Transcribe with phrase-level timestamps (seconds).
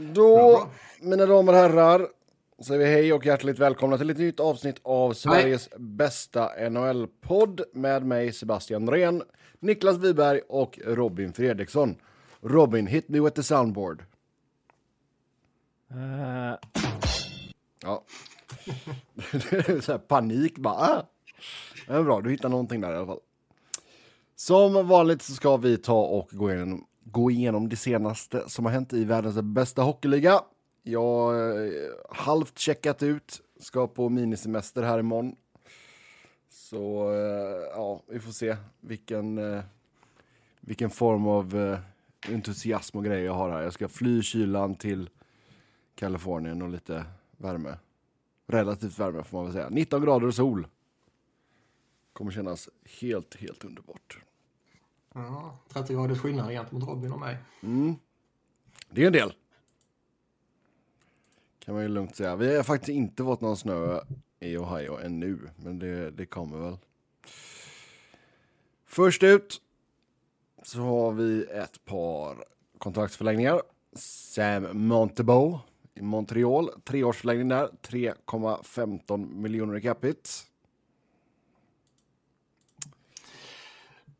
[0.00, 0.66] Då,
[1.00, 2.08] mina damer och herrar,
[2.58, 8.06] säger vi hej och hjärtligt välkomna till ett nytt avsnitt av Sveriges bästa NHL-podd med
[8.06, 9.22] mig Sebastian Norén,
[9.58, 11.96] Niklas Wiberg och Robin Fredriksson.
[12.40, 14.02] Robin, hit me with the soundboard.
[15.90, 16.58] Uh...
[17.82, 18.04] Ja.
[19.32, 20.74] det är så här panik bara.
[20.74, 21.06] Ah.
[21.86, 23.20] Det är bra, du hittar någonting där i alla fall.
[24.36, 28.72] Som vanligt så ska vi ta och gå igenom, gå igenom det senaste som har
[28.72, 30.40] hänt i världens bästa hockeyliga.
[30.82, 35.36] Jag har halvt checkat ut, ska på minisemester här imorgon.
[36.48, 39.62] Så eh, ja, vi får se vilken, eh,
[40.60, 41.78] vilken form av
[42.28, 43.62] entusiasm och grejer jag har här.
[43.62, 45.10] Jag ska fly kylan till
[45.94, 47.04] Kalifornien och lite
[47.36, 47.78] värme.
[48.46, 49.68] Relativt värme får man väl säga.
[49.68, 50.66] 19 grader och sol.
[52.12, 52.68] Kommer kännas
[53.00, 54.18] helt, helt underbart.
[55.14, 57.36] Ja, 30 graders skillnad gentemot Robin och mig.
[57.62, 57.94] Mm.
[58.90, 59.32] Det är en del.
[61.58, 62.36] Kan man ju lugnt säga.
[62.36, 64.00] Vi har faktiskt inte fått någon snö
[64.40, 66.76] i Ohio ännu, men det, det kommer väl.
[68.86, 69.60] Först ut
[70.62, 72.44] så har vi ett par
[72.78, 73.62] kontraktsförlängningar.
[73.92, 75.58] Sam Montebo
[75.94, 80.30] i Montreal, treårsförlängning där, 3,15 miljoner i capita.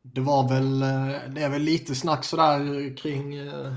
[0.02, 3.72] Det var väl, eh, det är väl lite snack sådär kring eh,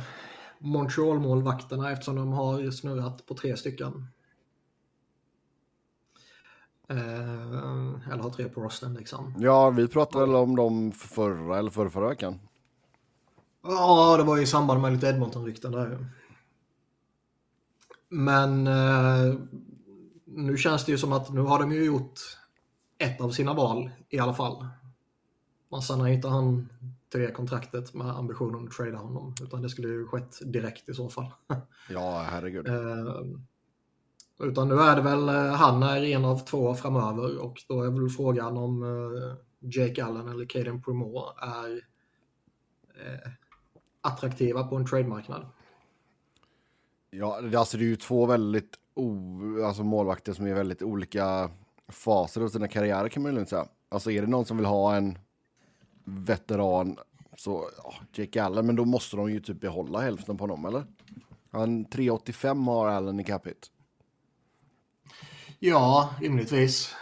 [0.60, 4.08] Montreal-målvakterna eftersom de har snurrat på tre stycken.
[6.90, 9.36] Eh, eller har tre på rosten liksom.
[9.40, 12.40] Ja, vi pratade väl om dem förra eller förra, förra veckan.
[13.64, 16.08] Ja, det var i samband med lite Edmonton-rykten där.
[18.10, 18.64] Men
[20.26, 22.20] nu känns det ju som att nu har de ju gjort
[22.98, 24.68] ett av sina val i alla fall.
[25.74, 26.70] Man sannar inte han
[27.10, 29.36] till det kontraktet med ambitionen att trada honom.
[29.44, 31.32] Utan det skulle ju skett direkt i så fall.
[31.90, 32.68] Ja, herregud.
[32.68, 33.24] Eh,
[34.40, 37.90] utan nu är det väl, eh, han är en av två framöver och då är
[37.90, 41.72] väl frågan om eh, Jake Allen eller Caden Primo är
[43.06, 43.32] eh,
[44.02, 45.46] attraktiva på en trademarknad.
[47.10, 49.32] Ja, alltså det är ju två väldigt o,
[49.66, 51.50] alltså målvakter som är väldigt olika
[51.88, 53.68] faser av sina karriärer kan man ju lugnt säga.
[53.90, 55.18] Alltså är det någon som vill ha en
[56.04, 56.98] veteran
[57.38, 60.84] så, ja, Jake Allen, men då måste de ju typ behålla hälften på honom, eller?
[61.52, 63.68] Han 3,85 har Allen i capita.
[65.60, 66.96] Ja, rimligtvis.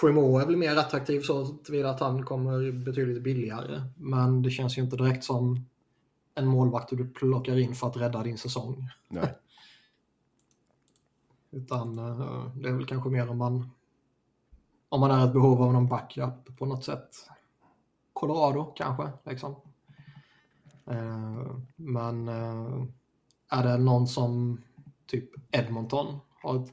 [0.00, 3.82] Primo är väl mer attraktiv så tillvida att han kommer betydligt billigare.
[3.96, 5.66] Men det känns ju inte direkt som
[6.34, 8.88] en målvakt du plockar in för att rädda din säsong.
[9.08, 9.34] Nej.
[11.50, 13.70] Utan uh, det är väl kanske mer om man
[14.88, 17.28] om man är ett behov av någon backup på något sätt.
[18.22, 19.56] Colorado kanske, liksom.
[20.90, 22.84] Uh, men uh,
[23.50, 24.60] är det någon som
[25.06, 26.70] typ Edmonton har ett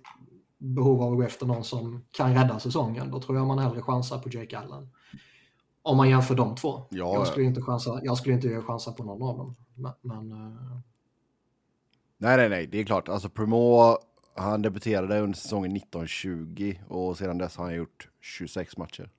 [0.57, 3.81] behov av att gå efter någon som kan rädda säsongen, då tror jag man hellre
[3.81, 4.89] chansar på Jake Allen.
[5.81, 6.85] Om man jämför de två.
[6.89, 9.55] Ja, jag, skulle inte chansa, jag skulle inte chansa på någon av dem.
[9.75, 10.79] Men, men uh...
[12.17, 13.09] Nej, nej, nej, det är klart.
[13.09, 13.97] Alltså Primo,
[14.35, 19.09] han debuterade under säsongen 1920 och sedan dess har han gjort 26 matcher.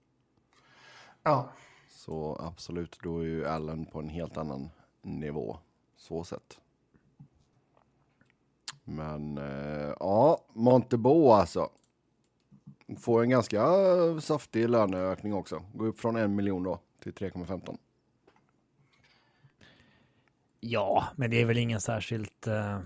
[1.23, 1.51] Ja.
[2.00, 4.71] Så absolut, då är ju Allen på en helt annan
[5.03, 5.59] nivå,
[5.97, 6.61] så sett.
[8.84, 11.71] Men uh, ja, Montebo alltså.
[12.99, 13.66] Får en ganska
[14.21, 15.62] saftig löneökning också.
[15.75, 17.78] Går upp från en miljon då till 3,15.
[20.60, 22.81] Ja, men det är väl ingen särskilt, uh,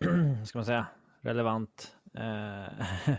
[0.44, 0.86] ska man säga,
[1.20, 2.84] relevant uh,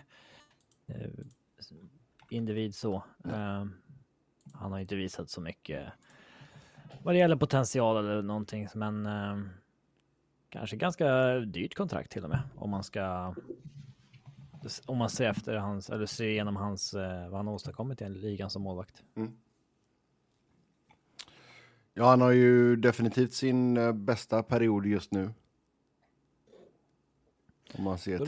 [2.30, 3.04] individ så.
[3.26, 3.66] Uh,
[4.60, 5.84] han har inte visat så mycket
[7.04, 9.46] vad det gäller potential eller någonting, men uh,
[10.50, 13.36] kanske ganska dyrt kontrakt till och med om man ska
[14.86, 18.50] om man ser efter hans, eller ser igenom hans, eh, vad han åstadkommit i ligan
[18.50, 19.04] som målvakt.
[19.16, 19.38] Mm.
[21.94, 25.34] Ja, han har ju definitivt sin eh, bästa period just nu.
[27.74, 28.28] Om man ser till,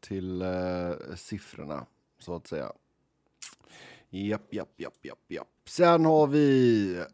[0.00, 1.86] till uh, siffrorna,
[2.18, 2.72] så att säga.
[4.10, 5.48] Japp, japp, japp, japp, japp.
[5.64, 7.04] Sen har vi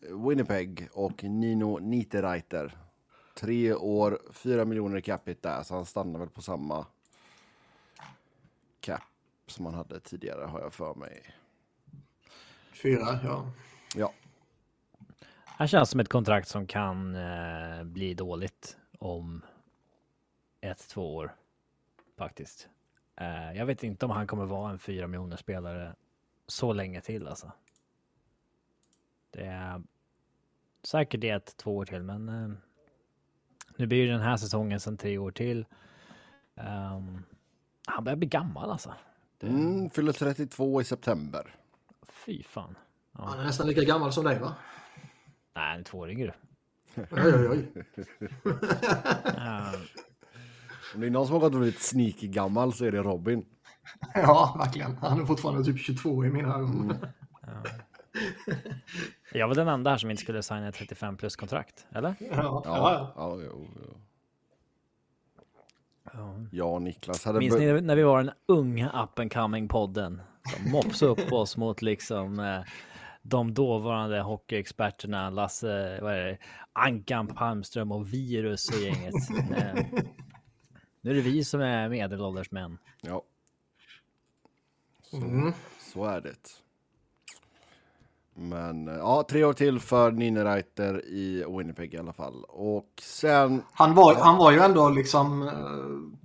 [0.00, 2.78] Winnipeg och Nino Niederreiter.
[3.34, 6.86] Tre år, fyra miljoner i capita så han stannar väl på samma
[8.80, 9.02] cap
[9.46, 11.34] som man hade tidigare har jag för mig.
[12.72, 13.52] Fyra, ja.
[13.94, 14.12] Ja.
[15.44, 19.42] Han känns som ett kontrakt som kan eh, bli dåligt om
[20.60, 21.34] ett, två år
[22.18, 22.68] faktiskt.
[23.22, 25.94] Eh, jag vet inte om han kommer vara en fyra miljoner spelare
[26.46, 27.52] så länge till alltså.
[29.30, 29.82] Det är
[30.82, 32.50] säkert det ett, två år till, men eh,
[33.76, 35.66] Nu blir det den här säsongen sedan tre år till.
[36.54, 37.24] Um,
[37.86, 38.94] han börjar bli gammal alltså.
[39.38, 39.46] Det...
[39.46, 41.54] Mm, fyller 32 i september.
[42.08, 42.76] Fy fan.
[43.12, 43.24] Ja.
[43.24, 44.54] Han är nästan lika gammal som dig va?
[45.54, 46.34] Nej, han är två år yngre.
[46.96, 47.84] Oj, oj, oj.
[50.94, 53.44] Om det är någon som har gått väldigt sneaky gammal så är det Robin.
[54.14, 54.96] Ja, verkligen.
[54.96, 56.84] Han är fortfarande typ 22 i mina ögon.
[56.84, 56.96] Mm.
[57.46, 57.62] Ja.
[59.32, 62.14] Jag var den enda här som inte skulle signa ett 35 plus kontrakt, eller?
[62.20, 63.12] Ja, ja, ja.
[63.16, 63.96] ja, jo, jo.
[66.50, 67.38] Ja, och Niklas hade...
[67.38, 70.22] Minns ni när vi var den unga up and coming podden?
[70.56, 72.60] Som mopsade upp oss mot liksom eh,
[73.22, 76.38] de dåvarande hockeyexperterna Lasse, vad är det,
[76.72, 79.14] Ankan Palmström och Virus och gänget.
[81.02, 82.78] Eh, nu är det vi som är medelålders män.
[83.00, 83.22] Ja.
[85.02, 85.52] Så, mm.
[85.94, 86.48] så är det.
[88.34, 92.44] Men eh, ja, tre år till för Ninereiter i Winnipeg i alla fall.
[92.48, 93.62] Och sen...
[93.72, 95.42] Han var, han var ju ändå liksom...
[95.42, 96.22] Eh,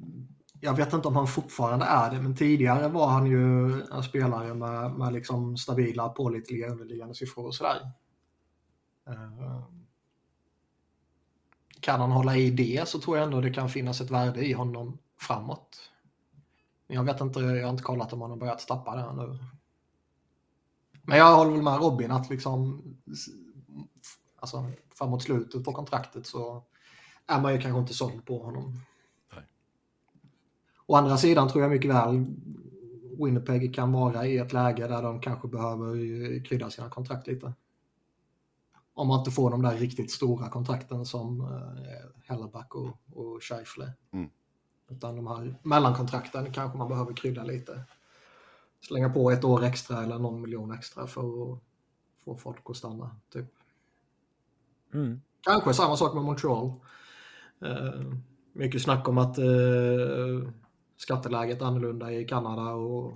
[0.61, 4.53] jag vet inte om han fortfarande är det, men tidigare var han ju en spelare
[4.53, 7.91] med, med liksom stabila, pålitliga, underliggande siffror och sådär.
[11.87, 14.53] Kan han hålla i det så tror jag ändå det kan finnas ett värde i
[14.53, 15.91] honom framåt.
[16.87, 19.37] Men jag vet inte, jag har inte kollat om han har börjat tappa det nu.
[21.01, 22.83] Men jag håller väl med Robin att liksom
[24.39, 26.63] alltså, framåt slutet på kontraktet så
[27.27, 28.79] är man ju kanske inte såld på honom.
[29.33, 29.43] Nej.
[30.85, 32.25] Å andra sidan tror jag mycket väl
[33.17, 37.53] Winnipeg kan vara i ett läge där de kanske behöver krydda sina kontrakt lite.
[38.97, 43.93] Om man inte får de där riktigt stora kontrakten som eh, Hellerback och, och Scheifele.
[44.11, 44.29] Mm.
[44.89, 47.83] Utan de här mellankontrakten kanske man behöver krydda lite
[48.81, 51.59] slänga på ett år extra eller någon miljon extra för att
[52.23, 53.15] få folk att stanna.
[53.33, 53.45] Typ.
[54.93, 55.21] Mm.
[55.41, 56.71] Kanske samma sak med Montreal.
[57.65, 58.13] Uh,
[58.53, 60.49] mycket snack om att uh,
[60.97, 63.13] skatteläget är annorlunda i Kanada och,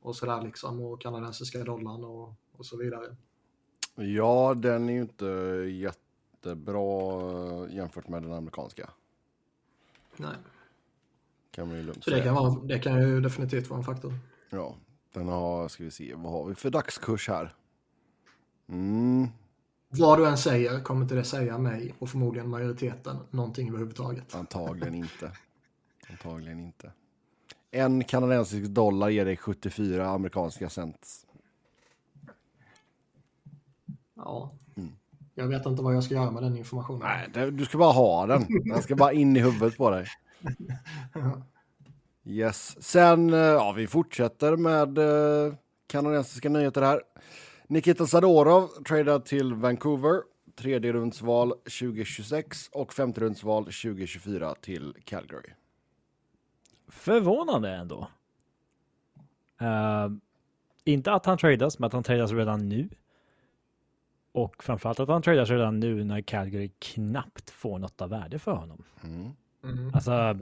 [0.00, 3.16] och sådär liksom och kanadensiska dollarn och, och så vidare.
[3.98, 5.26] Ja, den är ju inte
[5.70, 6.78] jättebra
[7.68, 8.90] jämfört med den amerikanska.
[10.16, 10.36] Nej.
[11.50, 14.14] Kan man ju lugnt så det kan, vara, det kan ju definitivt vara en faktor.
[14.50, 14.76] Ja,
[15.12, 17.54] den har, ska vi se, vad har vi för dagskurs här?
[18.68, 19.28] Mm.
[19.88, 24.34] Vad du än säger kommer inte det säga mig och förmodligen majoriteten någonting överhuvudtaget.
[24.34, 25.32] Antagligen inte.
[26.10, 26.92] Antagligen inte.
[27.70, 31.26] En kanadensisk dollar ger dig 74 amerikanska cent.
[34.18, 34.52] Ja.
[34.76, 34.92] Mm.
[35.34, 37.00] Jag vet inte vad jag ska göra med den informationen.
[37.02, 38.46] Nej, det, du ska bara ha den.
[38.64, 40.06] Den ska bara in i huvudet på dig.
[42.24, 42.82] Yes.
[42.82, 45.54] Sen, eh, ja, vi fortsätter med eh,
[45.86, 47.02] kanadensiska nyheter här.
[47.66, 50.22] Nikita Zadorov tradad till Vancouver.
[50.56, 55.52] Tredje rundsval 2026 och femte rundsval 2024 till Calgary.
[56.88, 58.08] Förvånande ändå.
[59.62, 60.16] Uh,
[60.84, 62.88] inte att han tradas, men att han tradas redan nu.
[64.32, 68.52] Och framförallt att han tradas redan nu när Calgary knappt får något av värde för
[68.52, 68.82] honom.
[69.04, 69.30] Mm.
[69.64, 69.94] Mm.
[69.94, 70.38] Alltså,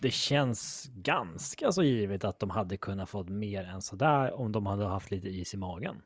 [0.00, 4.52] det känns ganska så givet att de hade kunnat få mer än så där om
[4.52, 5.96] de hade haft lite is i magen.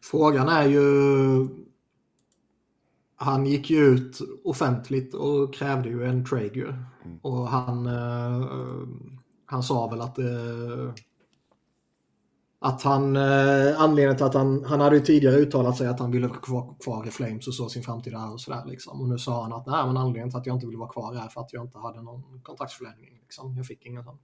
[0.00, 1.48] Frågan är ju...
[3.18, 6.68] Han gick ju ut offentligt och krävde ju en trade ju.
[6.68, 7.18] Mm.
[7.22, 8.88] Och han, uh,
[9.46, 10.92] han sa väl att uh,
[12.66, 16.10] att han, eh, anledningen till att han, han hade ju tidigare uttalat sig att han
[16.10, 19.00] ville vara kvar, kvar i Flames och så sin framtid där och sådär liksom.
[19.00, 21.14] Och nu sa han att nej men anledningen till att jag inte ville vara kvar
[21.14, 23.56] är för att jag inte hade någon kontraktsförlängning liksom.
[23.56, 24.18] Jag fick ingen sån.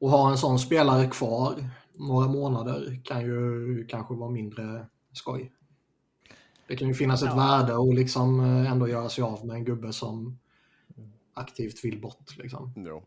[0.00, 5.52] Och ha en sån spelare kvar några månader kan ju kanske vara mindre skoj.
[6.68, 7.36] Det kan ju finnas ett ja.
[7.36, 10.38] värde och liksom eh, ändå göra sig av med en gubbe som
[11.34, 12.72] aktivt vill bort liksom.
[12.76, 13.02] Ja.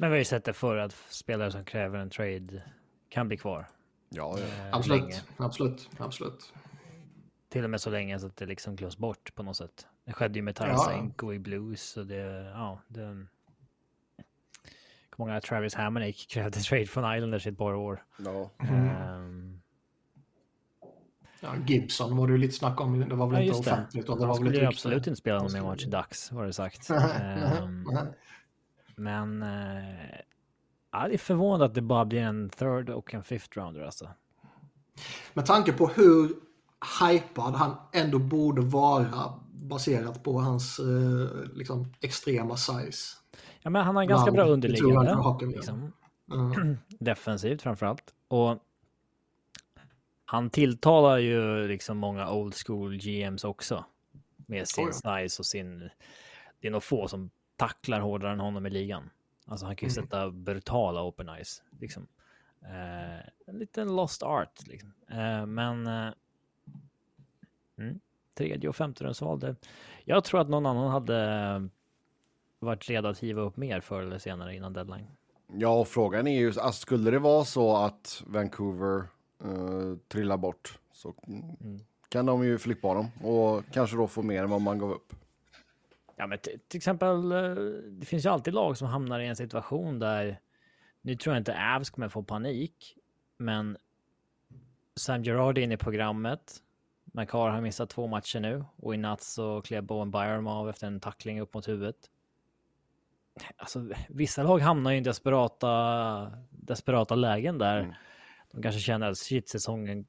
[0.00, 2.62] Men vi har ju sett det förr att spelare som kräver en trade
[3.08, 3.66] kan bli kvar.
[4.08, 4.44] Ja, ja.
[4.44, 5.02] Eh, absolut.
[5.02, 5.20] Länge.
[5.36, 6.52] absolut, absolut.
[7.48, 9.86] Till och med så länge så att det liksom glöms bort på något sätt.
[10.04, 11.34] Det skedde ju med Tarasenko ja.
[11.34, 13.26] i Blues och det, ja, det...
[15.16, 18.04] Många Travis Hamonic krävde trade från Islanders i ett par år.
[18.18, 18.50] Ja.
[18.58, 19.60] Um...
[21.40, 23.08] ja, Gibson var det ju lite snack om.
[23.08, 24.06] Det var väl ja, inte offentligt.
[24.06, 24.12] Det.
[24.12, 26.52] Och det var skulle väl absolut inte spela någon mer match i dags, var det
[26.52, 26.90] sagt.
[27.62, 27.86] um...
[28.98, 30.18] Men eh,
[30.92, 34.10] ja, det är förvånande att det bara blir en third och en fifth rounder alltså.
[35.34, 36.30] Med tanke på hur
[37.00, 43.16] hypad han ändå borde vara baserat på hans eh, liksom, extrema size.
[43.62, 45.46] Ja, men han har ganska bra underliggande.
[45.46, 45.92] Liksom.
[46.32, 46.78] Mm.
[46.88, 48.14] Defensivt framförallt.
[48.28, 48.58] Och
[50.24, 53.84] Han tilltalar ju liksom många old school GMs också.
[54.36, 55.20] Med sin Oh ja.
[55.20, 55.90] size och sin...
[56.60, 59.10] Det är nog få som tacklar hårdare än honom i ligan.
[59.46, 60.04] Alltså han kan ju Mm.
[60.04, 61.62] sätta brutala open eyes.
[61.80, 62.06] Liksom.
[62.62, 64.66] Eh, en liten lost art.
[64.66, 64.92] Liksom.
[65.10, 65.86] Eh, men...
[65.86, 66.12] Eh,
[67.78, 68.00] mm,
[68.34, 69.40] tredje och femte rundsval.
[69.40, 69.56] det-
[70.04, 71.68] Jag tror att någon annan hade
[72.58, 75.06] varit redo att hiva upp mer förr eller senare innan deadline.
[75.52, 79.04] Ja, och frågan är ju, alltså, skulle det vara så att Vancouver
[79.44, 81.78] eh, trillar bort så Mm.
[82.08, 85.12] kan de ju flippa honom och kanske då få mer än vad man gav upp.
[86.18, 87.54] Ja, men till exempel, eh,
[87.90, 90.40] det finns ju alltid lag som hamnar i en situation där,
[91.00, 92.96] nu tror jag inte Avs kommer få panik,
[93.36, 93.76] men
[94.96, 96.62] Sam Gerard är inne i programmet.
[97.04, 100.86] McCarr har missat två matcher nu och i natt så klev Bowen Byram av efter
[100.86, 102.10] en tackling upp mot huvudet.
[103.56, 107.94] Alltså, vissa lag hamnar ju i desperata, desperata lägen där Mm.
[108.52, 110.06] de kanske känner att shit, säsongen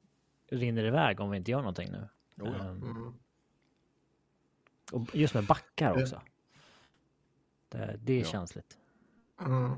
[0.50, 2.08] rinner iväg om vi inte gör någonting nu.
[2.46, 3.14] Ehm, Mm.
[4.92, 6.20] Och just med backar också.
[7.68, 8.24] Det, det är Ja.
[8.24, 8.76] känsligt.
[9.46, 9.70] Mm.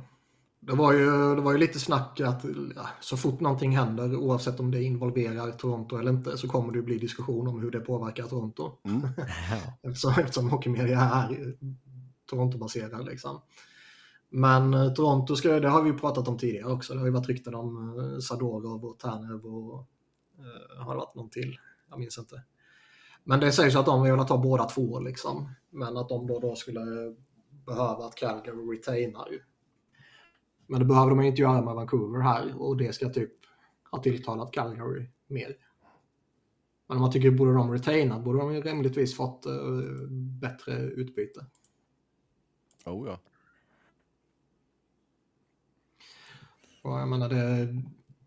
[0.60, 2.44] Det var, ju, det var ju lite snack att
[2.76, 6.78] ja, så fort någonting händer, oavsett om det involverar Toronto eller inte, så kommer det
[6.78, 8.72] ju bli diskussion om hur det påverkar Toronto.
[8.84, 9.00] Mm.
[9.82, 11.56] Eftersom, eftersom hockeymedia är
[12.30, 13.04] Toronto-baserad.
[13.06, 13.40] Liksom.
[14.28, 16.92] Men eh, Toronto, ska, det har vi ju pratat om tidigare också.
[16.92, 19.86] Det har ju varit rykten om eh, Sadorov och Tanev och
[20.38, 21.58] eh, har det varit någon till?
[21.90, 22.42] Jag minns inte.
[23.24, 25.50] Men det sägs ju att de vill ta båda två liksom.
[25.70, 27.14] Men att de då, då skulle
[27.66, 29.28] behöva att Calgary retainar.
[30.66, 33.32] Men det behöver de ju inte göra med Vancouver här och det ska typ
[33.90, 35.56] ha tilltalat Calgary mer.
[36.86, 39.52] Men om man tycker borde de retaina borde de ju rimligtvis fått eh,
[40.40, 41.46] bättre utbyte.
[42.86, 43.18] Oh, ja.
[46.82, 47.66] Och jag menar det,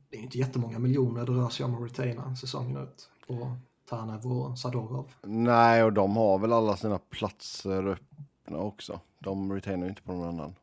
[0.09, 3.57] det är inte jättemånga miljoner det rör sig om att retaina säsongen ut på
[3.89, 5.13] Tanev och Sadorov.
[5.22, 9.00] Nej, och de har väl alla sina platser öppna också.
[9.20, 10.56] De retainar ju inte på någon annan.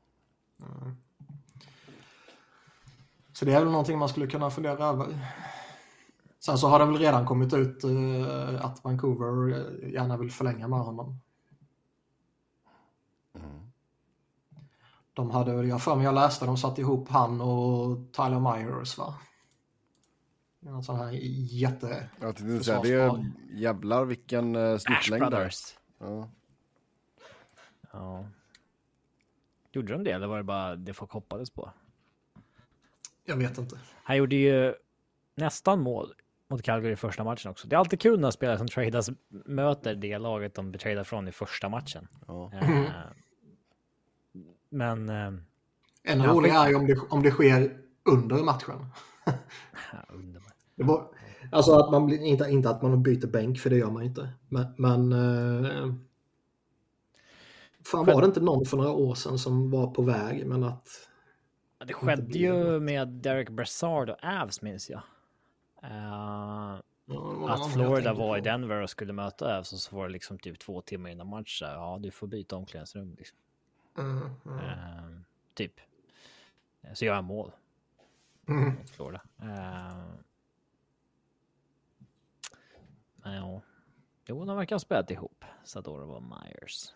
[0.60, 0.96] Mm.
[3.32, 5.18] Så det är väl någonting man skulle kunna fundera över.
[6.38, 10.68] Sen så har det väl redan kommit ut eh, att Vancouver eh, gärna vill förlänga
[10.68, 11.20] med honom.
[13.34, 13.70] Mm.
[15.12, 18.98] De hade väl, jag för mig jag läste, de satte ihop han och Tyler Myers
[18.98, 19.14] va?
[20.66, 21.10] En sån här
[21.50, 22.08] jätte...
[22.20, 25.30] Jag tänkte säga, det är jävlar vilken uh, Ash snittlängd där.
[25.30, 25.76] Brothers.
[25.98, 26.30] Ja.
[27.92, 28.26] Ja.
[29.72, 31.72] Gjorde de det eller var det bara det folk hoppades på?
[33.24, 33.78] Jag vet inte.
[34.04, 34.74] Han gjorde ju
[35.34, 36.14] nästan mål
[36.48, 37.68] mot Calgary i första matchen också.
[37.68, 41.32] Det är alltid kul när spelare som tradas möter det laget de tradar från i
[41.32, 42.08] första matchen.
[42.26, 42.50] Ja.
[42.52, 42.90] Eh,
[44.68, 45.14] Men eh,
[46.02, 48.86] En Ja, rolig skit- är ju om det, om det sker under matchen.
[50.74, 51.08] Var,
[51.50, 54.28] alltså att man inte, inte att man byter bänk, för det gör man inte.
[54.48, 55.94] Men, men eh,
[57.86, 60.88] fan var det inte någon för några år sedan som var på väg, men att
[61.78, 65.02] Ja, Det skedde ju med Derek Brassard och Avs minns jag.
[65.82, 68.40] Eh, ja, någon att Florida var i.
[68.40, 71.58] Denver och skulle möta Avs och så var det liksom typ två timmar innan match.
[71.58, 73.14] så här, Ja, du får byta omklädningsrum.
[73.18, 73.38] Liksom.
[73.98, 74.58] Mm, mm.
[74.58, 75.20] Eh,
[75.54, 75.72] typ.
[76.82, 77.52] Eh, Så gör jag mål
[78.48, 78.72] Mm.
[78.92, 79.22] Florida.
[79.42, 80.14] Eh,
[83.22, 83.62] men ja.
[84.26, 85.44] Jo, de verkar ha spelat ihop.
[85.64, 86.92] Sadorov och Myers.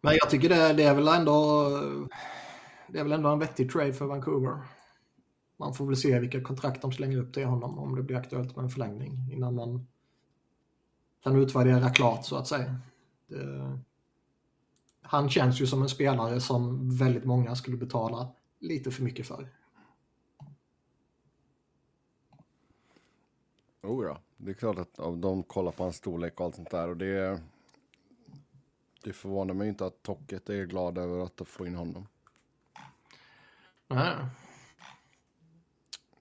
[0.00, 1.68] Men jag tycker det, det är väl ändå
[2.88, 4.58] det är väl ändå en vettig trade för Vancouver.
[5.56, 8.56] Man får väl se vilka kontrakt de slänger upp till honom om det blir aktuellt
[8.56, 9.86] med en förlängning innan man
[11.22, 12.76] kan utvärdera klart så att säga.
[13.26, 13.78] Det,
[15.02, 18.28] han känns ju som en spelare som väldigt många skulle betala
[18.58, 19.48] lite för mycket för.
[23.84, 24.18] Oh, ja.
[24.36, 26.88] Det är klart att de kollar på hans storlek och allt sånt där.
[26.88, 27.42] Och det,
[29.04, 32.06] det förvånar mig inte att Tocket är glad över att få in honom.
[33.88, 34.14] Nej.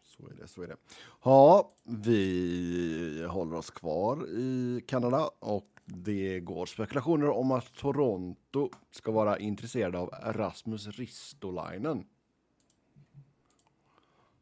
[0.03, 0.77] Så är det, så är det.
[1.23, 9.11] Ja, vi håller oss kvar i Kanada och det går spekulationer om att Toronto ska
[9.11, 12.05] vara intresserade av Rasmus Ristolainen.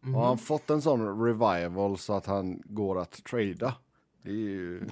[0.04, 3.76] Har han fått en sån revival så att han går att trada?
[4.22, 4.90] Det är ju...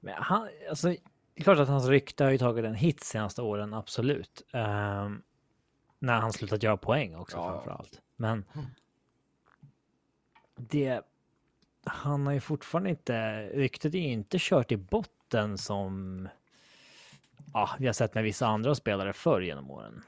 [0.00, 0.98] Men han, alltså, det
[1.34, 4.42] är klart att hans rykte har ju tagit en hit senaste åren, absolut.
[4.52, 5.22] Ehm,
[5.98, 7.52] när han slutat göra poäng också Ja.
[7.52, 8.00] framför allt.
[8.16, 8.44] Men
[10.56, 11.02] det,
[11.84, 16.28] han har ju fortfarande inte, ryktet är ju inte kört i botten som
[17.52, 20.02] ja, vi har sett med vissa andra spelare förr genom åren.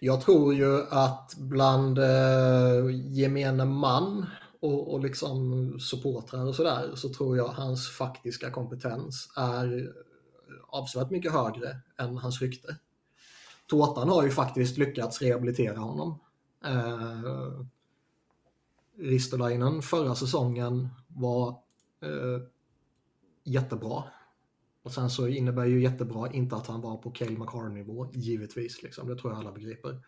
[0.00, 4.26] Jag tror ju att bland eh, gemene man
[4.60, 9.92] och, och liksom supportrar och sådär så tror jag hans faktiska kompetens är
[10.68, 12.76] avsevärt mycket högre än hans rykte.
[13.66, 16.18] Tårtan har ju faktiskt lyckats rehabilitera honom.
[16.64, 17.64] Eh,
[18.98, 21.48] Ristolainen förra säsongen var
[22.00, 22.42] eh,
[23.44, 24.04] jättebra.
[24.84, 28.82] Och sen så innebär ju jättebra inte att han var på Cale McCarr-nivå, givetvis.
[28.82, 29.08] Liksom.
[29.08, 30.00] Det tror jag alla begriper.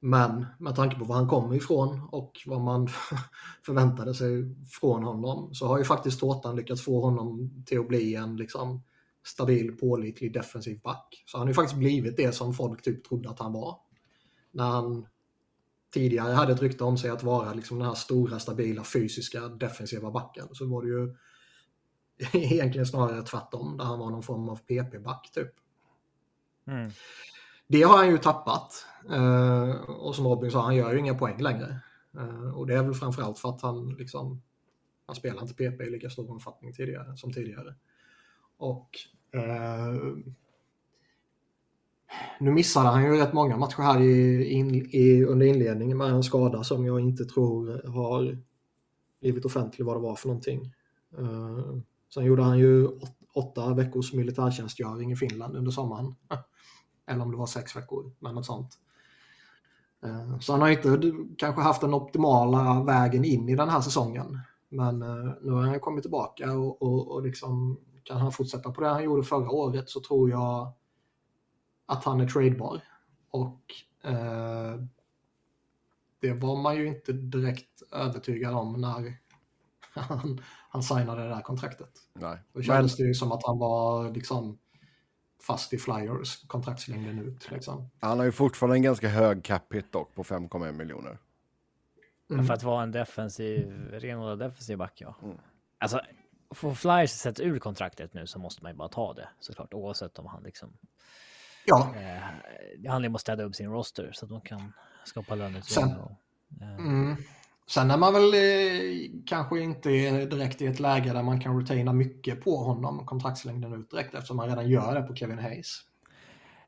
[0.00, 2.88] Men med tanke på var han kommer ifrån och vad man
[3.66, 8.14] förväntade sig från honom så har ju faktiskt Tårtan lyckats få honom till att bli
[8.14, 8.82] en liksom,
[9.26, 11.24] stabil, pålitlig defensiv back.
[11.26, 13.76] Så han har ju faktiskt blivit det som folk typ trodde att han var.
[14.50, 15.06] När han
[15.94, 20.10] tidigare hade ett rykte om sig att vara liksom den här stora, stabila, fysiska, defensiva
[20.10, 21.16] backen så var det ju
[22.32, 25.52] egentligen snarare tvärtom, där han var någon form av PP-back typ.
[26.66, 26.90] Mm.
[27.66, 28.86] Det har han ju tappat.
[29.10, 31.80] Eh, och som Robin sa, han gör ju inga poäng längre.
[32.18, 34.42] Eh, och det är väl framförallt för att han liksom,
[35.06, 37.74] han spelar inte PP i lika stor omfattning tidigare, som tidigare.
[38.56, 38.90] Och
[39.32, 39.94] eh,
[42.40, 46.22] nu missade han ju rätt många matcher här i, in, i, under inledningen med en
[46.22, 48.38] skada som jag inte tror har
[49.20, 50.74] blivit offentlig vad det var för någonting.
[51.18, 51.78] Uh,
[52.14, 52.88] sen gjorde han ju
[53.34, 56.14] åtta veckors militärtjänstgöring i Finland under sommaren.
[57.06, 58.78] Eller om det var sex veckor, men något sånt.
[60.04, 64.38] Eh, så han har inte kanske haft den optimala vägen in i den här säsongen.
[64.68, 68.80] Men eh, nu har han kommit tillbaka och, och, och liksom, kan han fortsätta på
[68.80, 70.72] det han gjorde förra året så tror jag
[71.86, 72.82] att han är tradebar.
[73.30, 73.60] Och
[74.04, 74.80] eh,
[76.20, 79.18] det var man ju inte direkt övertygad om när
[80.00, 81.90] han, han signade det där kontraktet.
[82.12, 82.38] Nej.
[82.52, 84.58] Då kändes det ju som att han var liksom
[85.42, 87.50] fast i Flyers kontraktslängden ut.
[87.50, 87.90] Liksom.
[88.00, 91.18] Han har ju fortfarande en ganska hög cap hit dock på 5,1 miljoner.
[92.30, 92.46] Mm.
[92.46, 95.14] För att vara en defensiv, renodlad defensiv back ja.
[95.22, 95.36] Mm.
[95.78, 96.00] Alltså,
[96.50, 100.18] får Flyers sätta ur kontraktet nu så måste man ju bara ta det såklart oavsett
[100.18, 100.78] om han liksom
[101.68, 101.94] Ja.
[101.96, 102.22] Eh,
[102.78, 104.72] det handlar om att städa upp sin roster så att de kan
[105.04, 105.96] skapa löneutrymme.
[106.60, 106.74] Eh.
[106.74, 107.16] Mm.
[107.70, 109.88] Sen är man väl eh, kanske inte
[110.24, 114.36] direkt i ett läge där man kan retaina mycket på honom kontraktslängden ut direkt eftersom
[114.36, 115.80] man redan gör det på Kevin Hayes.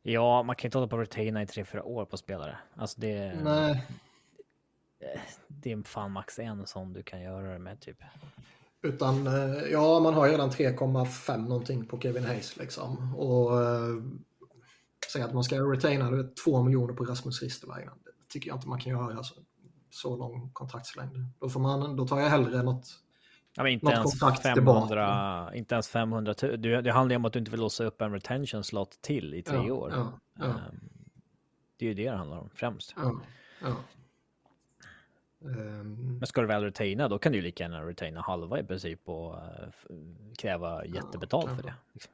[0.03, 2.59] Ja, man kan inte hålla på att retaina i tre fyra år på spelare.
[2.77, 3.87] Alltså det, Nej.
[5.49, 7.99] det är fan max en som du kan göra det med typ.
[8.83, 13.15] Utan eh, ja, man har ju redan 3,5 någonting på Kevin Hayes liksom.
[13.15, 13.51] Och
[15.13, 17.95] säga att man ska retaina du två miljoner på Rasmus Ristolainen.
[18.05, 19.35] Det tycker jag inte man kan göra alltså,
[19.91, 21.17] så lång kontraktslängd.
[21.41, 23.01] Då, får man, då tar jag hellre något
[23.57, 26.61] Ja, men inte, ens 500, inte ens 500 000.
[26.61, 29.43] Det handlar ju om att du inte vill låsa upp en retention slot till i
[29.43, 29.93] tre ja, år.
[29.95, 30.45] Ja, ja.
[30.45, 30.81] Ehm,
[31.77, 32.95] det är ju det det handlar om främst.
[35.43, 38.65] Um, men ska du väl retaina, då kan du ju lika gärna retaina halva i
[38.65, 39.69] princip och uh,
[40.39, 41.75] kräva jättebetalt för det.
[41.93, 42.13] Liksom.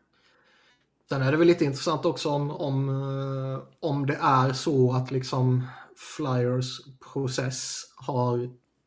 [1.09, 5.11] Sen är det väl lite intressant också om, om, eh, om det är så att
[5.11, 6.81] liksom Flyers
[7.13, 8.45] process har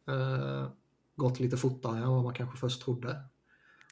[0.08, 0.68] eh,
[1.16, 3.24] gått lite fortare än vad man kanske först trodde.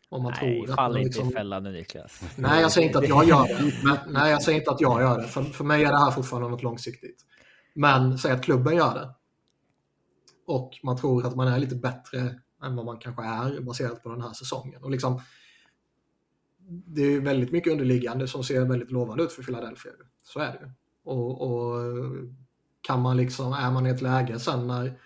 [0.10, 1.30] Om man nej, tror fall att inte liksom...
[1.30, 2.22] i fällan nu Niklas.
[2.38, 3.74] Nej, jag säger inte att jag gör det.
[3.84, 5.28] Men, nej, jag säger inte att jag gör det.
[5.28, 7.26] För, för mig är det här fortfarande något långsiktigt.
[7.74, 9.10] Men säg att klubben gör det.
[10.46, 12.20] Och man tror att man är lite bättre
[12.64, 14.84] än vad man kanske är baserat på den här säsongen.
[14.84, 15.22] Och liksom,
[16.68, 19.92] det är väldigt mycket underliggande som ser väldigt lovande ut för Philadelphia.
[20.24, 20.72] Så är det ju.
[21.04, 21.82] Och, och,
[22.88, 25.00] kan man liksom, är man i ett läge sen när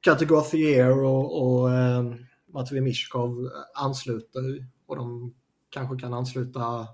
[0.00, 2.14] Kategothier och, och eh,
[2.46, 5.34] Matvej Mishkov ansluter och de
[5.70, 6.88] kanske kan ansluta,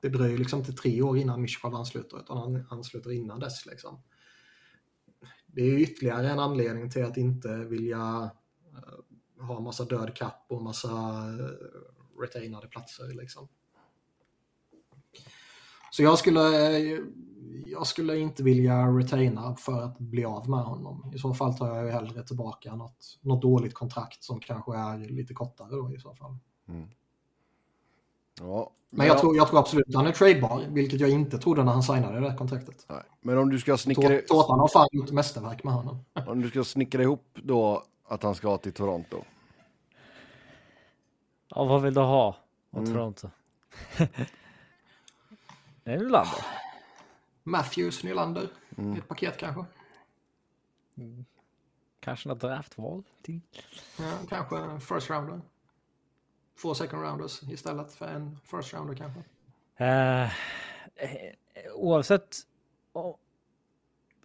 [0.00, 3.66] det dröjer liksom inte tre år innan Mishkov ansluter utan han ansluter innan dess.
[3.66, 4.02] Liksom.
[5.46, 8.30] Det är ytterligare en anledning till att inte vilja
[8.76, 13.14] eh, ha massa död kapp och massa eh, retainade platser.
[13.14, 13.48] Liksom.
[15.92, 16.40] Så jag skulle,
[17.66, 21.12] jag skulle inte vilja retaina för att bli av med honom.
[21.14, 25.34] I så fall tar jag hellre tillbaka något, något dåligt kontrakt som kanske är lite
[25.34, 26.36] kortare då i så fall.
[26.68, 26.88] Mm.
[28.40, 31.38] Ja, men, men jag, tror, jag tror absolut att han är tradebar, vilket jag inte
[31.38, 32.86] trodde när han signade det kontraktet.
[32.88, 33.02] Nej.
[33.20, 34.20] Men om du ska snickra...
[34.28, 36.04] Tårtan har fan gjort mästerverk med honom.
[36.26, 39.16] om du ska snickra ihop då att han ska till Toronto.
[41.48, 42.36] Ja, vad vill du ha
[42.70, 42.92] av mm.
[42.92, 43.28] Toronto?
[45.84, 46.44] är det Nylander?
[47.42, 48.48] Matthews, Nylander.
[48.78, 48.98] Mm.
[48.98, 49.64] Ett paket kanske.
[50.96, 51.24] Mm.
[52.00, 53.40] Kanske något draftval till.
[53.98, 55.40] Ja, kanske en first rounder.
[56.62, 59.20] Två second rounders istället för en first rounder kanske.
[59.80, 60.32] Uh,
[61.74, 62.36] oavsett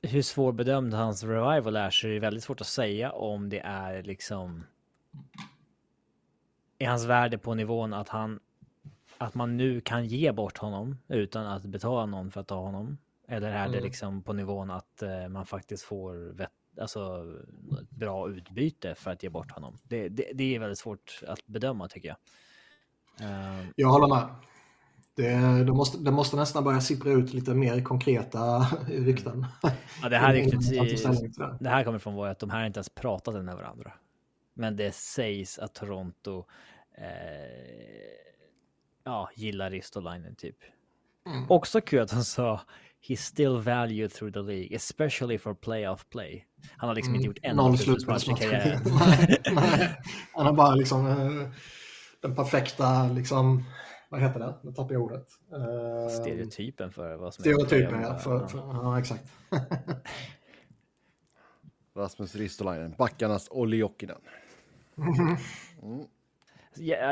[0.02, 4.04] hur svårbedömd hans revival är så är det väldigt svårt att säga om det är
[4.04, 4.64] liksom.
[6.80, 8.40] Är hans värde på nivån att han
[9.18, 12.98] att man nu kan ge bort honom utan att betala någon för att ta honom?
[13.28, 13.84] Eller är det Mm.
[13.84, 16.48] liksom på nivån att eh, man faktiskt får
[16.82, 17.26] alltså,
[17.90, 19.78] bra utbyte för att ge bort honom?
[19.84, 22.18] Det, det, det är väldigt svårt att bedöma tycker jag.
[23.30, 24.28] Eh, Jag håller med.
[25.16, 29.46] Det, det, måste, det måste nästan börja sippra ut lite mer konkreta rykten.
[30.02, 31.58] ja, det här till det.
[31.60, 33.94] Det här kommer från var att de här inte ens pratat med varandra.
[34.54, 36.46] Men det sägs att Toronto
[36.98, 37.04] eh,
[39.08, 40.56] ja, gillar Ristolainen typ.
[41.28, 41.46] Mm.
[41.52, 42.62] Också kul att han sa
[43.08, 46.46] He's still valued through the League, especially for playoff play.
[46.78, 47.66] Han har liksom inte gjort en Mm.
[47.66, 48.80] Noll slutspelsmatch i karriären.
[48.86, 49.56] slutspelsmatcher.
[49.56, 49.98] Nej,
[50.34, 51.50] Han har bara liksom eh,
[52.22, 53.64] den perfekta, liksom,
[54.10, 54.56] vad heter det?
[54.64, 55.28] Nu tappar jag ordet.
[55.52, 58.08] Eh, Stereotypen för vad som Stereotypen, ja.
[58.08, 58.18] Ja.
[58.18, 59.24] För, för, ja, exakt.
[61.96, 64.22] Rasmus Ristolainen, backarnas Olli Jokinen.
[64.96, 65.38] Ja,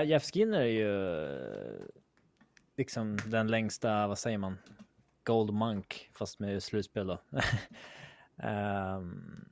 [0.06, 1.90] Jeff Skinner är ju
[2.78, 4.58] liksom den längsta, vad säger man,
[5.24, 7.20] Gold Monk fast med slutspel då.
[8.38, 9.46] Ehm,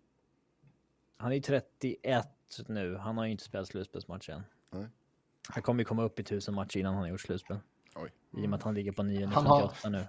[1.17, 2.27] han är ju 31
[2.67, 4.43] nu, han har ju inte spelat slutspelsmatch än.
[4.71, 4.87] Nej.
[5.49, 7.57] Han kommer ju komma upp i tusen matcher innan han har gjort slutspel.
[7.95, 8.09] Oj.
[8.37, 10.05] I och med att han ligger på Han 958 har- nu.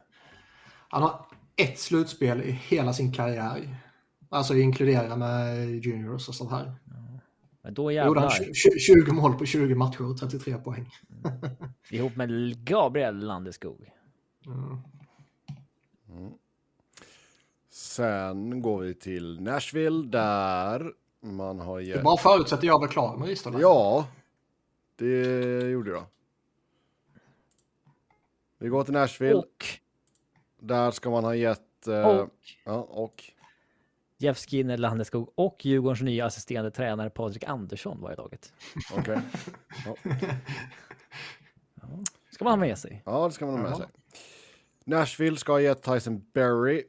[0.88, 3.76] Han har ett slutspel i hela sin karriär.
[4.28, 6.74] Alltså inkludera med juniors och sånt här.
[7.64, 10.90] Men då Gjorde jävlar, han 20, 20 mål på 20 matcher och 33 poäng.
[11.90, 13.90] ihop med Gabriel Landeskog.
[14.46, 16.32] Mm.
[17.70, 22.02] Sen går vi till Nashville där man har Det gett...
[22.02, 23.60] bara förutsätter jag var klar med Ristolainen.
[23.60, 24.06] Ja,
[24.96, 26.04] det gjorde jag.
[28.58, 29.34] Vi går till Nashville.
[29.34, 29.66] Och,
[30.60, 31.86] Där ska man ha gett...
[31.86, 32.30] eh, och
[32.64, 33.33] Ja, och.
[34.18, 38.52] Jeff Skinner, Landeskog och Djurgårdens nya assisterande tränare Patrik Andersson var i laget.
[38.98, 39.20] Okej.
[42.30, 43.02] Ska man ha med sig.
[43.06, 43.78] Ja, det ska man ha med Jaha.
[43.78, 43.86] sig.
[44.84, 46.84] Nashville ska gett Tyson Berry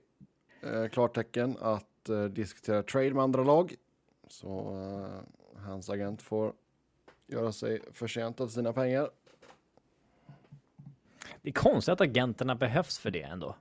[0.61, 3.75] eh, klartecken att eh, diskutera trade med andra lag.
[4.27, 4.47] Så
[4.79, 6.53] eh, hans agent får
[7.27, 9.09] göra sig förtjänt av sina pengar.
[11.41, 13.55] Det är konstigt att agenterna behövs för det ändå.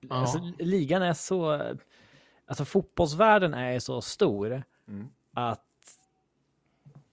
[0.00, 0.14] Ja.
[0.14, 1.72] Alltså, ligan är så...
[2.50, 4.62] Alltså fotbollsvärlden är så stor
[5.34, 5.64] att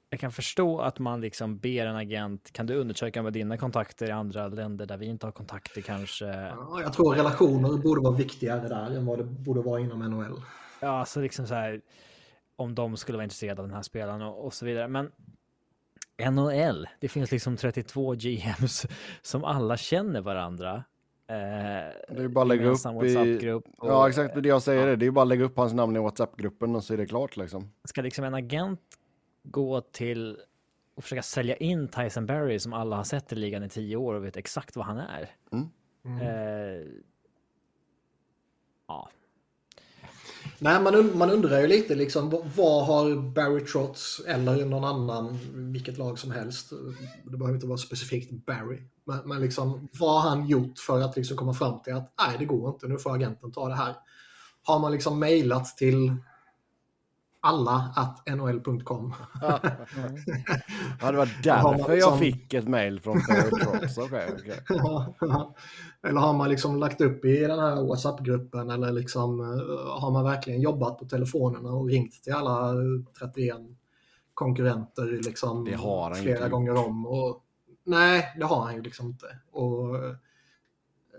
[0.10, 4.08] jag kan förstå att man liksom ber en agent, kan du undersöka med dina kontakter
[4.08, 6.26] i andra länder där vi inte har kontakter kanske?
[6.26, 10.42] Ja, jag tror relationer borde vara viktigare där än vad det borde vara inom NHL.
[10.80, 11.82] Ja, alltså liksom så här
[12.56, 14.88] om de skulle vara intresserade av den här spelaren och, och så vidare.
[14.88, 15.12] Men
[16.32, 18.86] NHL, det finns liksom 32 GMs
[19.22, 20.84] som alla känner varandra.
[21.30, 22.94] Eh, Det är bara att lägga upp i...
[22.94, 24.96] WhatsApp-grupp och- Ja, exakt det jag säger.
[24.96, 27.38] Det är bara att lägga upp hans namn i WhatsApp-gruppen och så är det klart
[27.38, 27.72] liksom.
[27.84, 28.82] Ska liksom en agent
[29.44, 30.38] gå till
[30.96, 34.14] och försöka sälja in Tyson Berry som alla har sett i ligan i tio år
[34.14, 35.30] och vet exakt vad han är?
[35.52, 35.68] Mm.
[36.22, 36.88] Eh,
[38.88, 39.10] ja,
[40.60, 44.84] Nej, man, und- man undrar ju lite liksom vad, vad har Barry Trotz eller någon
[44.84, 46.70] annan, vilket lag som helst,
[47.24, 51.16] det behöver inte vara specifikt Barry, men, men liksom vad har han gjort för att
[51.16, 53.96] liksom komma fram till att nej, det går inte, nu får agenten ta det här.
[54.64, 56.16] Har man liksom mejlat till
[57.48, 59.14] alla att nhl.com?
[61.02, 63.98] Ja, det var därför jag liksom- fick ett mail från Barry Trotz.
[63.98, 64.60] Okej, okej.
[66.08, 70.24] eller har man liksom lagt upp i den här WhatsApp-gruppen eller liksom eh, har man
[70.24, 72.74] verkligen jobbat på telefonerna och ringt till alla
[73.20, 73.58] 31
[74.34, 77.08] konkurrenter liksom Det har han flera inte gånger om?
[77.08, 77.44] Och,
[77.84, 79.26] nej, det har han ju liksom inte.
[79.52, 80.16] Och, eh,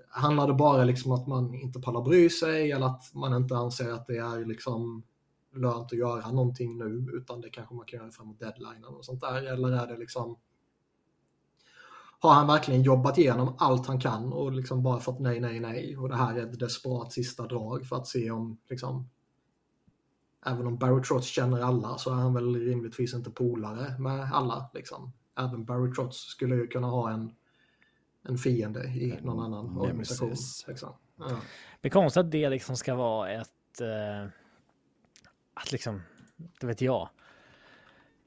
[0.08, 3.92] handlar det bara liksom att man inte pallar bry sig eller att man inte anser
[3.92, 5.02] att det är liksom
[5.54, 9.20] lönt att göra någonting nu utan det kanske man kan göra framåt deadline och sånt
[9.20, 10.38] där eller är det liksom
[12.20, 15.96] har han verkligen jobbat igenom allt han kan och liksom bara fått nej, nej, nej
[15.96, 19.11] och det här är ett desperat sista drag för att se om liksom
[20.46, 24.70] även om Barry Trotz känner alla så är han väl rimligtvis inte polare med alla
[24.74, 25.12] liksom.
[25.38, 27.34] Även Barry Trotz skulle ju kunna ha en
[28.28, 30.34] en fiende i någon annan organisation.
[30.68, 30.92] Liksom.
[31.18, 31.40] Ja.
[31.80, 33.80] Det är konstigt att det liksom ska vara ett...
[33.80, 34.30] Eh,
[35.62, 36.02] att liksom,
[36.60, 37.08] det vet jag.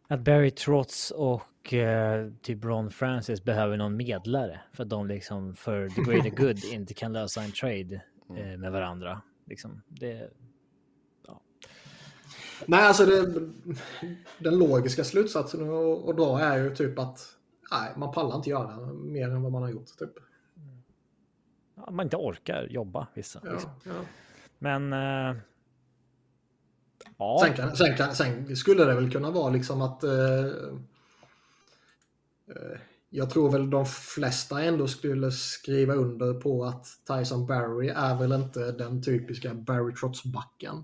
[0.08, 4.62] Att Barry Trotz och eh, typ Ron Francis behöver någon medlare.
[4.74, 8.02] För att de liksom för the greater good inte kan lösa en trade
[8.38, 9.22] eh, med varandra.
[9.46, 10.30] Liksom, det,
[12.66, 13.50] Nej, alltså det,
[14.38, 17.20] den logiska slutsatsen att att dra är ju typ att
[17.72, 19.98] nej, man pallar inte göra mer än vad man har gjort.
[20.00, 20.12] Typ.
[21.76, 23.42] ja, man inte orkar jobba vissa.
[23.44, 23.72] Ja, Liksom.
[23.84, 23.92] ja.
[24.60, 24.94] Men...
[24.94, 25.42] Eh,
[27.18, 27.40] ja.
[27.44, 30.04] Sen, kan, sen, kan, sen skulle det väl kunna vara liksom att...
[30.04, 30.46] Eh,
[32.48, 32.80] eh,
[33.14, 38.32] jag tror väl de flesta ändå skulle skriva under på att Tyson Barry är väl
[38.32, 40.84] inte den typiska Barry Trotz-backen.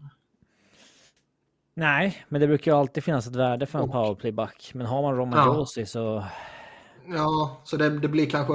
[1.74, 4.72] Nej, men det brukar ju alltid finnas ett värde för en powerplay-back.
[4.74, 5.56] Men har man Roman ja.
[5.56, 6.26] Josi så...
[7.08, 8.54] Ja, så det, det, blir kanske,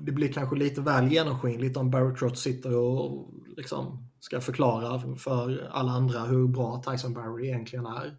[0.00, 5.68] det blir kanske lite väl genomskinligt om Barry Trotz sitter och liksom ska förklara för
[5.70, 8.16] alla andra hur bra Tyson Barry egentligen är.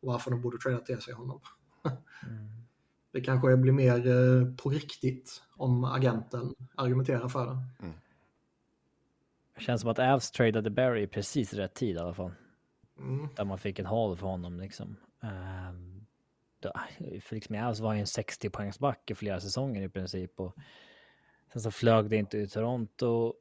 [0.00, 1.40] Och varför de borde trada till sig honom.
[2.28, 2.48] Mm.
[3.12, 7.58] Det kanske blir mer eh, på riktigt om agenten argumenterar för det.
[7.86, 7.94] Mm.
[9.54, 12.32] Det känns som att Avs tradade Barry i precis rätt tid i alla fall.
[12.98, 13.28] Mm.
[13.36, 14.96] Där man fick en haul för honom liksom.
[15.20, 16.06] Um,
[16.60, 16.72] då,
[17.20, 20.40] Felix Miavs var ju en 60 poängsback i flera säsonger i princip.
[20.40, 20.56] Och
[21.52, 23.34] sen så flög det inte ut Toronto.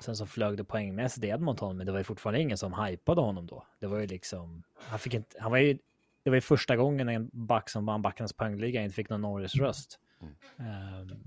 [0.00, 3.20] Sen så flög det poängmässigt i Edmonton, men det var ju fortfarande ingen som hypade
[3.20, 3.66] honom då.
[3.78, 5.78] Det var ju liksom, han fick inte, han var ju,
[6.22, 10.00] det var ju första gången en back som vann backarnas poängliga inte fick någon Norris-röst.
[10.20, 11.00] Mm.
[11.00, 11.18] Um,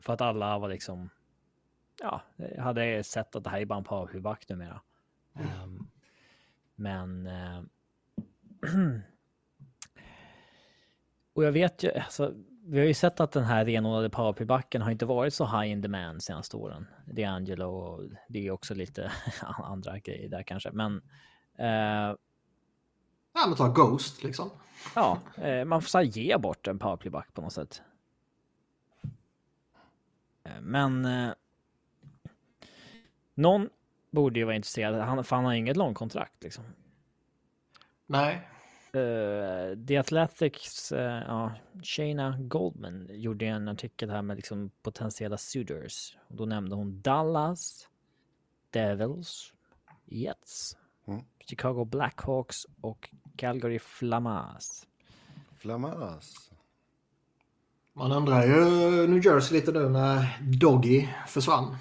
[0.00, 1.10] för att alla var liksom,
[2.00, 2.22] ja,
[2.58, 4.80] hade sett att det här är bara en powerplay-back numera.
[5.32, 5.90] Um,
[6.74, 7.26] men...
[7.26, 7.62] Eh,
[11.32, 14.90] och jag vet ju, alltså, vi har ju sett att den här renodlade powerplaybacken har
[14.90, 16.86] inte varit så high in demand senaste åren.
[17.06, 21.02] Det är Angelo och det är också lite andra grejer där kanske, men...
[21.58, 22.16] Eh,
[23.34, 24.50] ja, men ta Ghost liksom.
[24.94, 27.82] Ja, eh, man får så ge bort en powerplayback på något sätt.
[30.44, 31.04] Eh, men...
[31.04, 31.32] Eh,
[33.34, 33.68] någon
[34.10, 36.64] borde ju vara intresserad, han, för han har inget långkontrakt liksom.
[38.06, 38.48] Nej.
[38.96, 41.52] Uh, The Athletics, uh, ja,
[41.82, 46.16] Shayna Goldman gjorde en artikel här med liksom potentiella suitors.
[46.28, 47.88] Och då nämnde hon Dallas,
[48.70, 49.52] Devils,
[50.04, 50.76] Jets,
[51.06, 51.24] mm.
[51.40, 54.86] Chicago Blackhawks och Calgary Flamas.
[55.56, 56.50] Flamas.
[57.92, 58.54] Man undrar ju
[59.06, 61.76] New Jersey lite nu när Doggy försvann.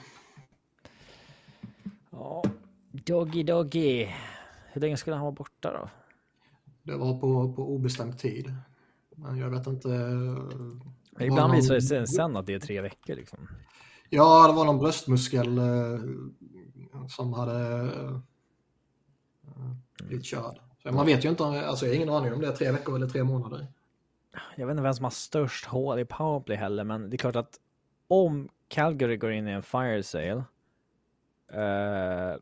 [2.10, 2.44] Ja,
[2.92, 4.08] Doggy Doggy.
[4.72, 5.90] Hur länge skulle han vara borta då?
[6.84, 8.54] Det var på, på obestämd tid.
[9.16, 9.88] Men jag vet inte.
[9.88, 11.56] Men ibland någon...
[11.56, 13.48] visar det sig sen att det är tre veckor liksom.
[14.10, 16.00] Ja, det var någon bröstmuskel eh,
[17.08, 18.18] som hade eh,
[20.04, 20.60] blivit körd.
[20.84, 22.96] Så man vet ju inte, alltså jag har ingen aning om det är tre veckor
[22.96, 23.68] eller tre månader.
[24.56, 27.36] Jag vet inte vem som har störst hål i powerplay heller, men det är klart
[27.36, 27.60] att
[28.08, 30.44] om Calgary går in i en fire sale
[31.52, 32.40] eh,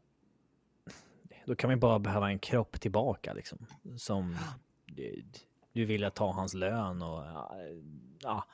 [1.49, 3.65] då kan man bara behöva en kropp tillbaka liksom.
[3.97, 4.35] Som
[4.85, 5.25] du,
[5.73, 7.23] du vill ta hans lön och
[8.19, 8.45] ja.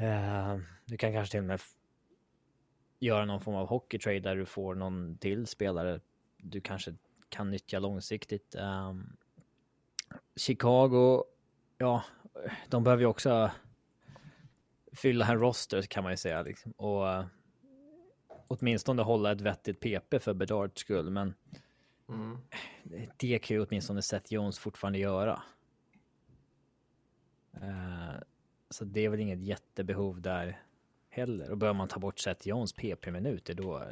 [0.00, 1.60] Uh, du kan kanske till och med
[2.98, 6.00] göra någon form av hockeytrade där du får någon till spelare
[6.36, 6.94] du kanske
[7.28, 8.54] kan nyttja långsiktigt.
[8.54, 9.16] Um,
[10.36, 11.24] Chicago,
[11.78, 12.04] ja,
[12.68, 13.50] de behöver ju också
[14.92, 16.42] fylla en roster kan man ju säga.
[16.42, 16.72] Liksom.
[16.72, 17.24] Och
[18.48, 21.34] åtminstone hålla ett vettigt PP för Bedards skull, men
[22.08, 22.38] mm.
[23.16, 25.42] det kan ju åtminstone Seth Jones fortfarande göra.
[27.62, 28.14] Uh,
[28.70, 30.60] så det är väl inget jättebehov där
[31.08, 31.50] heller.
[31.50, 33.82] Och börjar man ta bort Seth Jones PP-minuter då...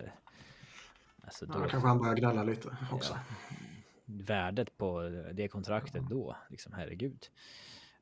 [1.24, 3.12] Alltså då ja, kanske han börjar gnälla lite också.
[3.12, 3.56] Ja,
[4.04, 5.00] värdet på
[5.32, 6.08] det kontraktet mm.
[6.08, 7.26] då, liksom herregud.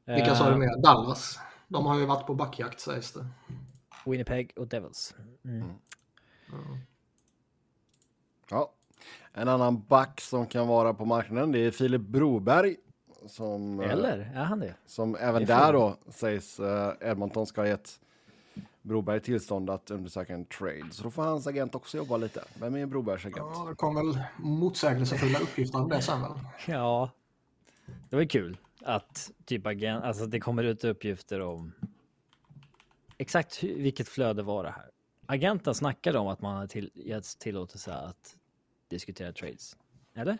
[0.05, 0.83] Vilka sa du eh, med?
[0.83, 1.41] Dallas?
[1.69, 3.27] De har ju varit på backjakt sägs det.
[4.07, 5.15] Winnipeg och Devils.
[5.45, 5.63] Mm.
[5.63, 5.77] Mm.
[8.51, 8.73] Ja.
[9.33, 12.77] En annan back som kan vara på marknaden det är Filip Broberg.
[13.27, 14.75] Som, eh, Eller är han det?
[14.87, 18.01] Som även där då sägs uh, Edmonton ska ha gett
[18.83, 20.89] Broberg tillstånd att undersöka en trade.
[20.91, 22.45] Så då får hans agent också jobba lite.
[22.55, 23.37] Vem är Brobergs agent?
[23.55, 26.33] Ja, det kom väl motsägelsefulla uppgifter om det sen väl?
[26.67, 27.11] Ja,
[28.11, 31.73] det var kul att typ agent, alltså det kommer ut uppgifter om
[33.19, 34.91] exakt vilket flöde var det här
[35.27, 38.37] agenten snackade om att man har till, getts tillåtelse att
[38.89, 39.77] diskutera trades.
[40.15, 40.39] Eller?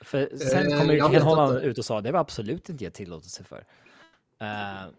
[0.00, 3.44] För sen eh, kommer Ken Holland ut och sa det var absolut inte gett tillåtelse
[3.44, 3.64] för.
[4.42, 4.92] Uh,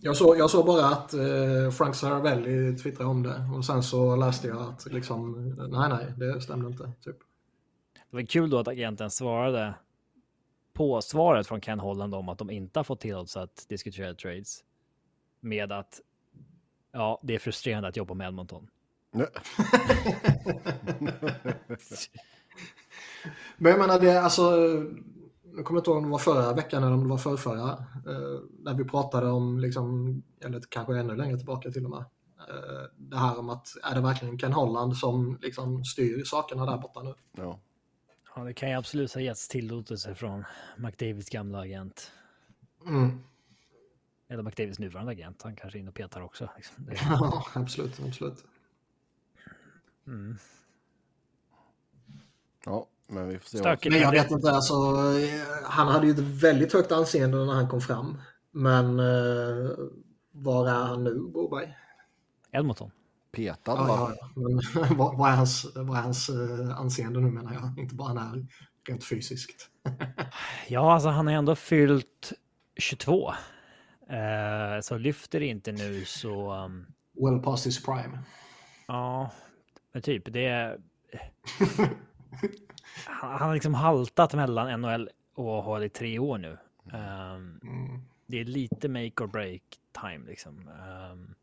[0.00, 4.16] jag, såg, jag såg bara att eh, Frank Saravelli twittrade om det och sen så
[4.16, 6.92] läste jag att liksom, nej, nej, det stämde inte.
[7.04, 7.16] Typ.
[8.10, 9.74] Det var kul då att agenten svarade
[10.72, 14.64] på svaret från Ken Holland om att de inte har fått tillåtelse att diskutera trades
[15.40, 16.00] med att
[16.92, 18.68] Ja, det är frustrerande att jobba med Edmonton.
[23.56, 24.42] Men jag menar, det alltså,
[25.56, 27.70] jag kommer inte ihåg om det var förra veckan eller om det var förrförra,
[28.06, 32.04] eh, när vi pratade om, liksom, eller kanske ännu längre tillbaka till och med,
[32.48, 36.78] eh, det här om att är det verkligen Ken Holland som liksom styr sakerna där
[36.78, 37.14] borta nu?
[37.36, 37.60] Ja.
[38.36, 40.44] Ja, det kan ju absolut ha getts tillåtelse från
[40.78, 42.12] McDavids gamla agent.
[42.86, 43.20] Mm.
[44.30, 45.42] Eller McDavids nuvarande agent.
[45.42, 46.48] Han kanske är inne och petar också.
[46.56, 46.90] Liksom.
[47.10, 48.44] Ja, absolut, absolut.
[50.06, 50.38] mm.
[52.64, 53.58] ja, men vi får se.
[53.58, 53.92] Stökigt.
[53.92, 57.68] Men jag vet inte, alltså, eh, han hade ju ett väldigt högt anseende när han
[57.68, 58.20] kom fram.
[58.50, 59.70] Men eh,
[60.32, 61.76] var är han nu, Boberg?
[62.52, 62.90] Edmonton.
[63.32, 64.14] Petad Ja, va?
[64.18, 64.30] ja.
[64.34, 67.78] Men vad, vad är hans, vad är hans eh, anseende nu menar jag?
[67.78, 68.46] Inte bara när
[68.88, 69.70] rent fysiskt.
[70.68, 72.32] Ja, alltså han har ändå fyllt
[72.76, 73.32] 22.
[74.10, 76.52] Eh, så lyfter inte nu så...
[76.54, 78.18] um, Well past his prime.
[78.86, 79.30] Ja,
[79.92, 80.78] men typ det är...
[83.06, 86.58] han han har liksom haltat mellan NHL och AHL i tre år nu.
[86.84, 88.02] Um, Mm.
[88.26, 89.62] det är lite make or break
[90.00, 90.68] time liksom.
[91.12, 91.34] Um,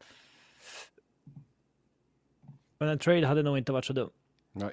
[2.80, 4.10] men en trade hade nog inte varit så dum.
[4.52, 4.72] Nej.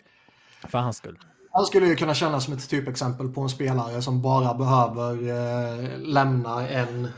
[0.68, 1.18] För hans skull.
[1.50, 5.98] Han skulle ju kunna kännas som ett typexempel på en spelare som bara behöver eh,
[5.98, 7.08] lämna en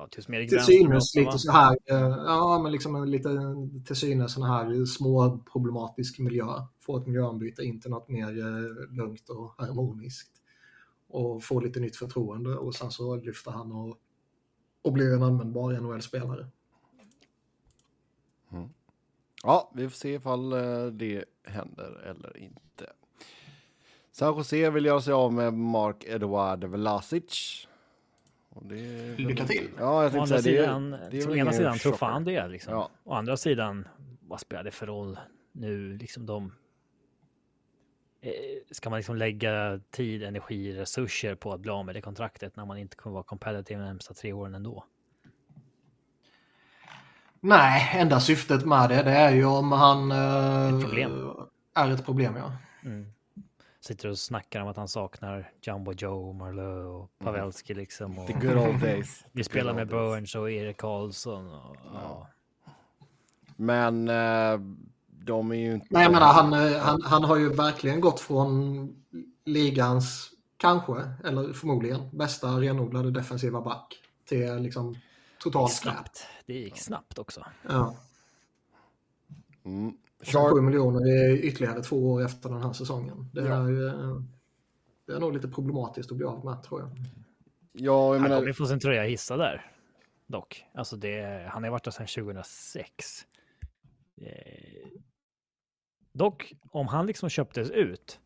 [0.00, 3.28] Ja, till till synes lite så här, eh, ja men liksom en lite
[3.86, 6.46] till synes sån här små problematisk miljö.
[6.80, 10.30] Få ett miljöombyte in till något mer eh, lugnt och harmoniskt.
[11.08, 13.96] Och få lite nytt förtroende och sen så lyfter han och,
[14.82, 16.46] och blir en användbar NHL-spelare.
[19.42, 22.92] Ja, vi får se ifall eh, det händer eller inte.
[24.12, 27.67] San Jose vill göra sig av med Mark Eduard Vlasic.
[28.62, 29.16] Det...
[29.18, 29.68] Lycka till!
[29.78, 32.24] Ja, jag Å andra säga, det, sidan, är- det är å ena sidan tror fan
[32.24, 32.72] det liksom.
[32.74, 32.90] Ja.
[33.04, 33.88] Å andra sidan,
[34.20, 35.18] vad spelar det för roll
[35.52, 35.96] nu?
[35.98, 36.52] Liksom de...
[38.20, 38.32] Eh,
[38.70, 42.64] Ska man liksom lägga tid, energi, resurser på att bli av med det kontraktet när
[42.64, 44.84] man inte kommer vara competitive de närmsta tre åren ändå?
[47.40, 51.12] Nej, enda syftet med det, det är ju om han eh, Ett problem.
[51.74, 52.36] är ett problem.
[52.36, 52.52] Ja.
[52.84, 53.12] Mm.
[53.80, 58.18] Sitter och snackar om att han saknar Jumbo Joe, Marleau och Pavelski liksom.
[58.18, 59.24] Och The good old days.
[59.32, 59.88] vi spelar med.
[59.88, 61.52] Burns och Erik Karlsson.
[61.52, 62.28] Och, ja.
[63.56, 64.60] Men eh,
[65.08, 65.86] de är ju inte...
[65.90, 68.88] Nej, jag menar han, eh, han, han har ju verkligen gått från
[69.44, 74.98] ligans, kanske, eller förmodligen, bästa renodlade defensiva back till liksom Det
[75.38, 76.26] totalt snabbt.
[76.46, 77.44] Det gick snabbt också.
[77.68, 77.96] Ja.
[79.64, 79.96] Mm.
[80.22, 83.30] Sharp, 7 miljoner är ytterligare två år efter den här säsongen.
[83.32, 83.54] Det Ja.
[83.64, 84.20] är, ju, eh,
[85.06, 86.90] det är nog lite problematiskt att bli av med, tror jag.
[87.72, 88.52] ja, jag Han kommer menar...
[88.52, 89.72] få sin tröja hissad där.
[90.26, 90.64] Dock.
[90.74, 93.26] Alltså det, han har varit där sedan 2006.
[94.16, 94.88] Eh,
[96.12, 98.20] dock, om han liksom köptes ut.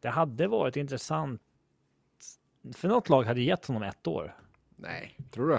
[0.00, 1.40] Det hade varit intressant.
[2.74, 4.36] För något lag hade gett honom ett år.
[4.76, 5.58] Nej, tror du?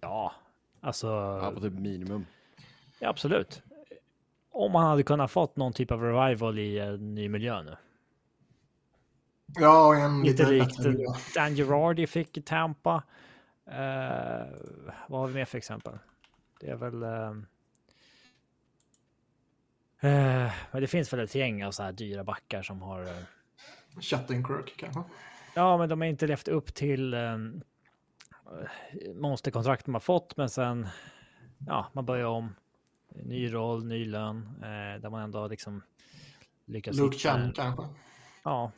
[0.00, 0.32] Ja,
[0.80, 1.06] alltså.
[1.06, 2.26] Ja, på typ minimum.
[2.98, 3.62] Ja, absolut.
[4.54, 7.76] Om han hade kunnat fått någon typ av revival i en ny miljö nu.
[9.54, 10.76] Ja, en Lite likt.
[11.34, 13.02] Dan Girardi fick i Tampa.
[13.66, 14.46] Eh,
[15.08, 15.98] vad har vi mer för exempel?
[16.60, 17.02] Det är väl...
[17.02, 17.30] eh,
[20.00, 23.02] eh, men det finns väl ett gäng av så här dyra backar som har...
[23.02, 25.02] eh, Chattenkirk kanske.
[25.54, 27.16] ja, men de har inte levt upp till
[29.14, 30.88] monsterkontrakt de har fått, men sen...
[31.66, 32.54] Ja, man börjar om.
[33.14, 35.82] Ny roll, ny lön, eh, där man ändå har liksom
[36.64, 36.98] lyckats...
[36.98, 37.82] Luke Chan kanske.
[38.44, 38.72] Ja.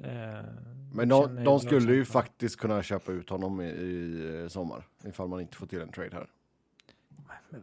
[0.00, 0.44] eh,
[0.92, 4.86] Men de, de skulle ju faktiskt kunna köpa ut honom i, i eh, sommar.
[5.04, 6.26] Ifall man inte får till en trade här.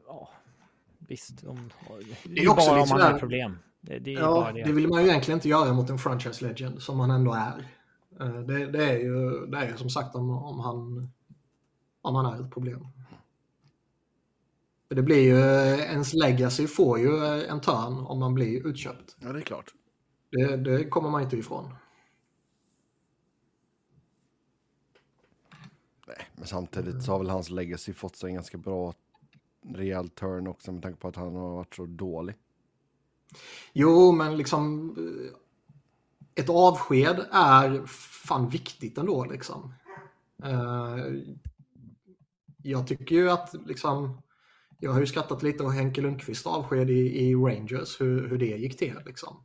[0.08, 0.30] Ja,
[1.00, 1.44] visst.
[1.44, 1.72] Om,
[2.24, 3.58] det är också bara om man har problem.
[3.82, 4.64] Det, det är Ja, bara det.
[4.64, 4.72] det.
[4.72, 7.66] vill man ju egentligen inte göra mot en franchise legend som han ändå är.
[8.20, 11.10] Eh, Det, det är ju det är ju som sagt om, om, han,
[12.02, 12.88] om han är ett problem.
[14.92, 15.38] För det blir ju,
[15.82, 19.16] ens legacy får ju en törn om man blir utköpt.
[19.20, 19.74] Ja, det är klart.
[20.32, 21.74] Det, det kommer man inte ifrån.
[26.08, 28.94] Nej, men samtidigt så har väl hans legacy fått sig en ganska bra
[29.76, 32.36] rejäl turn också med tanke på att han har varit så dålig.
[33.74, 39.74] Jo, men liksom eh, ett avsked är fan viktigt ändå liksom.
[40.44, 40.98] Eh,
[42.64, 44.22] Jag tycker ju att liksom,
[44.82, 48.46] jag har ju skrattat lite åt Henke Lundqvist avsked i, i Rangers, hur, hur det
[48.46, 49.44] gick till liksom.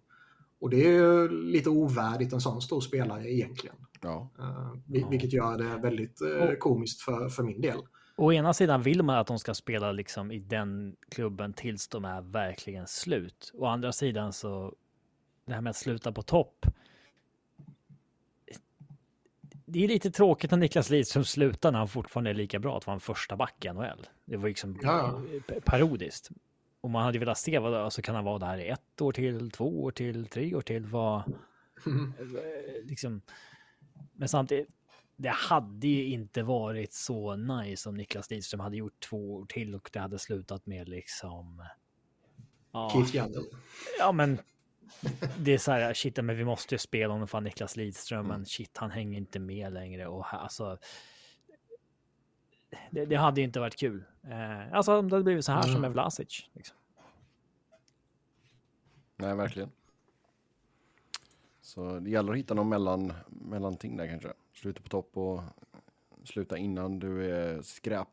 [0.60, 3.76] Och det är ju lite ovärdigt en sån stor spelare egentligen.
[4.02, 4.30] Ja,
[4.86, 7.78] vil- Vilket gör det väldigt eh, komiskt för, för min del.
[8.16, 12.04] Å ena sidan vill man att de ska spela liksom i den klubben tills de
[12.04, 13.50] är verkligen slut.
[13.54, 14.74] Å andra sidan så
[15.46, 16.66] det här med att sluta på topp.
[19.66, 22.86] Det är lite tråkigt när Niklas Lidström slutar när han fortfarande är lika bra att
[22.86, 24.06] vara en första back i NHL.
[24.24, 25.22] Det var liksom Ja.
[25.64, 26.30] parodiskt.
[26.80, 29.50] Och man hade velat se vad alltså kan han vara där i ett år till,
[29.50, 31.22] två år till, tre år till, vad
[31.86, 32.12] Mm.
[32.84, 33.20] liksom.
[34.12, 34.68] Men samtidigt,
[35.16, 39.74] det hade ju inte varit så nice om Niklas Lidström hade gjort två år till
[39.74, 41.62] och det hade slutat med liksom.
[42.72, 42.90] Ja,
[43.98, 44.38] ja men
[45.38, 48.28] det är så här, shit, men vi måste ju spela honom för Niklas Lidström, Mm.
[48.36, 50.78] men shit, han hänger inte med längre och här, alltså.
[52.90, 54.04] Det, det hade ju inte varit kul.
[54.24, 55.80] Eh, alltså om det hade blivit så här som Mm.
[55.82, 56.48] med Vlasic.
[56.52, 56.76] Liksom.
[59.16, 59.70] Nej, verkligen.
[61.60, 64.32] Så det gäller att hitta någon mellan, mellanting där kanske.
[64.54, 65.42] Sluta på topp och
[66.24, 68.08] sluta innan du är skräp.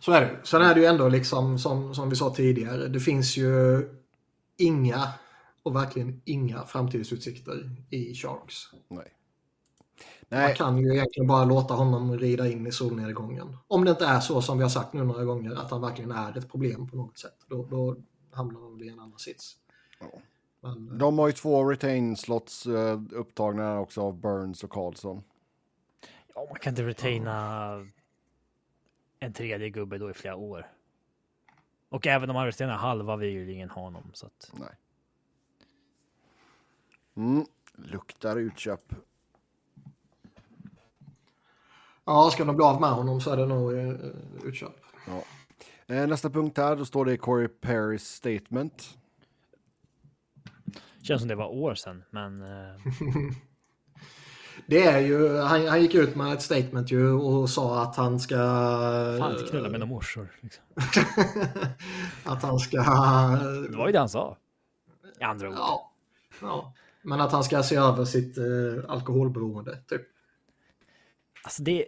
[0.00, 0.40] Så är det.
[0.46, 2.88] Sen är det ju ändå liksom som, som vi sa tidigare.
[2.88, 3.82] Det finns ju
[4.60, 5.08] inga
[5.62, 8.54] och verkligen inga framtidsutsikter i Sharks.
[8.88, 9.12] Nej.
[10.28, 13.56] Man Nej, kan ju egentligen bara låta honom rida in i solnedgången.
[13.68, 16.10] Om det inte är så som vi har sagt nu några gånger att han verkligen
[16.10, 17.36] är ett problem på något sätt.
[17.46, 17.96] Då, då
[18.30, 19.56] hamnar han i en annan sits.
[20.00, 20.06] Ja.
[20.60, 25.22] Men, de har ju två retain slots eh, upptagna också av Burns och Karlsson.
[26.34, 27.86] Ja, man kan inte retaina
[29.20, 30.66] en tredje gubbe då i flera år.
[31.90, 34.10] Och även om man retainar halva vill ju ingen ha honom.
[34.12, 34.76] Så att, Nej.
[37.16, 37.44] Mm.
[37.74, 38.92] Luktar utköp.
[42.04, 43.94] ja, ska de bli av med honom så är det nog eh,
[44.44, 44.72] utköp.
[45.06, 45.22] Ja.
[45.94, 48.98] Eh, nästa punkt här, då står det Corey Perrys statement.
[51.02, 52.76] känns som det var år sedan, men eh,
[54.70, 58.20] Det är ju, han, han gick ut med ett statement ju och sa att han
[58.20, 58.36] ska...
[59.18, 60.28] fan inte knulla några morsor.
[60.40, 60.64] Liksom.
[62.24, 62.76] att han ska...
[63.70, 64.36] Det var ju det han sa.
[65.20, 65.54] I andra ord.
[65.58, 65.92] Ja,
[66.40, 66.72] ja.
[67.02, 68.44] Men att han ska se över sitt eh,
[68.88, 70.02] alkoholberoende, typ.
[71.42, 71.86] Alltså det,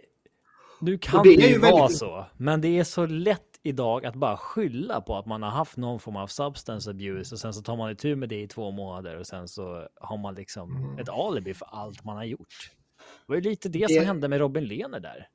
[0.79, 4.15] nu kan det det, ju vara väldigt- så, men det är så lätt idag att
[4.15, 7.61] bara skylla på att man har haft någon form av substance abuse och sen så
[7.61, 10.99] tar man itu med det i två månader och sen så har man liksom Mm.
[10.99, 12.71] ett alibi för allt man har gjort.
[12.97, 15.27] Det var ju lite det som Det- hände med Robin Lehner där.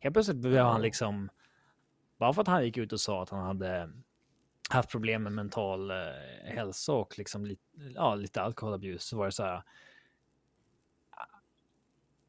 [0.00, 1.28] Helt plötsligt blev han liksom,
[2.18, 3.90] bara för att han gick ut och sa att han hade
[4.70, 5.96] haft problem med mental eh,
[6.44, 7.62] hälsa och liksom lite,
[7.94, 9.62] ja, lite alkoholabus så var det så här.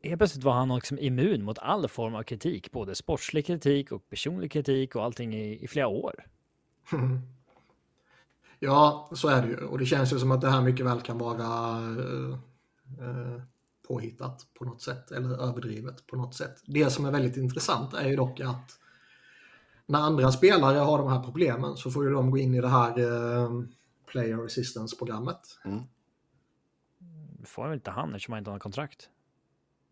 [0.01, 4.09] Helt plötsligt var han liksom immun mot all form av kritik, både sportslig kritik och
[4.09, 6.25] personlig kritik och allting i, i flera år.
[8.59, 9.57] Ja, så är det ju.
[9.57, 12.33] Och det känns ju som att det här mycket väl kan vara eh,
[12.99, 13.41] eh,
[13.87, 15.11] påhittat på något sätt.
[15.11, 16.63] Eller överdrivet på något sätt.
[16.65, 18.79] Det som är väldigt intressant är ju dock att
[19.85, 22.67] när andra spelare har de här problemen så får ju de gå in i det
[22.67, 23.49] här eh,
[24.05, 25.59] Player Assistance-programmet.
[27.39, 29.09] Det får väl inte han eftersom han inte har kontrakt.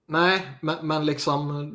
[0.08, 1.74] Nej, men, men liksom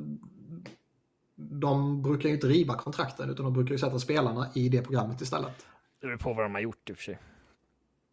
[1.37, 5.20] de brukar ju inte riva kontrakten utan de brukar ju sätta spelarna i det programmet
[5.20, 5.66] istället.
[6.01, 7.18] Det beror på vad de har gjort i och för sig.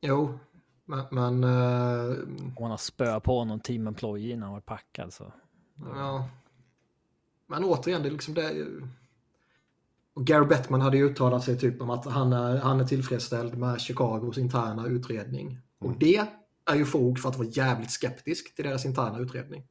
[0.02, 0.40] Jo,
[0.86, 2.18] men, men eh,
[2.56, 5.34] Om man har spö på någon team employee innan han var packad så.
[5.96, 6.30] ja.
[7.48, 8.68] Men återigen, det är liksom det.
[10.14, 13.58] Och Gary Bettman hade ju uttalat sig typ om att han är, han är tillfredsställd
[13.58, 15.58] med Chicagos interna utredning.
[15.80, 16.28] Och det
[16.66, 19.64] är ju fog för att vara jävligt skeptisk till deras interna utredning.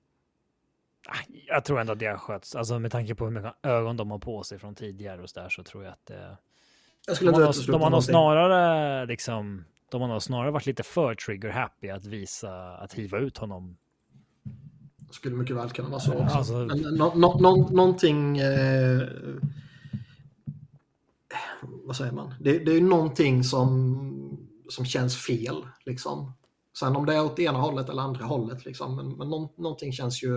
[1.11, 1.15] Ah,
[1.47, 2.55] Jag tror ändå att det har skötts.
[2.55, 5.41] Alltså med tanke på hur mycket ögon de har på sig från tidigare och så
[5.41, 6.37] där så tror jag att det.
[7.07, 9.65] Jag skulle De har, de har nog snarare liksom.
[9.91, 13.77] De har nog snarare varit lite för trigger happy att visa att hiva ut honom.
[15.11, 16.37] Skulle mycket väl kunna vara så också.
[16.37, 18.39] Alltså- Men nå, nå, nå, någonting...
[18.39, 19.09] Eh,
[21.63, 22.35] vad säger man?
[22.41, 24.39] Det, det är ju någonting som,
[24.69, 25.67] som känns fel.
[25.87, 26.33] Liksom.
[26.79, 28.65] Sen om det är åt ena hållet eller andra hållet.
[28.65, 28.97] Liksom.
[28.97, 30.31] Men, men nå, någonting känns ju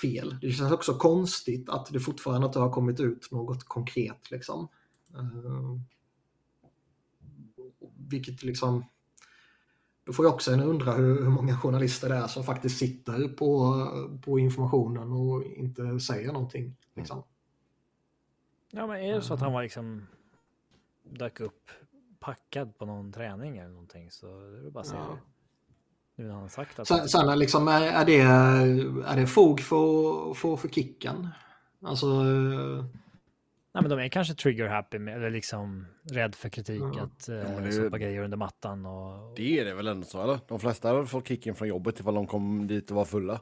[0.00, 0.36] fel.
[0.40, 4.30] Det känns också konstigt att det fortfarande inte har kommit ut något konkret.
[4.30, 4.68] Liksom.
[5.14, 5.78] Eh,
[7.96, 8.84] vilket liksom...
[10.04, 13.28] Då får jag också en undra hur, hur många journalister det är som faktiskt sitter
[13.28, 13.74] på,
[14.24, 16.76] på informationen och inte säger någonting.
[16.94, 17.22] Liksom.
[18.70, 20.06] Ja, men är det så att han var liksom
[21.02, 21.70] dök upp
[22.18, 25.10] packad på någon träning eller någonting så är det bara att säga Ja.
[25.10, 25.37] det.
[26.18, 26.88] Nu när han sagt att.
[26.88, 28.20] Sen, sen är, liksom, är, är, det,
[29.06, 31.28] är det fog för, för, för kicken?
[31.84, 32.06] Alltså,
[33.74, 37.02] Nej, men de är kanske trigger happy med, eller liksom rädd för kritik Ja.
[37.02, 39.36] att eh, men det sopa grejer under mattan och.
[39.36, 40.38] Det är det väl ändå så, eller?
[40.48, 43.40] De flesta fått kicken från jobbet ifall de kom dit och var fulla.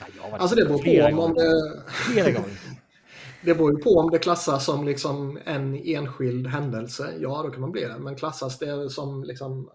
[0.00, 2.58] Nej, varit alltså det beror på om, det, Flera gånger.
[3.42, 7.14] det beror ju på om det klassas som liksom en enskild händelse.
[7.20, 7.98] Ja, då kan man bli det.
[7.98, 9.70] Men klassas det som liksom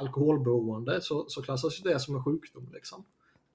[0.00, 2.68] alkoholberoende så, så klassas det som en sjukdom.
[2.72, 3.04] Liksom.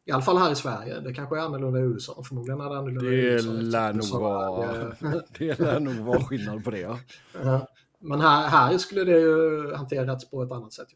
[0.06, 1.00] I alla fall här i Sverige.
[1.00, 2.24] Det kanske är annorlunda i USA.
[2.24, 3.52] Förmodligen är det annorlunda i Det USA.
[3.52, 4.94] lär nog vara, eh,
[5.38, 6.80] det lär nog vara skillnad på det.
[6.80, 7.00] Ja.
[7.44, 7.68] Ja.
[8.00, 10.88] Men här, här skulle det ju hanterats på ett annat sätt.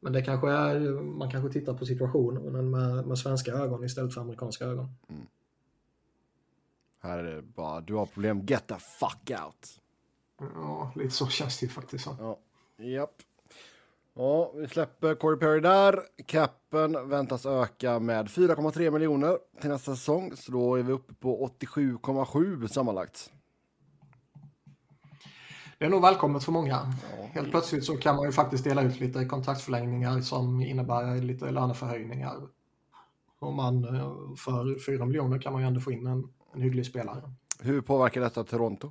[0.00, 4.20] Men det kanske är, man kanske tittar på situationen med, med svenska ögon istället för
[4.20, 4.88] amerikanska ögon.
[7.00, 9.80] Här är det bara, du har problem, get the fuck out.
[10.54, 12.04] Ja, lite så känns det ju faktiskt.
[12.04, 12.16] Så.
[12.20, 12.38] Ja,
[12.84, 13.14] japp.
[14.18, 16.00] Ja, vi släpper Corey Perry där.
[16.26, 20.36] Capen väntas öka med 4,3 miljoner till nästa säsong.
[20.36, 23.30] Så då är vi uppe på 87,7 sammanlagt.
[25.78, 26.92] Det är nog välkommet för många.
[27.32, 32.36] Helt plötsligt så kan man ju faktiskt dela ut lite kontraktsförlängningar som innebär lite löneförhöjningar.
[33.38, 36.86] Om man eh, för 4 miljoner kan man ju ändå få in en, en hygglig
[36.86, 37.32] spelare.
[37.60, 38.90] Hur påverkar detta Toronto?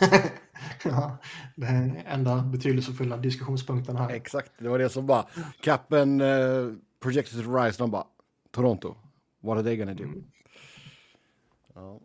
[0.90, 1.18] ja,
[1.56, 4.10] det är den enda betydelsefulla diskussionspunkten här.
[4.10, 5.26] Exakt, det var det som bara,
[5.60, 8.06] Capen uh, projected to rise, de bara,
[8.50, 8.94] Toronto,
[9.40, 10.04] what are they gonna do?
[11.74, 12.00] Ja.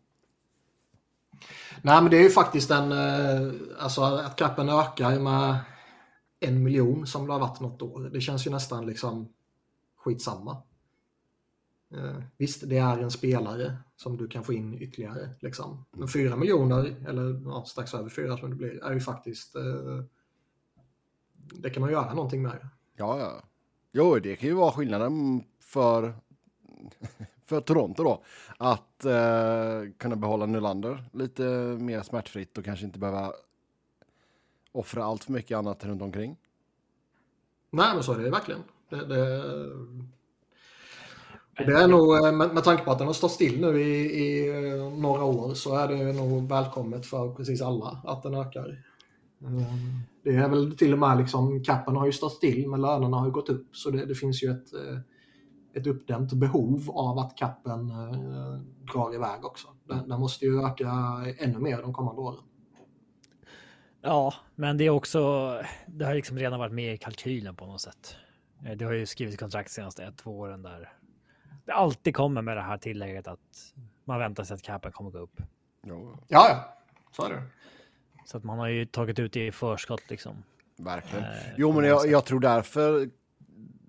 [1.81, 5.57] Nej, men det är ju faktiskt en, eh, alltså att capen ökar med
[6.39, 8.09] en miljon som det har varit något år.
[8.13, 9.29] Det känns ju nästan liksom
[9.97, 10.61] skitsamma.
[11.93, 15.29] Eh, visst, det är en spelare som du kan få in ytterligare.
[15.39, 15.85] Liksom.
[15.91, 19.55] Men fyra miljoner, eller ja, strax över fyra som det blir, är ju faktiskt...
[19.55, 20.03] Eh,
[21.53, 22.69] det kan man göra någonting med.
[22.95, 23.43] Ja, ja.
[23.91, 26.13] Jo, det kan ju vara skillnaden för,
[27.45, 28.23] för Toronto då.
[28.57, 31.43] Att eh, kunna behålla Nylander lite
[31.79, 33.33] mer smärtfritt och kanske inte behöva
[34.71, 36.37] offra allt för mycket annat runt omkring.
[37.69, 38.63] Nej, men så är det verkligen.
[38.89, 39.43] Det, det,
[41.65, 44.05] det är nog, eh, med, med tanke på att den har stått still nu i,
[44.05, 48.83] i eh, några år så är det nog välkommet för precis alla att den ökar.
[49.41, 49.63] Mm.
[50.23, 53.25] Det är väl till och med liksom, capen har ju stått still men lönerna har
[53.25, 54.99] ju gått upp så det, det finns ju ett, eh,
[55.73, 57.47] ett uppdämt behov av att eh,
[58.93, 59.67] drar iväg också.
[59.87, 60.91] Den, den måste ju öka
[61.37, 62.43] ännu mer de kommande åren.
[64.01, 65.19] Ja, men det är också.
[65.87, 68.15] Det har liksom redan varit med i kalkylen på något sätt.
[68.75, 70.96] Det har ju skrivit kontrakt senaste ett, två åren där.
[71.67, 73.73] Det alltid kommer med det här tillägget att
[74.05, 75.41] man väntar sig att capen kommer gå upp.
[75.81, 76.77] Ja, ja,
[77.11, 77.43] så är det.
[78.25, 80.43] Så att man har ju tagit ut det i förskott liksom.
[80.77, 81.25] verkligen.
[81.25, 83.09] Eh, Jo, men jag, jag tror därför,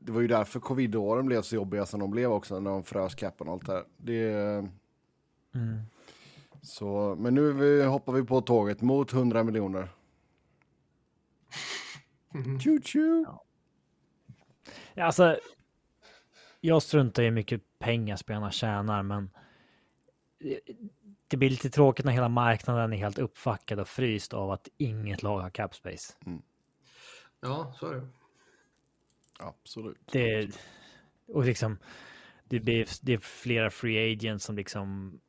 [0.02, 3.14] det var ju därför covid-åren blev så jobbiga som de blev också, när de frös
[3.14, 3.84] capen och allt det här.
[3.96, 4.68] Det,
[5.54, 5.80] Mm.
[6.62, 9.88] så, men nu vi, hoppar vi på tåget mot 100 miljoner.
[12.34, 12.60] Mhm.
[12.60, 13.38] Choo choo!
[14.94, 15.38] Ja, alltså.
[16.60, 19.30] Jag struntar hur mycket pengar spelarna tjänar, men.
[21.28, 25.22] Det blir lite tråkigt när hela marknaden är helt uppfackad och fryst av att inget
[25.22, 26.14] lag har cap space.
[27.40, 28.08] Ja, så är det.
[29.38, 29.98] Absolut.
[30.12, 30.50] Det
[31.28, 31.78] och liksom.
[32.44, 35.20] Det blir det är flera free agents som liksom.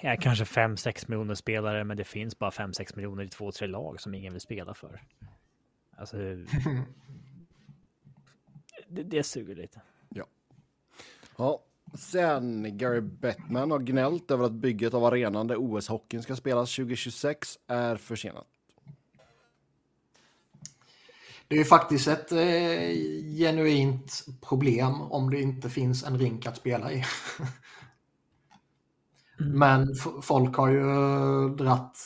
[0.00, 4.00] Är kanske 5-6 miljoner spelare, men det finns bara 5-6 miljoner i två, tre lag
[4.00, 5.02] som ingen vill spela för.
[5.96, 6.16] Alltså.
[8.88, 9.80] det, det suger lite.
[11.38, 11.64] Ja.
[11.94, 17.58] Sen, Gary Bettman har gnällt över att bygget av arenan där OS-hockeyn ska spelas 2026
[17.66, 18.46] är försenat.
[21.48, 22.38] Det är ju faktiskt ett eh,
[23.38, 27.04] genuint problem om det inte finns en rink att spela i.
[29.38, 30.84] Men f- folk har ju
[31.56, 31.98] dratt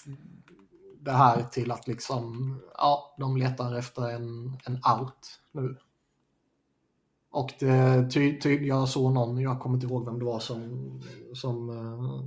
[1.01, 5.77] det här till att liksom, ja, de letar efter en, en out nu.
[7.33, 11.01] Och det, ty, ty, jag såg någon, jag kommer inte ihåg vem det var som,
[11.35, 12.25] som uh,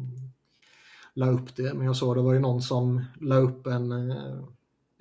[1.14, 4.44] la upp det, men jag såg det var ju någon som la upp en, uh,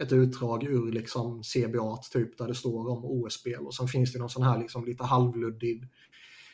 [0.02, 4.18] ett utdrag ur liksom CBA typ där det står om OS-spel och sen finns det
[4.18, 5.88] någon sån här liksom lite halvluddig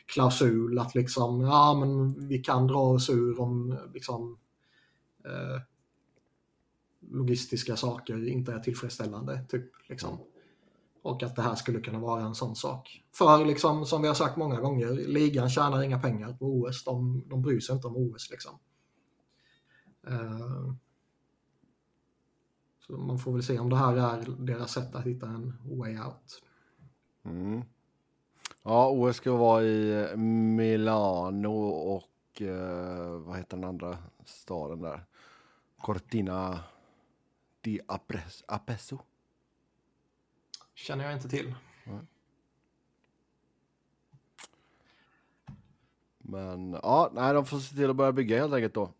[0.07, 4.38] klausul att liksom, ja men vi kan dra oss ur om liksom
[5.26, 5.61] uh,
[7.01, 9.44] logistiska saker inte är tillfredsställande.
[9.48, 10.18] Typ, liksom.
[11.03, 13.03] Och att det här skulle kunna vara en sån sak.
[13.12, 16.84] För liksom, som vi har sagt många gånger, ligan tjänar inga pengar på OS.
[16.84, 18.30] De, de bryr sig inte om OS.
[18.30, 18.59] Liksom.
[20.09, 20.74] Uh,
[22.86, 25.98] så man får väl se om det här är deras sätt att hitta en way
[25.98, 26.42] out.
[27.24, 27.62] Mm.
[28.62, 35.05] Ja, OS ska vara i Milano och eh, vad heter den andra staden där?
[35.78, 36.61] Cortina
[37.61, 38.98] di Apres- Apeso.
[40.87, 41.55] Känner jag inte till.
[46.18, 48.91] Men ja, nej, de får se till att börja bygga helt enkelt då.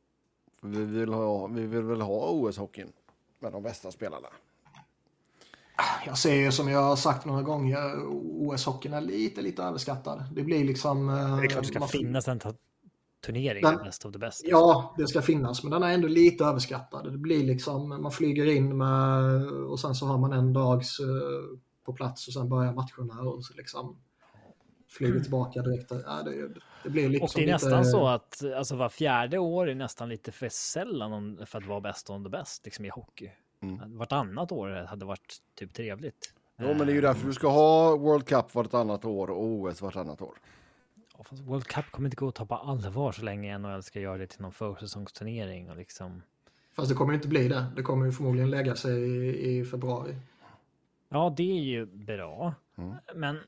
[0.61, 2.93] För vi vill, ha, vi vill väl ha OS-hockeyn
[3.39, 4.29] med de bästa spelarna.
[6.07, 10.25] Jag ser som jag har sagt några gånger, OS-hockeyn är lite, lite överskattad.
[10.33, 11.07] Det blir liksom...
[11.07, 12.41] Det är klart det ska man- finnas en
[13.27, 14.43] turnering, Men- best of the best.
[14.45, 17.13] Ja, det ska finnas, men den är ändå lite överskattad.
[17.13, 21.07] Det blir liksom, man flyger in med, och sen så har man en dags eh,
[21.85, 23.97] på plats och sen börjar matcherna och så liksom
[24.89, 25.93] flyger tillbaka direkt.
[26.07, 26.49] Ja, det,
[26.85, 29.75] det blir liksom Och det är lite- nästan så att alltså, var fjärde år är
[29.75, 33.31] nästan lite för sällan för att vara bäst on the best liksom, i hockey.
[33.63, 33.99] Mm.
[33.99, 36.35] Vartannat år hade varit typ trevligt.
[36.59, 39.83] Jo, men det är ju därför du ska ha World Cup vartannat år och OS
[39.83, 40.35] vartannat år.
[41.19, 44.19] Ja, World Cup kommer inte gå att ta på allvar så länge NHL ska göra
[44.19, 46.23] det till någon försäsongsturnering och liksom.
[46.77, 47.67] Fast det kommer inte bli det.
[47.77, 50.17] Det kommer ju förmodligen lägga sig i, i februari.
[51.13, 52.95] Ja, det är ju bra, Mm.
[53.15, 53.39] men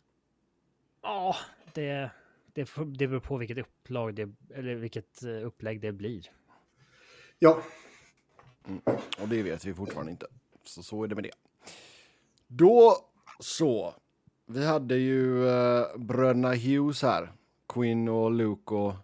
[1.03, 1.37] ja,
[1.75, 2.11] det,
[2.53, 6.31] det, det beror på vilket upplag det eller vilket eh, upplägg det blir.
[7.39, 7.63] Ja,
[9.21, 10.27] Och det vet vi fortfarande inte.
[10.65, 11.31] Så så är det med det.
[12.47, 12.97] Då
[13.41, 13.95] så.
[14.47, 17.33] Vi hade ju eh, bröderna Hughes här.
[17.69, 18.95] Quinn och Luke och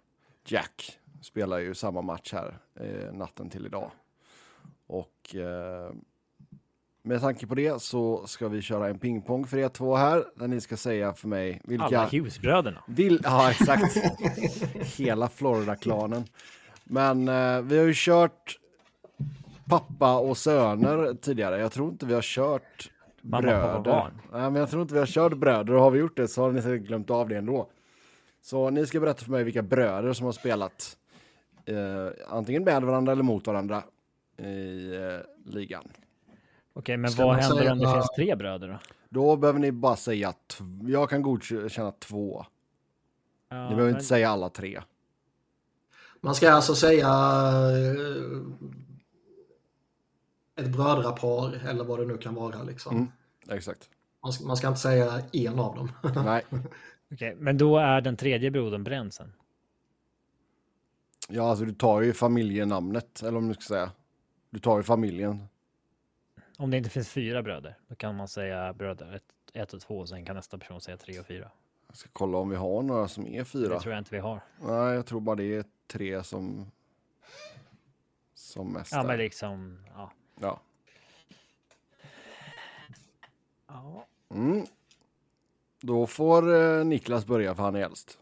[0.46, 3.90] Jack spelar ju samma match här eh, natten till idag.
[4.86, 5.92] Och eh,
[7.08, 10.24] med tanke på det så ska vi köra en pingpong för er två här.
[10.34, 11.84] Där ni ska säga för mig vilka...
[11.84, 12.82] Alla Hughes-bröderna.
[13.24, 13.96] Ja, exakt.
[14.98, 16.24] Hela Florida-klanen.
[16.84, 18.58] Men eh, vi har ju kört
[19.68, 21.60] pappa och söner tidigare.
[21.60, 22.90] Jag tror inte vi har kört
[23.22, 23.72] Mamma, bröder.
[23.72, 24.10] pappa.
[24.32, 25.74] Nej, men jag tror inte vi har kört bröder.
[25.74, 27.68] Och har vi gjort det så har ni säkert glömt av det ändå.
[28.42, 30.96] Så ni ska berätta för mig vilka bröder som har spelat
[31.64, 33.82] eh, antingen med varandra eller mot varandra
[34.38, 35.88] i eh, ligan.
[36.78, 38.78] Okej, men Ska vad man händer säga- om det finns tre bröder då?
[39.08, 42.44] Då behöver ni bara säga att jag kan godkänna två.
[43.48, 44.82] Ja, Ni behöver men- inte säga alla tre.
[46.20, 47.08] man ska alltså säga
[50.56, 52.62] eh, ett brödrapar eller vad det nu kan vara.
[52.62, 52.96] Liksom.
[52.96, 53.08] Mm.
[53.50, 53.90] Exakt.
[54.22, 55.92] Man, ska, man ska inte säga en av dem.
[56.24, 56.44] Nej.
[57.12, 59.32] Okej, men då är den tredje brodern bränd sen.
[61.28, 63.90] Ja, alltså du tar ju familjenamnet, eller om du ska säga.
[64.50, 65.48] Du tar ju familjen.
[66.60, 69.98] Om det inte finns fyra bröder, då kan man säga bröder ett, ett och två,
[69.98, 71.50] och sen kan nästa person säga tre och fyra.
[71.86, 73.74] Jag ska kolla om vi har några som är fyra.
[73.74, 74.40] Det tror jag inte vi har.
[74.60, 76.70] Nej, jag tror bara det är tre som...
[78.34, 78.92] Som mest.
[78.92, 79.04] Ja, är.
[79.04, 80.12] men liksom, ja.
[80.40, 80.60] ja.
[83.66, 84.06] ja.
[84.30, 84.66] Mm.
[85.80, 88.18] Då får eh, Niklas börja för han är äldst.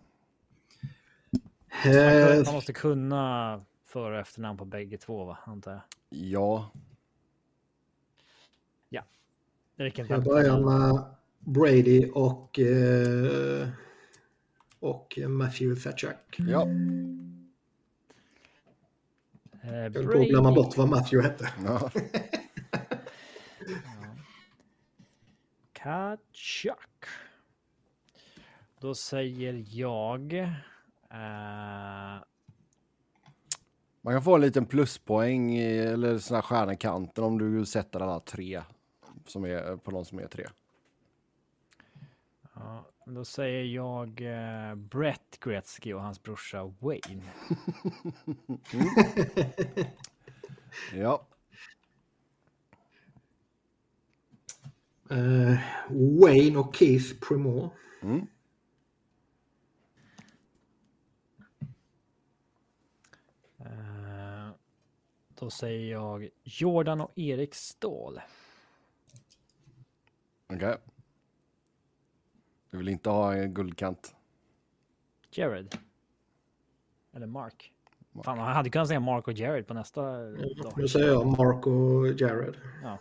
[1.85, 5.39] Man, Eh, man måste kunna för och efternamn på bägge två, va?
[5.45, 5.81] Antar jag.
[6.09, 6.71] Ja.
[9.77, 11.05] Det räcker inte jag börjar med
[11.39, 13.69] Brady och, eh,
[14.81, 16.37] och Matthew Thatchak.
[16.39, 16.67] Ja.
[19.63, 21.49] Eh, Jag höll på att glömma bort vad Matthew hette.
[21.65, 21.91] ja.
[25.73, 27.05] Kachuk.
[28.81, 30.33] Då säger jag...
[31.11, 32.23] eh,
[34.01, 38.01] Man kan få en liten pluspoäng eller sån här stjärna i kanten om du sätter
[38.01, 38.63] alla tre
[39.29, 40.47] som är på någon som är tre.
[42.55, 47.23] ja, då säger jag eh, Brett Gretzky och hans brorsa Wayne.
[50.93, 51.27] Ja.
[55.11, 55.59] Eh,
[56.21, 57.71] Wayne och Keith Primore.
[58.03, 58.27] Mm.
[63.59, 64.51] Eh,
[65.29, 68.21] då säger jag Jordan och Erik Ståhl.
[70.49, 70.77] Okej.
[72.71, 74.15] Du vill inte ha en guldkant?
[75.31, 75.75] Jared.
[77.13, 77.73] Eller Mark.
[78.25, 80.73] Fan, han hade kunnat säga Mark och Jared på nästa dag.
[80.77, 82.55] Nu säger jag Mark och Jared.
[82.83, 82.99] Ja.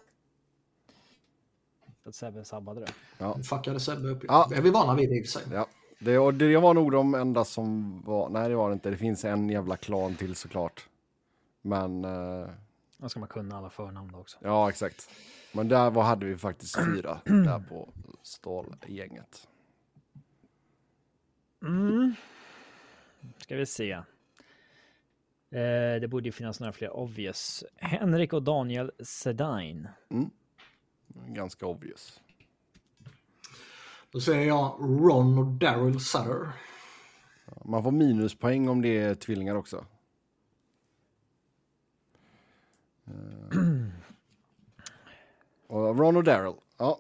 [2.06, 2.91] Att Sebbe sabbade det.
[3.18, 3.38] Ja.
[3.43, 4.24] Fuckade Sebbe upp.
[4.28, 4.48] Ja.
[4.50, 5.43] Det är vi vana vid i och för sig.
[5.52, 5.68] Ja,
[6.00, 8.30] det, och det var nog de enda som var...
[8.30, 8.89] Nej, det var det inte.
[8.89, 10.89] Det finns en jävla klan till såklart.
[11.62, 12.50] Men, eh,
[12.98, 14.38] Då ska man kunna alla förnamn också.
[14.41, 15.10] ja exakt.
[15.52, 17.89] Men där var, hade vi faktiskt fyra där på
[18.24, 19.48] stålgänget.
[21.62, 22.16] Mm.
[23.38, 23.91] Ska vi se.
[23.91, 24.04] Eh,
[26.02, 27.64] det borde ju finnas några fler obvious.
[27.76, 29.89] Henrik och Daniel Sedine.
[31.08, 32.22] Ganska obvious.
[34.12, 36.50] Då säger jag Ron och Daryl Sutter.
[37.66, 39.86] Man får minuspoäng om det är tvillingar också.
[43.08, 43.58] Eh,
[45.68, 46.56] och Ron och Daryl.
[46.78, 46.99] Ja,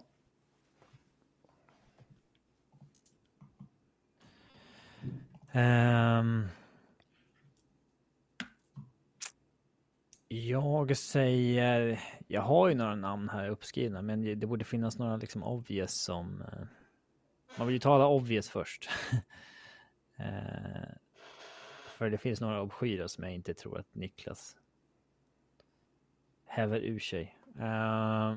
[5.55, 6.47] Um,
[10.27, 15.43] jag säger, jag har ju några namn här uppskrivna, men det borde finnas några liksom
[15.43, 16.41] obvious som...
[16.41, 16.67] Eh,
[17.57, 18.89] man vill ju tala obvious först.
[20.19, 20.25] uh,
[21.97, 24.55] För det finns några obskyra som jag inte tror att Niklas
[26.55, 27.37] häver ur sig.
[27.59, 28.35] Eh,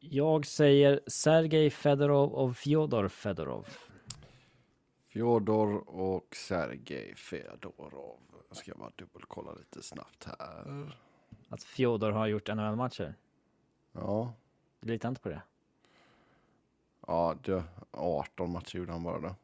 [0.00, 3.68] Jag säger Sergej Fedorov och Fjodor Fedorov.
[5.08, 8.20] Fjodor och Sergej Fedorov.
[8.48, 10.96] Jag ska bara dubbelkolla lite snabbt här.
[11.48, 13.14] Att Fjodor har gjort NHL-matcher.
[13.92, 14.32] Ja,
[14.80, 15.42] Du litar inte på det?
[17.06, 19.34] ja det, 18 matcher gjorde han bara det.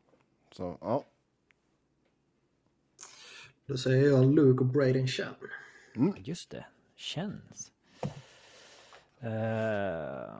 [0.53, 1.05] Så ja,
[3.66, 5.35] Då säger jag Luke och Braden Chen.
[5.95, 7.72] Ja, Just det, känns.
[9.18, 10.36] Eh,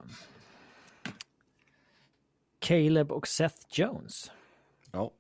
[2.59, 4.33] Caleb och Seth Jones.
[4.93, 5.11] ja.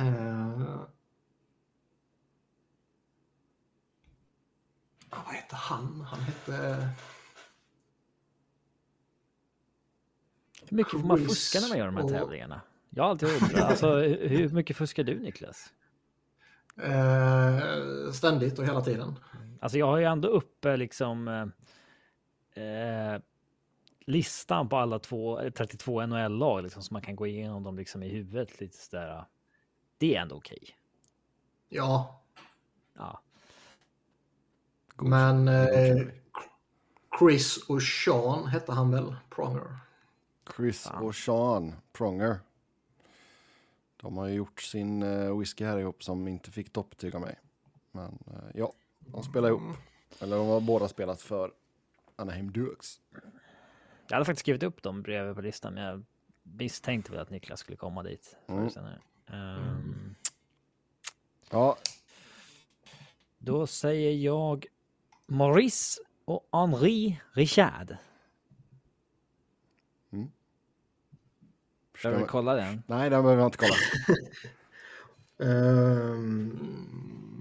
[0.00, 0.84] Uh...
[5.10, 6.00] vad hette han?
[6.00, 6.88] Han hette...
[10.68, 12.60] Hur mycket får man fuska när man gör de här och- tävlingarna?
[12.94, 15.72] Jag har alltid undrat, alltså, hur mycket fuskar du Niklas?
[16.76, 19.18] eh, ständigt och hela tiden.
[19.60, 21.28] Alltså jag har ju ändå uppe liksom
[22.54, 23.20] eh, eh,
[24.06, 28.02] listan på alla två, eh, 32 NHL-lag liksom, så man kan gå igenom dem liksom
[28.02, 29.24] i huvudet lite sådär.
[29.98, 30.68] Det är ändå okej.
[31.68, 32.20] Ja,
[32.96, 33.20] Ja,
[34.96, 36.06] men eh,
[37.18, 39.16] Chris och Sean hette han väl?
[39.30, 39.78] Pronger.
[40.56, 42.38] Chris och Sean Pronger.
[44.04, 47.38] De har ju gjort sin uh, whisky här ihop som inte fick toppbetyg av mig.
[47.92, 49.62] Men eh, ja, de spelar ihop.
[50.20, 51.52] Eller de har båda spelat för
[52.16, 53.00] Anaheim Ducks.
[54.08, 56.04] jag hade faktiskt skrivit upp dem bredvid på listan, men jag
[56.42, 58.36] misstänkte väl att Niklas skulle komma dit.
[58.46, 58.70] förr eller Mm.
[58.70, 59.00] senare.
[59.26, 60.14] Ehm,
[61.50, 61.76] Ja,
[63.38, 64.66] Då säger jag
[65.26, 67.96] Maurice och Henri Richard.
[70.08, 70.16] ska
[72.08, 72.82] Behöver vi man- kolla den?
[72.86, 73.74] nej den behöver jag inte kolla.
[75.50, 76.58] Ehm,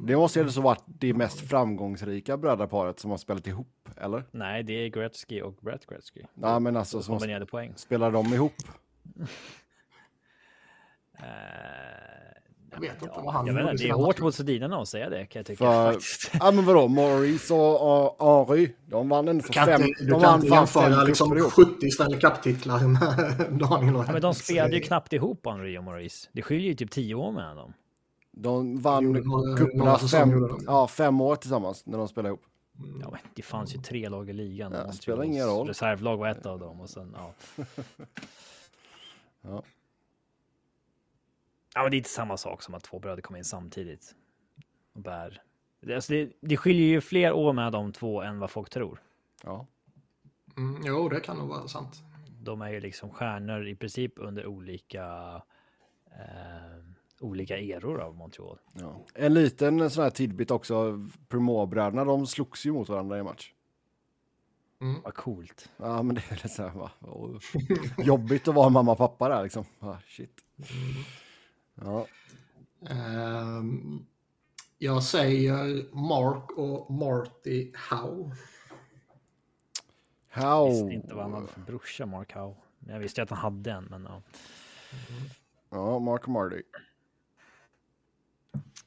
[0.07, 4.23] Det måste ju så varit det mest framgångsrika brödraparet som har spelat ihop, eller?
[4.31, 6.21] Nej, det är Gretzky och Brett Gretzky.
[6.33, 7.73] Nej, men alltså som Kombinerade poäng.
[7.75, 8.53] spelar de ihop?
[11.19, 12.41] Eh,
[12.73, 15.25] jag vet inte ja, han jag vet det är hårt mot Sedinarna att säga det
[15.25, 15.99] kan jag tycka För,
[16.39, 20.21] ja men vadå, Maurice och och Henry, de vann ändå för fem, inte, du de
[20.21, 21.53] kan vann inte fan fem liksom kupper ihop.
[21.53, 25.83] 70 Stanley Cup-titlar med Daniel och Ja, men de spelade ju knappt ihop Henri och
[25.83, 26.29] Maurice.
[26.31, 27.73] Det skiljer ju typ tio år mellan dem.
[28.31, 29.15] De vann
[29.99, 30.63] säsonger fem, de.
[30.67, 32.43] ja, fem år tillsammans när de spelade ihop.
[33.01, 34.71] Ja, men det fanns ju tre lag i ligan.
[34.71, 35.67] Ja, det spelar ingen roll.
[35.67, 37.33] Reservlag var ett av dem och sen ja.
[39.41, 39.63] Ja.
[41.75, 44.15] Ja, men det är inte samma sak som att två bröder kommer in samtidigt
[44.93, 45.41] och bär.
[45.81, 49.01] Det, alltså det, det skiljer ju fler år med de två än vad folk tror.
[49.43, 49.67] Ja.
[50.57, 52.03] Mm, jo, det kan nog vara sant.
[52.41, 55.05] De är ju liksom stjärnor i princip under olika
[56.05, 56.83] eh,
[57.19, 58.59] olika eror av Montreal.
[58.73, 59.05] Ja.
[59.13, 63.53] En liten sån här tidbit också, Primo-bröderna, de slogs ju mot varandra i match.
[65.03, 65.69] Vad coolt.
[65.77, 66.91] Ja, men det är lite så här, va,
[67.97, 69.65] jobbigt att vara mamma och pappa där liksom.
[69.79, 70.41] Ah, shit.
[71.75, 72.07] Ja,
[72.89, 74.05] Ehm,
[74.77, 78.35] jag säger Mark och Marty Howe.
[80.29, 80.67] how...
[80.67, 82.55] Jag visste inte vad han hade för brorsa, Mark Howe.
[82.87, 84.21] Jag visste ju att han hade en, men ja.
[85.69, 86.63] Ja, Mark och Marty.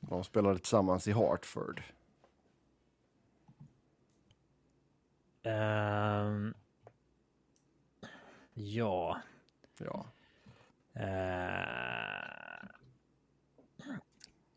[0.00, 1.82] De spelade tillsammans i Hartford.
[5.42, 6.54] Ehm,
[8.54, 9.20] ja.
[9.78, 10.06] Ja.
[10.92, 12.45] Eh,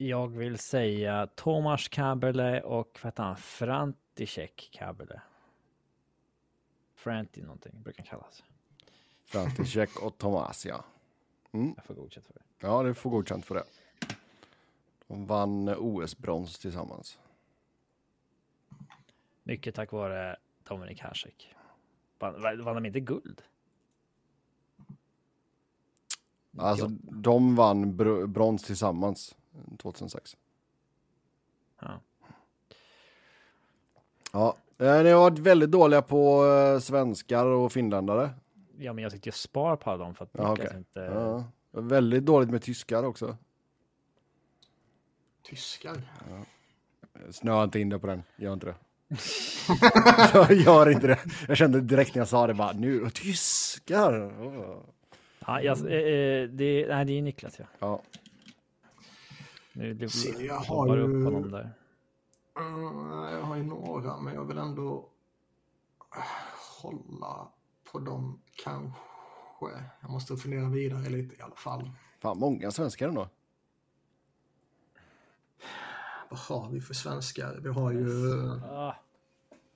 [0.02, 3.38] jag vill säga Tomas Kaberle och vad heter han?
[3.38, 5.22] František Kaberle.
[6.96, 8.44] Franti någonting brukar kallas.
[9.26, 10.86] František och Tomas, ja.
[11.52, 12.42] Jag får godkänt för det.
[12.60, 13.64] Ja, det får godkänt för det.
[15.08, 17.20] De vann OS-brons tillsammans.
[19.44, 21.56] Mycket tack vare Dominik Hasek.
[22.20, 23.42] Vann, vann de inte guld?
[26.58, 29.36] Alltså, de vann br- brons tillsammans
[29.78, 30.38] 2006.
[31.82, 32.00] Ja.
[34.32, 38.30] Ja, eh, ni har varit väldigt dåliga på eh, svenskar och finländare.
[38.78, 40.70] ja, men jag tyckte jag spar på dem för att Ja, okej.
[40.78, 41.00] inte...
[41.00, 41.44] Ja.
[41.72, 43.38] Väldigt dåligt med tyskar också.
[45.44, 45.98] Tyskar.
[47.32, 48.76] Snöa inte in dig på den, gör inte det.
[50.34, 51.20] jag gör inte det.
[51.48, 54.34] Jag kände direkt när jag sa det bara, nu, tyskar.
[54.42, 54.78] Åh.
[55.48, 57.66] Ja, jag, eh, eh, det, nej, det är Niklas ja.
[57.80, 58.02] Ja.
[59.80, 61.74] Nu det Se, jag har ju- upp honom där.
[62.58, 65.10] Mm, jag har ju några, men jag vill ändå
[66.16, 66.24] eh,
[66.82, 67.48] hålla
[67.92, 69.84] på dem kanske.
[70.02, 71.92] Jag måste fundera vidare lite i alla fall.
[72.20, 73.30] Fan, många svenskar ändå.
[76.30, 77.60] Vad har vi för svenskar?
[77.64, 78.10] Vi har ju
[78.64, 78.96] Ah,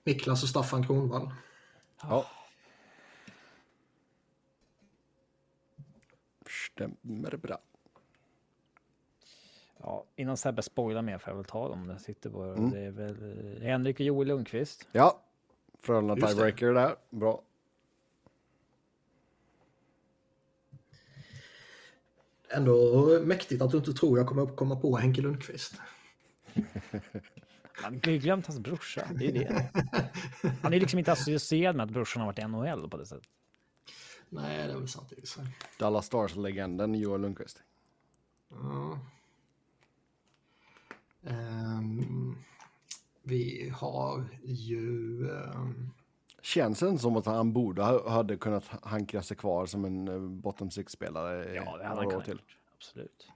[0.04, 1.34] Niklas och Staffan Kronvall.
[2.01, 2.26] Ja.
[6.49, 7.58] Stämmer bra.
[9.84, 11.88] Ja, innan Sebbe spoilar mer får jag väl ta dem.
[11.88, 12.43] Det sitter på.
[12.43, 12.71] Mm.
[12.71, 14.88] Det är väl Henrik och Joel Lundqvist.
[14.91, 15.19] Ja.
[15.79, 16.95] Frölunda tiebreaker där.
[17.09, 17.41] Bra.
[22.49, 25.75] Ändå mäktigt att du inte tror jag kommer komma på Henke Lundqvist.
[27.84, 29.07] Man har glömt hans brorsa.
[29.15, 29.69] Det är det.
[30.61, 33.27] Han är liksom inte associerad med att brorsan har varit i NHL på det sättet.
[34.29, 35.13] Nej, det är väl sant.
[35.79, 37.63] Dallas Stars-legenden Joel Lundqvist.
[38.49, 38.99] Ja.
[41.26, 42.36] Ehm,
[43.24, 45.30] vi har ju...
[45.32, 45.89] ehm,
[46.41, 50.07] Känns det inte som att han borde ha hade kunnat hankra sig kvar som en
[50.07, 52.41] eh, bottom six-spelare Ja, det hade han år kunnat till?
[52.76, 53.28] Absolut.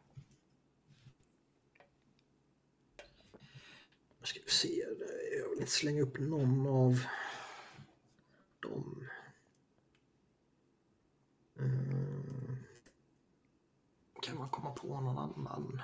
[4.20, 4.84] Nu ska vi se.
[5.42, 7.00] Jag vill inte slänga upp någon av
[8.60, 9.08] dem.
[11.60, 12.58] Mm.
[14.22, 15.82] Kan man komma på någon annan?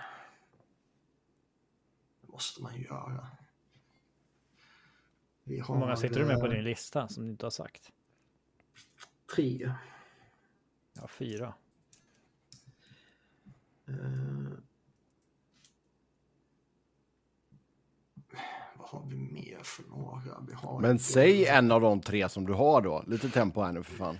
[2.33, 3.27] Måste man ju göra.
[5.43, 7.51] Vi har Hur många sitter du med på eh, din lista som du inte har
[7.51, 7.91] sagt?
[9.35, 9.71] Tre.
[10.93, 11.53] Ja, fyra.
[13.87, 13.93] Eh,
[18.75, 20.39] vad har vi mer för några?
[20.47, 23.03] Vi har Men säg en av de tre som du har då.
[23.07, 24.17] Lite tempo här nu för fan.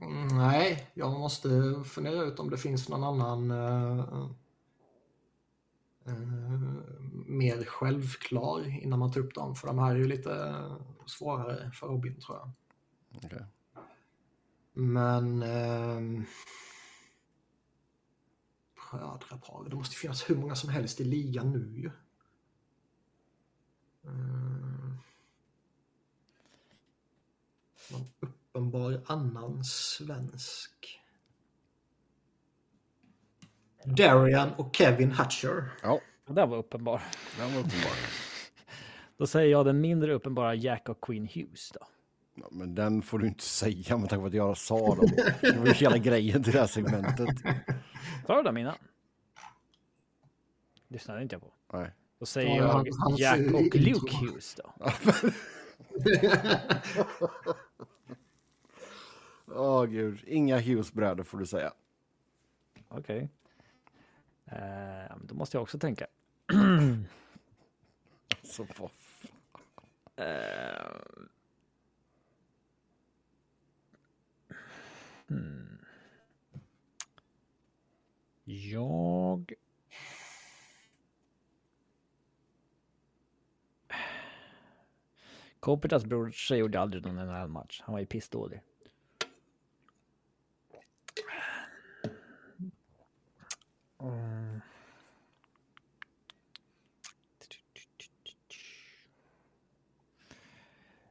[0.00, 1.48] Mm, Nej, jag måste
[1.84, 4.30] fundera ut om det finns någon annan eh,
[7.26, 9.54] mer självklar innan man tar upp dem.
[9.54, 10.64] För de här är ju lite
[11.06, 12.50] svårare för Robin tror jag.
[13.24, 13.46] Okej.
[14.72, 16.24] Men ehm,
[18.90, 21.90] brödrapar, det måste finnas hur många som helst i ligan nu ju.
[24.04, 24.96] Mm.
[27.90, 30.99] Någon uppenbar annan svensk.
[33.84, 35.64] Darian och Kevin Hutcher.
[35.82, 37.02] Ja, Det där var uppenbar.
[37.38, 37.90] den var uppenbar.
[39.16, 41.80] Då säger jag den mindre uppenbara Jack och Queen Hughes då.
[42.34, 45.08] Ja, men den får du inte säga med tanke på att jag sa dem.
[45.40, 47.28] Det var ju hela grejen till det här segmentet.
[48.26, 48.74] Sa du dem innan?
[50.88, 51.52] Lyssnade inte jag på.
[51.78, 51.90] Nej.
[52.18, 53.78] Då säger Ja, jag han- han Jack säger och intro.
[53.80, 54.72] Luke Hughes då.
[59.54, 61.72] Åh gud, inga Hughes-bröder får du säga.
[62.88, 63.28] Okej.
[64.50, 66.06] Eh, då måste jag också tänka.
[68.42, 68.90] Så vad
[70.20, 71.00] Eh,
[75.28, 75.78] hmm.
[78.44, 79.52] Jag...
[85.60, 87.82] Kopitas brorsa gjorde aldrig någon NHL-match.
[87.84, 88.62] Han var ju pissdålig.
[94.00, 94.60] Mm.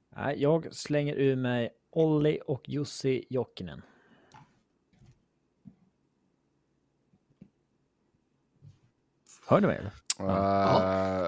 [0.09, 3.81] Nej, jag slänger ur mig Olli och Jussi Jokinen.
[9.47, 9.93] Hör du mig eller?
[10.19, 11.27] Eh,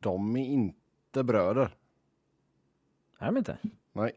[0.00, 1.76] de är inte bröder.
[3.18, 3.58] Är de inte?
[3.92, 4.16] Nej,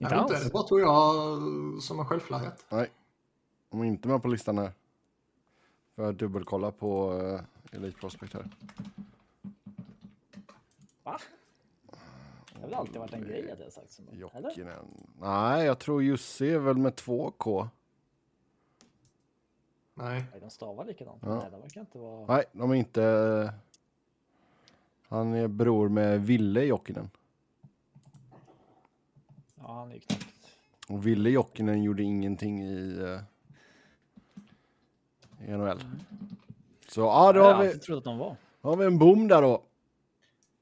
[0.00, 0.44] Inte Jag vet inte, alls?
[0.44, 1.38] det bara tog jag
[1.82, 2.66] som en självklarhet.
[2.70, 2.90] nej.
[3.70, 4.72] De är inte med på listan här.
[5.94, 7.40] Får jag dubbelkolla på uh,
[7.72, 8.50] Elite Prospect här.
[11.02, 11.18] Va?
[12.52, 14.02] Det har väl alltid varit en grej att jag sagt så.
[14.02, 14.20] Eller?
[14.20, 14.86] Jokinen.
[15.20, 17.68] Nej, jag tror Jussi är väl med två K.
[19.94, 20.24] Nej.
[20.32, 21.22] Nej, de stavar likadant.
[21.22, 21.34] Ja.
[21.34, 22.26] Nej, det verkar inte vara...
[22.26, 23.54] Nej, de är inte...
[25.08, 27.10] Han är bror med Ville Jokinen.
[29.54, 30.24] Ja, han är ju knappt...
[30.88, 33.20] Och Ville Jokinen gjorde ingenting i, uh,
[35.46, 35.78] i NHL.
[36.88, 38.36] Så ja, då Jag har har vi, alltid trott att de var.
[38.60, 39.62] har vi en boom där då.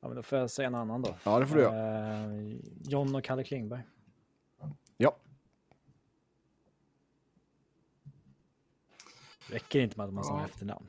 [0.01, 1.15] Ja, men då får jag säga en annan då.
[1.25, 2.15] Ja, det får du göra.
[2.25, 3.83] Eh, John och Kalle Klingberg.
[4.97, 5.17] Ja.
[9.51, 10.45] Räcker inte med att man har Ja.
[10.45, 10.87] efternamn.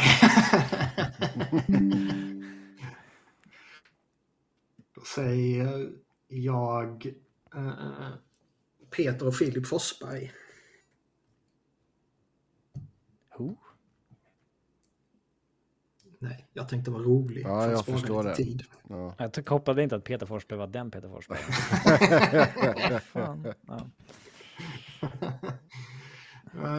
[4.94, 5.92] Då säger
[6.28, 7.06] jag
[7.54, 8.08] eh,
[8.96, 10.32] Peter och Filip Forsberg.
[16.22, 17.42] Nej, jag tänkte vara rolig.
[17.44, 18.34] Ja, för jag förstår det.
[18.34, 18.62] Tid.
[18.88, 19.14] Ja.
[19.18, 21.38] Jag t- kopplade inte att Peter Forsberg var den Peter Forsberg.
[23.00, 23.54] Fan.
[23.66, 23.86] Ja.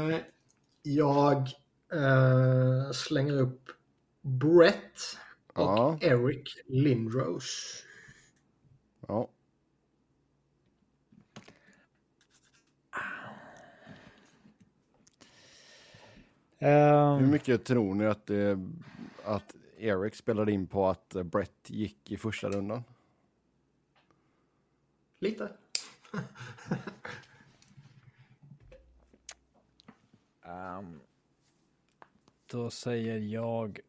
[0.10, 0.18] Eh,
[0.84, 1.38] Jag
[1.94, 3.70] eh, slänger upp
[4.22, 5.18] Brett
[5.54, 5.98] och Ja.
[6.02, 7.84] Eric Lindros.
[9.08, 9.30] Ja.
[16.60, 18.60] Hur Ehm, mycket tror ni att, det,
[19.24, 22.84] att Eric spelade in på att Brett gick i första rundan?
[25.20, 25.52] Lite.
[30.42, 31.00] ehm,
[32.46, 33.80] då säger jag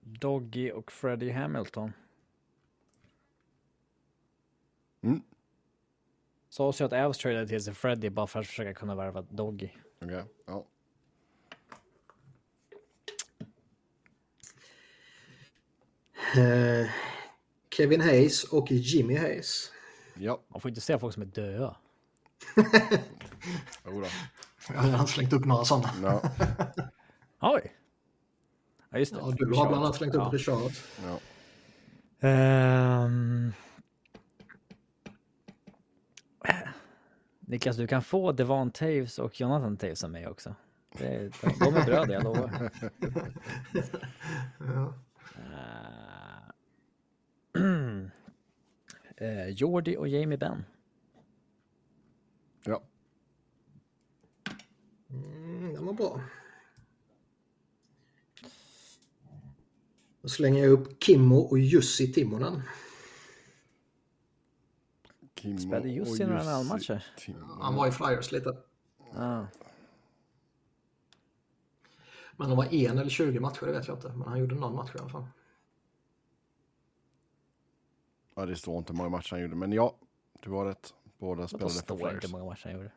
[0.00, 1.92] Doggy och Freddie Hamilton.
[5.00, 5.22] Mm.
[6.48, 9.68] Så också att Avs tradade till sig Freddie bara för att försöka kunna värva Doggy.
[10.00, 10.24] Okej.
[10.46, 10.66] Ja.
[16.36, 16.86] Eh,
[17.76, 19.72] Kevin Hayes och Jimmy Hayes.
[20.14, 20.42] Ja.
[20.48, 21.76] Man får inte säga folk som är döda.
[23.86, 24.06] Jodå.
[24.68, 25.90] Jag har redan slängt upp några sådana.
[26.02, 26.22] Ja.
[27.54, 27.72] Oj!
[28.90, 29.18] Ja, just det.
[29.18, 30.30] Ja, du har bland annat slängt upp Ja.
[30.32, 30.72] Richard.
[31.04, 31.18] Ja.
[32.28, 33.52] Ehm.
[37.40, 40.54] Niklas, du kan få Devon Taves och Jonathan Taves av mig också.
[40.98, 42.70] Det är, de, de är bröder, jag lovar.
[44.58, 44.94] Ja.
[45.36, 46.01] Uh,
[49.22, 50.64] uh, Jordi och Jamie Benn.
[52.64, 52.82] Ja.
[55.10, 56.20] Mm, den var bra.
[60.22, 62.62] Då slänger jag upp Kimmo och Jussi Timonen.
[65.34, 67.04] Kimmo Spelade Jussi några NHL-matcher?
[67.16, 67.48] Timonen.
[67.60, 68.56] Han var i Flyers lite.
[69.14, 69.44] Ah.
[72.36, 74.08] Men det var en eller 20 matcher, det vet jag inte.
[74.08, 75.26] Men han gjorde någon match i alla fall.
[78.34, 79.94] Ja, det står inte hur många matcher han gjorde, men ja,
[80.40, 80.94] du har rätt.
[81.18, 82.24] Båda spelade för står inte Flyers.
[82.24, 82.90] hur många matcher han gjorde?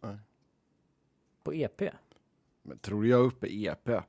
[0.00, 0.16] Nej.
[1.42, 1.82] På EP?
[2.62, 3.88] Men tror du jag är uppe i EP?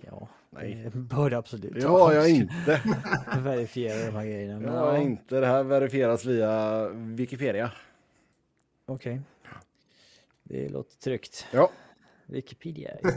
[0.00, 0.74] ja, Nej.
[0.74, 2.82] det bör det absolut Det har jag inte.
[3.38, 4.54] Verifiera de här grejerna.
[4.54, 5.40] Det Men, jag ja, inte.
[5.40, 7.72] Det här verifieras via Wikipedia.
[8.86, 9.20] Okej.
[10.42, 11.46] Det låter tryggt.
[11.52, 11.70] Ja.
[12.26, 12.90] Wikipedia.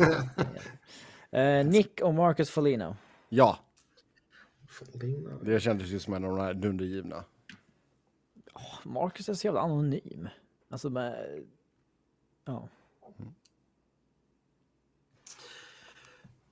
[1.32, 2.96] Eh, Nick och Marcus Foligno.
[3.30, 3.60] Ja,
[4.74, 5.44] Foligno.
[5.44, 7.26] det kändes ju som en av de här dundergivna.
[8.84, 10.30] Marcus är så jävla anonym.
[10.70, 11.44] Alltså med...
[12.46, 12.70] Ja.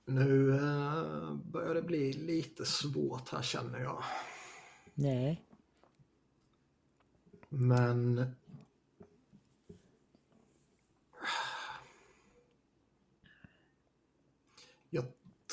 [0.04, 4.02] Nu eh, börjar det bli lite svårt här känner jag.
[4.94, 5.44] Nej.
[7.48, 8.34] Men...
[14.90, 15.04] Jag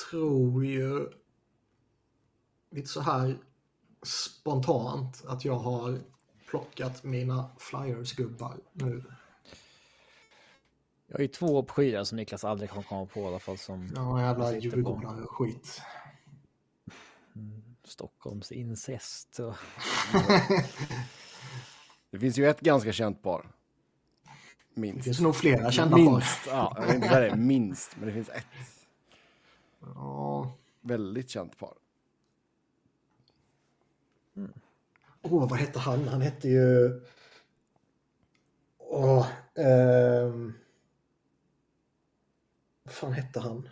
[0.10, 1.08] tror ju
[2.72, 3.38] lite så här
[4.04, 6.00] spontant att jag har
[6.50, 9.04] plockat mina Flyers-gubbar nu.
[11.08, 13.92] Jag har ju två uppskyar som Niklas aldrig kommer komma på i alla fall som
[13.96, 15.82] Ja, jävla djurgårdare och skit.
[17.84, 19.40] Stockholms incest.
[19.40, 19.56] Och...
[22.12, 23.52] Det finns ju ett ganska känt par.
[24.74, 25.04] Det Minst.
[25.04, 26.04] finns nog flera kända par.
[26.04, 26.40] Minst.
[26.48, 28.46] Ja, jag vet inte vad det är minst, men det finns ett
[29.82, 30.52] Ja.
[30.82, 31.74] väldigt känt par.
[35.22, 36.08] Åh, vad hette han?
[36.08, 37.02] Han hette ju...
[38.78, 40.54] Åh, ehm...
[42.84, 43.70] Vad fan hette han?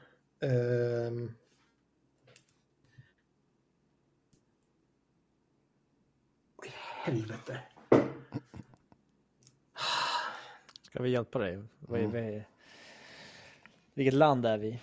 [6.65, 6.69] I
[7.03, 7.59] helvete?
[10.81, 11.63] Ska vi hjälpa dig?
[11.79, 12.15] Vad är, Mm.
[12.15, 12.47] är...
[13.93, 14.79] Vilket land är vi?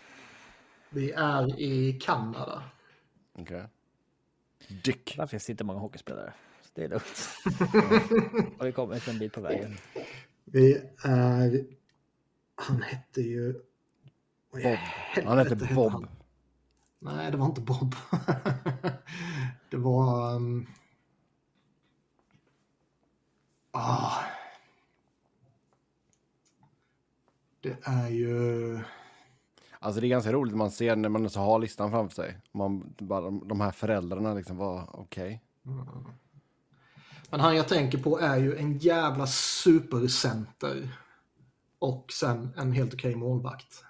[0.91, 2.63] Vi är i Kanada.
[3.33, 3.65] Okej.
[4.85, 5.17] Dick.
[5.17, 6.33] Där finns det inte många hockeyspelare.
[6.75, 7.39] Det är lugnt.
[8.59, 9.77] Har vi kommit en bit på vägen.
[10.45, 11.67] Vi är...
[12.55, 13.53] Han hette ju...
[14.53, 14.63] Bob.
[14.63, 15.93] helvete Han hette Bob.
[15.93, 16.09] han?
[16.99, 17.95] Nej, det var inte Bob.
[19.71, 20.35] det var...
[20.35, 20.67] Um...
[23.71, 24.23] Ah.
[27.61, 28.79] Det är ju...
[29.79, 32.39] Alltså det är ganska roligt man ser när man så har listan framför sig.
[32.53, 35.41] Man, bara, de, de här föräldrarna liksom var okej.
[37.31, 40.99] Men han jag tänker på är ju en jävla supercenter.
[41.79, 43.85] Och sen en helt okej målvakt.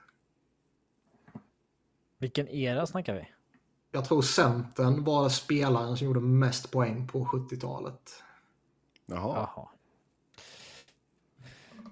[2.18, 3.28] Vilken era snackar vi?
[3.90, 8.22] Jag tror centern var spelaren som gjorde mest poäng på 70-talet.
[9.06, 9.48] Jaha.
[9.56, 9.68] Jaha.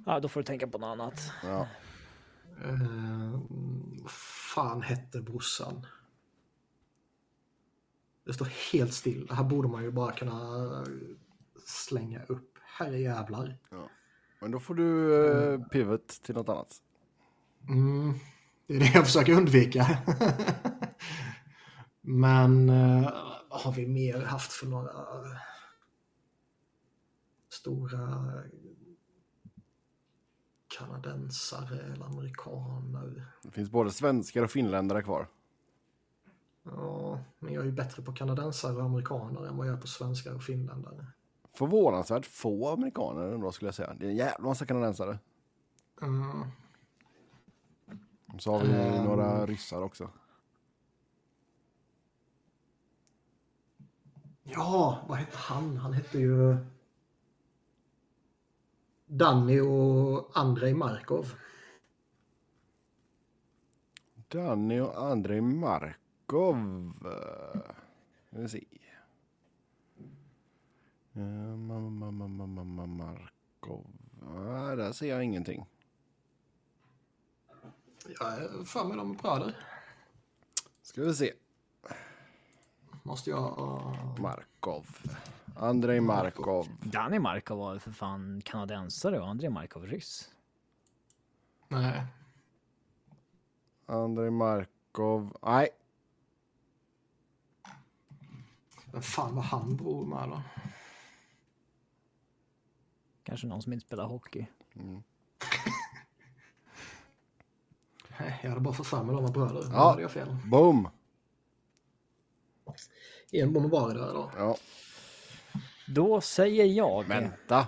[0.06, 1.32] Ja, då får du tänka på något annat.
[1.44, 1.68] Ja.
[4.02, 5.86] Vad fan hette brorsan?
[8.24, 9.26] Det står helt still.
[9.26, 10.86] Det här borde man ju bara kunna
[11.72, 12.58] slänga upp.
[12.62, 13.58] Herre jävlar.
[14.40, 16.82] Men då får du eh, pivot till något annat.
[17.68, 18.14] Mm,
[18.66, 19.86] det är det jag försöker undvika.
[22.00, 23.12] Men eh,
[23.50, 24.92] vad har vi mer haft för några
[27.48, 28.34] stora
[30.78, 33.26] kanadensare eller amerikaner?
[33.42, 35.28] Det finns både svenskar och finländare kvar.
[36.62, 39.86] Ja, men jag är ju bättre på kanadensare och amerikaner än vad jag är på
[39.86, 41.06] svenskar och finländare.
[41.52, 43.94] Förvånansvärt få amerikaner ändå skulle jag säga.
[43.94, 45.18] Det är en jävla massa kanadensare.
[46.02, 46.42] Mm.
[48.38, 49.04] Så har vi Ehm.
[49.04, 50.10] några ryssar också.
[54.42, 55.76] Ja, vad hette han?
[55.76, 56.56] Han hette ju
[59.06, 61.34] Danny och Andrei Markov.
[64.28, 66.56] Danny och Andrei Markov.
[67.04, 67.60] eh,
[68.30, 68.64] vi se.
[72.86, 73.86] Markov.
[74.20, 75.66] Nej, där ser jag ingenting.
[78.20, 79.56] Jag är för mig de bröder.
[80.82, 81.32] Ska vi se.
[83.02, 83.58] Måste jag...
[83.58, 84.86] uh, Markov.
[85.56, 86.68] Andrei Markov.
[86.80, 90.30] Danny Markov var för fan kanadensare och Andrei Markov ryss.
[91.68, 92.06] Nej.
[93.86, 95.36] Andrei Markov.
[95.42, 95.68] Nej,
[98.92, 100.42] Men fan vad han bor med då?
[103.24, 104.46] Kanske någon som inte spelar hockey.
[108.18, 109.62] Nej, jag hade bara fått för mig de bröder.
[109.64, 109.70] Ja.
[109.72, 109.90] Ja.
[109.90, 110.36] hade jag fel.
[110.46, 110.88] boom.
[113.32, 114.30] Enbom var det där då.
[114.36, 114.56] Ja,
[115.88, 117.04] Då säger jag...
[117.08, 117.66] vänta.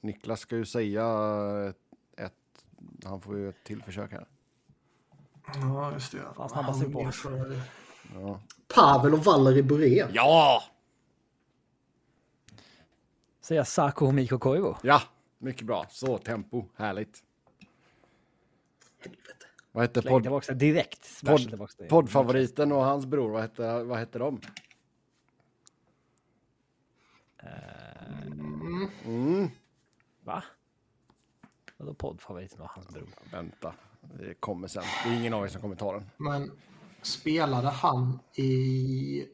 [0.00, 1.04] Niklas ska ju säga
[1.68, 1.76] ett,
[2.16, 2.64] ett.
[3.04, 4.26] Han får ju ett till försök här.
[5.54, 6.18] Ja, just det.
[6.36, 7.10] Fan, snabbast vi på.
[8.14, 8.40] Ja.
[8.74, 10.08] Pavel och Valeri Bure.
[10.12, 10.62] Ja!
[13.40, 14.74] Säger Saku och Mikko Koivu.
[14.82, 15.02] Ja,
[15.38, 15.86] mycket bra.
[15.90, 16.64] Så, tempo.
[16.76, 17.22] Härligt.
[18.98, 19.46] Helvete.
[19.72, 21.24] Vad hette podd, tillbaka direkt.
[21.24, 23.30] Podd, tillbaka poddfavoriten och hans bror?
[23.30, 24.40] Vad hette, vad hette de?
[29.04, 29.48] Mm.
[30.24, 30.44] Va?
[31.76, 33.08] Vadå poddfavoriten och hans bror?
[33.32, 34.82] Vänta, det kommer sen.
[35.04, 36.10] Det är ingen av er som kommer ta den.
[36.16, 36.52] Men
[37.02, 39.26] spelade han i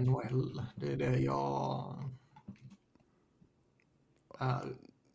[0.00, 0.62] NHL?
[0.76, 1.94] Det är det jag
[4.40, 4.60] är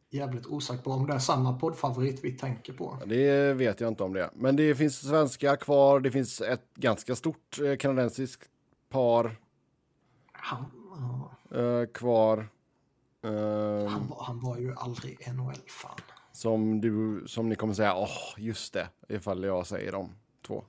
[0.10, 0.92] jävligt osäker.
[0.92, 2.98] Om det är samma poddfavorit vi tänker på.
[3.06, 4.30] Det vet jag inte om det är.
[4.34, 6.00] Men det finns svenska kvar.
[6.00, 8.50] Det finns ett ganska stort eh, kanadensiskt
[8.90, 9.36] par
[10.32, 10.66] Han,
[11.52, 12.38] ja, eh, kvar.
[13.24, 16.00] Eh, han, var, han var ju aldrig NHL-fan.
[16.32, 20.10] som, du, som ni kommer säga, åh, just det, ifall jag säger de
[20.48, 20.64] två.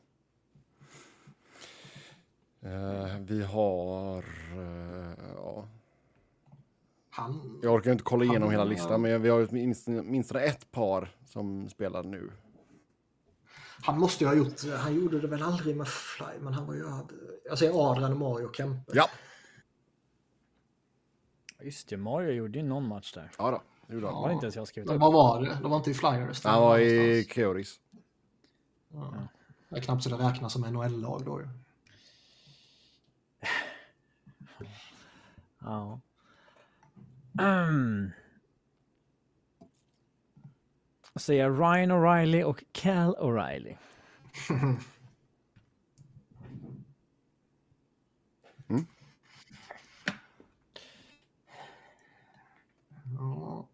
[2.60, 4.18] Eh, vi har,
[4.52, 5.68] eh, ja,
[7.16, 10.70] Han, jag orkar inte kolla igenom Han- hela listan, men vi har minst, minst ett
[10.70, 12.32] par som spelar nu.
[13.82, 16.74] han måste ju ha gjort, han gjorde det väl aldrig med Fly, men han var
[16.74, 16.84] ju,
[17.44, 18.92] jag säger Adrian och Mario Kempe.
[18.94, 19.08] Ja,
[21.60, 23.30] Just det, Mario gjorde ju någon match där.
[23.38, 24.22] ja då, det gjorde Det han.
[24.22, 25.00] var inte ens jag skrivit upp.
[25.00, 25.58] vad var det?
[25.62, 26.40] Det var inte i Flyers?
[26.42, 27.24] det Han var i.
[27.24, 27.80] Keoris.
[29.68, 31.48] Det är knappt så det räknas som NHL-lag då ju.
[35.58, 36.00] Ja.
[37.38, 38.12] Mm.
[41.16, 43.76] Säger Ryan O'Reilly och Cal O'Reilly.
[53.18, 53.68] Ja.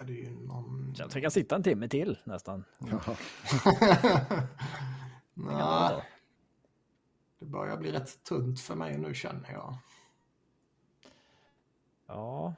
[0.00, 0.94] Är det ju någon...
[0.96, 2.64] Så jag tänker sitta en timme till nästan.
[5.34, 6.02] Nej,
[7.38, 9.76] det börjar bli rätt tunt för mig nu känner jag.
[12.12, 12.54] Ja,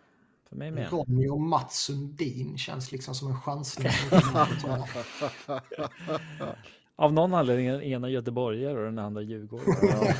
[0.48, 0.92] för mig med.
[0.92, 3.92] Ronny och Mats Sundin känns liksom som en chansning.
[6.96, 10.14] Av någon anledning är den ena göteborgare och den andra djurgårdare.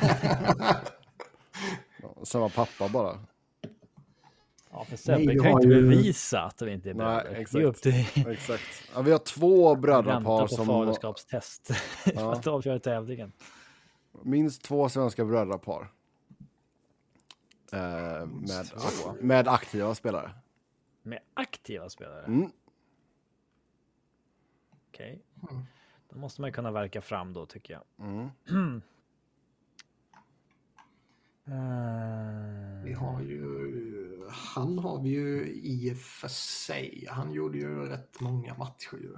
[2.03, 3.19] Ja, Samma pappa bara.
[4.71, 7.23] Ja, för Nej, Sebbe vi kan ju har inte bevisa att vi inte är Nej,
[7.23, 7.41] bröder.
[7.41, 7.53] exakt.
[7.53, 8.63] Det är upp till Exakt.
[8.95, 10.67] Ja, vi har två brödrapar på som...
[10.67, 11.67] faderskapstest
[12.05, 13.33] för att avgöra tävlingen.
[14.23, 15.89] Minst två svenska brödrapar.
[17.73, 18.71] Eh, med,
[19.21, 20.31] med aktiva spelare.
[21.03, 22.25] Med aktiva spelare?
[22.25, 22.51] Mm.
[24.89, 25.23] Okej.
[26.11, 28.07] Då måste man kunna verka fram då tycker jag.
[28.09, 28.83] Mm.
[31.47, 37.07] Eh, Vi har ju han har vi ju i och för sig.
[37.11, 39.17] Han gjorde ju rätt många matcher ju.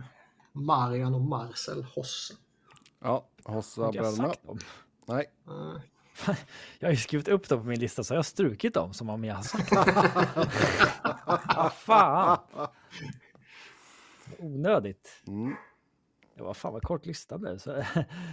[0.52, 2.34] Marian och Marcel Hosse.
[3.00, 4.34] Ja, Hossa bröderna.
[5.06, 5.30] Nej.
[6.78, 9.10] Jag har ju skrivit upp dem på min lista så jag har strukit dem som
[9.10, 9.72] om jag har sagt
[11.56, 12.38] Vad fan!
[14.38, 15.22] Onödigt.
[15.26, 15.54] Mm.
[16.34, 17.58] Det var fan vad kort lista blev.
[17.58, 17.84] Så...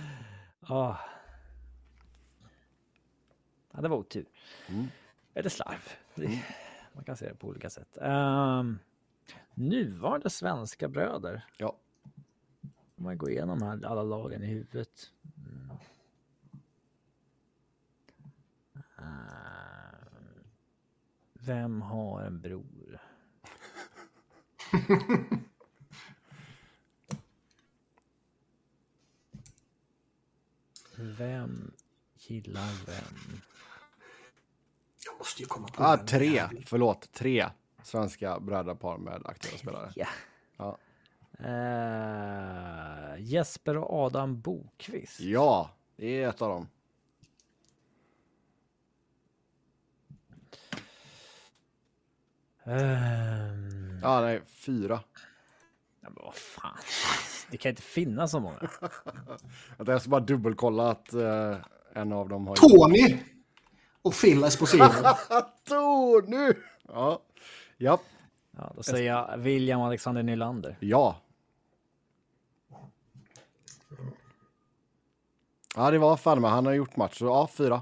[0.62, 0.96] ah.
[3.72, 4.26] Ja, det var otur.
[4.68, 4.88] Mm.
[5.34, 5.90] Eller slarv.
[6.16, 6.44] Det-
[6.94, 7.98] Man kan se det på olika sätt.
[8.02, 8.80] Um,
[9.54, 11.46] nuvarande svenska bröder.
[11.58, 11.78] Ja.
[12.98, 15.12] Om man går igenom här, alla lagen i huvudet.
[15.38, 15.72] Mm.
[18.76, 18.82] Ehm,
[21.34, 23.00] vem har en bror?
[30.96, 31.72] Vem
[32.18, 33.42] gillar vem?
[35.06, 36.44] Jag måste ju komma på Ah, tre.
[36.66, 37.50] Förlåt, tre
[37.84, 39.92] svenska brödrapar med aktiva spelare.
[39.96, 40.08] Ja.
[40.58, 40.78] Ja.
[41.40, 45.20] Eh, Jesper och Adam Bokvist.
[45.20, 46.68] Ja, det är ett av dem.
[52.64, 55.00] Ehm, Ja, nej, fyra.
[56.02, 56.78] ja, men vad fan.
[57.52, 58.58] Det kan inte finnas så många.
[59.78, 61.56] Att jag ska bara dubbelkolla att eh,
[61.94, 62.56] en av dem har...
[62.56, 63.18] Tony!
[64.02, 64.86] Och Phil Esposito.
[65.68, 66.54] Tony!
[66.88, 67.22] Ja.
[67.78, 68.00] Ja.
[68.58, 70.78] Ja, då säger jag William Alexander Nylander.
[70.80, 71.16] Ja.
[75.76, 76.52] Ja, det var fan med.
[76.52, 77.18] Han har gjort match.
[77.18, 77.82] Så ja, fyra.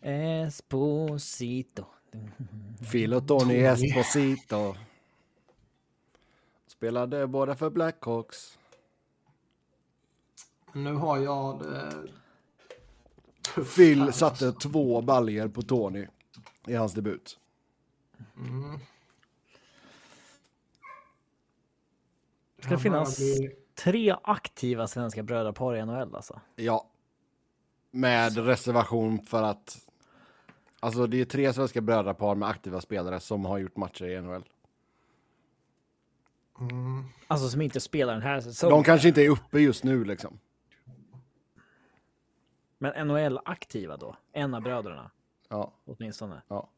[0.00, 1.84] Esposito.
[2.92, 4.74] Phil och Tony Esposito.
[6.66, 8.58] Spelade båda för Blackhawks.
[10.72, 11.92] Nu har jag det...
[13.54, 16.06] tufft Phil satte två baljer på Tony
[16.66, 17.38] i hans debut.
[22.58, 23.20] Ska det börjar finnas
[23.74, 26.40] tre aktiva svenska brödrapar i NHL alltså?
[26.56, 26.90] Ja.
[27.90, 29.78] Med reservation för att...
[30.84, 34.44] Alltså det är tre svenska brödrapar med aktiva spelare som har gjort matcher i NHL.
[37.26, 38.76] Alltså som inte spelar den här säsongen.
[38.76, 40.38] De kanske inte är uppe just nu liksom.
[42.78, 44.16] Men NHL-aktiva då?
[44.32, 45.10] En av bröderna
[45.48, 46.42] Ja, åtminstone.
[46.48, 46.68] ja.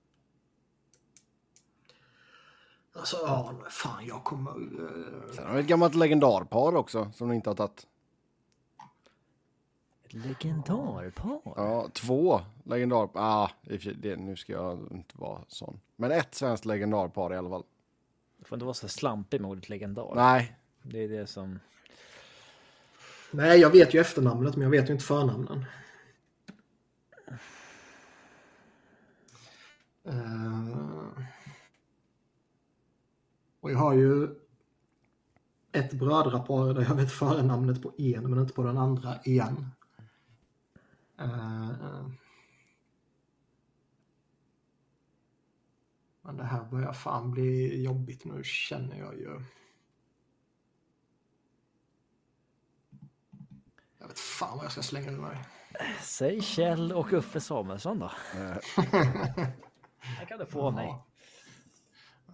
[2.93, 4.51] Alltså, ja, fan, jag kommer...
[4.51, 7.87] eh, Sen har vi ett gammalt legendarpar också som ni inte har tagit.
[10.24, 11.40] Legendarpar.
[11.44, 13.20] Ja, två legendarpar.
[13.22, 13.51] Ah,
[13.97, 15.80] det, nu ska jag inte vara sån.
[15.97, 17.64] Men ett svenskt legendarpar i alla fall.
[18.38, 20.12] Du får inte vara så slampig med ordet legendar.
[20.14, 21.60] Nej, Det är det som...
[23.30, 25.64] Nej, jag vet ju efternamnet, men jag vet ju inte förnamnen.
[30.05, 30.76] Eh,
[33.60, 34.28] Och jag har ju
[35.72, 39.66] ett brödrapar där jag vet förnamnet på en, men inte på den andra igen.
[41.18, 42.06] Eh,
[46.26, 49.40] Men det här börjar fan bli jobbigt nu känner jag ju.
[53.98, 55.44] Jag vet fan vad jag ska slänga ur mig.
[56.02, 58.10] Säg Kjell och Uffe Samuelsson då.
[59.98, 60.94] Här kan du få mig.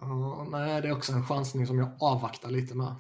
[0.01, 2.95] Ja, nej, det är också en chansning som jag avvaktar lite med.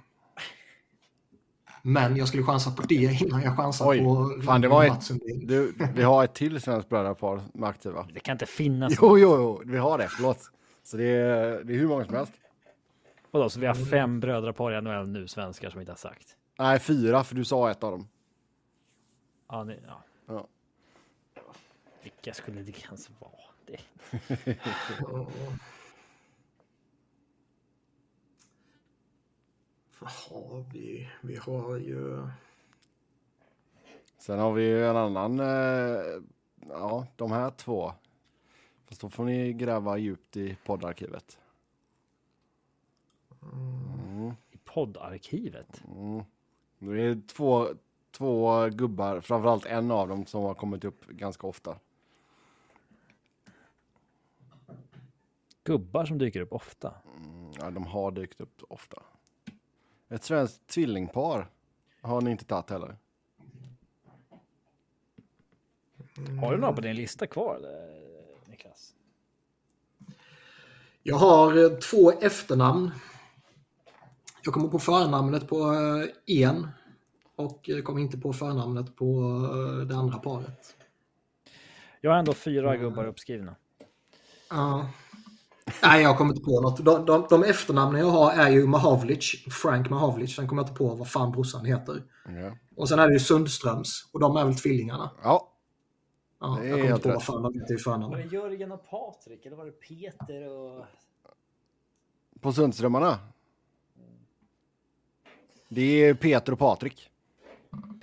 [1.83, 5.11] Men jag skulle chansa på det innan jag chansar Oj, på fan, det var ett-
[5.49, 8.09] du, vi har ett till svenskt brödrapar med aktiva.
[8.15, 8.93] Det kan inte finnas.
[9.01, 10.09] Jo, jo, jo, vi har det.
[10.09, 10.51] Förlåt.
[10.83, 12.33] Så det är, det är hur många som helst.
[13.31, 16.37] Vadå, så vi har fem brödrapar i NHL nu, svenskar som inte har sagt.
[16.59, 18.09] Nej, fyra, för du sa ett av dem.
[19.49, 20.03] Ja, det, ja.
[20.27, 20.47] Ja.
[22.03, 23.33] Vilka skulle det ens vara?
[23.67, 24.57] Det...
[30.05, 30.65] Ja.
[30.73, 31.09] Vi?
[31.21, 32.29] Vi har ju...
[34.19, 36.03] Sen har vi ju en annan, eh,
[36.69, 37.93] ja, de här två.
[38.85, 41.39] Fast då får ni gräva djupt i poddarkivet.
[44.51, 45.83] I poddarkivet.
[45.97, 46.25] Mm.
[46.79, 47.69] Det är två,
[48.11, 51.79] två gubbar, framförallt en av dem som har kommit upp ganska ofta.
[55.65, 56.95] Gubbar som dyker upp ofta.
[57.17, 59.03] Mm, Ja, de har dykt upp ofta.
[60.13, 61.51] Ett svenskt tvillingpar
[62.01, 62.97] har ni inte tagit heller.
[66.41, 68.01] Har du några på din lista kvar, eller,
[68.47, 68.95] Niklas?
[71.03, 72.91] Jag har eh, två efternamn.
[74.43, 76.69] Jag kommer på förnamnet på eh, en.
[77.37, 79.07] Och kommer inte på förnamnet på
[79.55, 80.77] eh, det andra paret.
[82.01, 83.57] Jag har ändå fyra gubbar uppskrivna.
[84.51, 84.89] Ja.
[85.83, 86.85] Nej, jag kommer inte på något.
[86.85, 90.37] De, de, de efternamnen jag har är ju Mahavlic, Frank Mahavlic.
[90.37, 92.03] Sen kommer jag inte på vad fan brorsan heter.
[92.25, 92.57] Ja.
[92.77, 94.09] Och sen är det ju Sundströms.
[94.13, 95.11] Och de är väl tvillingarna.
[95.23, 95.49] ja,
[96.41, 98.29] Ja, Det är jag kommer inte på vad fan de heter i Var det förnamn.
[98.33, 100.85] Jörgen och Patrik eller var det Peter och...
[102.41, 103.19] på Sundströmmarna.
[105.69, 107.12] Det är Peter och Patrik.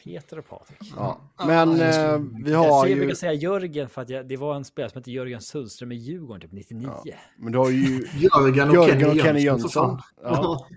[0.03, 0.93] Peter och Patrik.
[0.95, 1.19] Ja.
[1.47, 2.95] Men eh, vi Jag, har jag ju...
[2.95, 5.95] brukar säga Jörgen för att jag, det var en spelare som hette Jörgen Sundström i
[5.95, 6.89] Djurgården typ 99.
[7.05, 7.13] Ja.
[7.37, 9.99] Men du har ju Jörgen och Jörgen Kenny, och Kenny Jönsson.
[10.23, 10.67] Ja.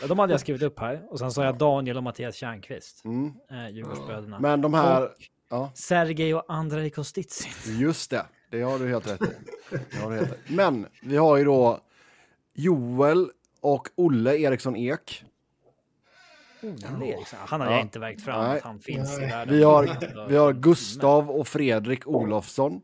[0.00, 1.02] Ja, de hade jag skrivit upp här.
[1.12, 3.04] Och sen sa jag Daniel och Mattias Tjärnqvist.
[3.04, 3.32] Mm.
[3.50, 4.38] Eh, Djurgårdsbröderna.
[4.40, 5.02] Men de här...
[5.04, 5.10] Och
[5.50, 7.52] Ja, Sergej och Andrei Kostitsin.
[7.80, 8.26] just det.
[8.50, 9.26] Det har du helt rätt i.
[9.70, 10.38] Det har du helt rätt.
[10.50, 10.54] i.
[10.54, 11.80] Men vi har ju då
[12.54, 13.30] Joel
[13.60, 15.24] och Olle Eriksson Ek.
[17.36, 17.72] Han har Ja.
[17.72, 18.56] jag inte verkt fram Nej.
[18.58, 19.30] att han finns i Nej.
[19.30, 19.54] världen.
[19.54, 22.80] Vi har, vi har Gustav och Fredrik Olofsson.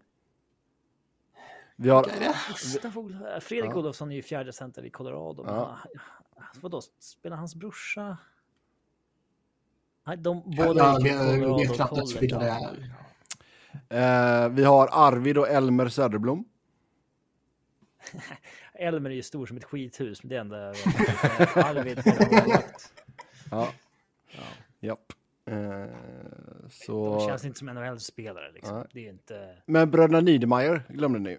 [1.76, 2.06] Vi har...
[2.48, 3.76] Gustav Ol- Fredrik Ja.
[3.76, 5.42] Olofsson är ju fjärde center i Colorado.
[5.44, 5.78] Men Ja.
[6.36, 8.16] han- vadå, spelar hans brorsa?
[10.06, 14.44] Nej, de Ja, båda i vet- jag Colorado vet knappt vilka det är.
[14.44, 16.44] Eh, vi har Arvid och Elmer Söderblom.
[18.74, 21.56] Elmer är ju stor som ett skithus, men det är enda jag vet.
[21.56, 22.92] Arvid har målvakt.
[23.54, 23.72] Ja.
[24.30, 24.42] Ja.
[24.80, 25.12] Japp.
[25.46, 25.56] Eh,
[26.62, 27.26] De så...
[27.28, 28.52] känns inte som NHL-spelare.
[28.52, 28.76] Liksom.
[28.78, 28.86] Nej.
[28.92, 29.56] Det är inte...
[29.66, 31.38] Men bröderna Niedermayer glömde ni.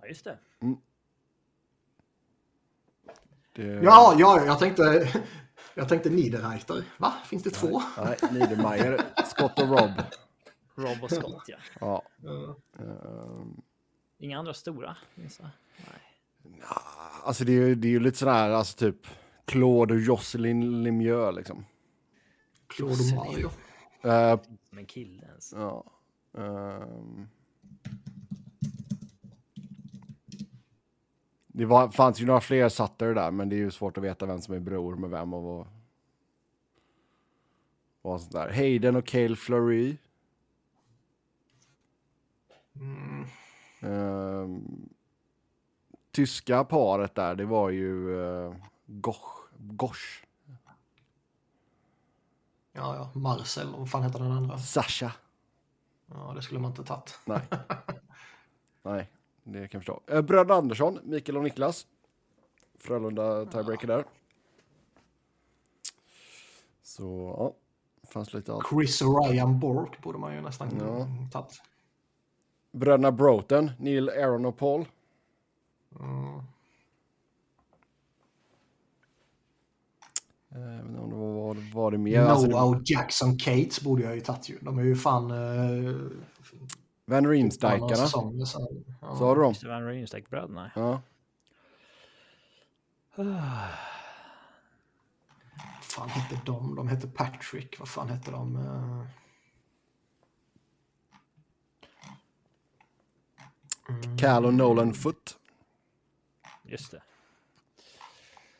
[0.00, 0.38] Ja, just det.
[3.52, 3.62] Det...
[3.62, 5.08] Ja, ja, jag tänkte...
[5.74, 6.84] Jag tänkte Niederreiter.
[6.98, 7.12] Va?
[7.26, 7.82] Finns det två?
[8.04, 9.90] Nej, Niedermayer, Scott och Rob.
[10.74, 11.56] Rob och Scott, ja.
[11.80, 12.02] Ja.
[12.22, 12.56] Ja.
[12.78, 13.60] ehm,
[14.18, 14.96] Inga andra stora?
[15.14, 15.48] minns jag.
[15.76, 16.60] Nej.
[17.24, 19.06] alltså det är ju det är ju lite sådär, alltså typ
[19.50, 21.64] Claude och Jocelyn Lemieux liksom.
[22.66, 23.50] Claude och Mario.
[24.02, 25.52] Eh, Som en kille ens.
[25.56, 25.84] ja.
[26.38, 27.28] ehm.
[31.48, 34.26] det var, fanns ju några fler Sutter där, men det är ju svårt att veta
[34.26, 35.66] vem som är bror med vem och vad.
[38.02, 38.52] Vad sånt där.
[38.52, 39.96] Hayden och Cale Fleury.
[42.74, 43.24] Mm.
[43.80, 44.88] Ehm,
[46.12, 48.54] tyska paret där, det var ju uh,
[48.86, 49.39] Gosch.
[49.62, 50.24] Gosch.
[52.72, 53.10] Ja, ja.
[53.20, 53.72] Marcel.
[53.78, 54.58] Vad fan heter den andra?
[54.58, 55.12] Sasha.
[56.06, 57.18] Ja, det skulle man inte tagit.
[57.24, 57.40] Nej.
[58.82, 59.10] Nej,
[59.42, 60.00] det kan jag förstå.
[60.14, 61.86] Uh, Bröderna Andersson, Mikael och Niklas.
[62.78, 64.04] Frölunda tiebreaker där.
[66.82, 67.54] Så, ja.
[68.08, 68.66] Fanns lite allt.
[68.68, 71.06] Chris och Ryan Bork borde man ju nästan Ja.
[71.32, 71.62] tagit.
[72.72, 74.86] Bröderna Broughton, Neil, Aaron och Paul.
[76.00, 76.42] Mm.
[80.54, 82.20] Eh, Jag vet inte om det var, var, var det mer.
[82.20, 84.58] Alltså, Noah det, och Jackson Cates borde jag ju tagit ju.
[84.60, 85.30] De är ju fan...
[85.30, 86.10] Uh,
[87.04, 88.32] Van så,
[89.00, 89.16] ja.
[89.16, 89.54] Sa du dem?
[89.64, 90.70] Van Riemsdyk-bröderna.
[90.74, 91.00] Ja.
[93.14, 93.26] Vad
[95.82, 96.74] fan hette de?
[96.74, 97.78] De hette Patrick.
[97.78, 98.56] Vad fan hette de?
[98.56, 99.06] Eh,
[104.18, 105.38] Cal och Nolan Foot.
[106.62, 107.02] Just det.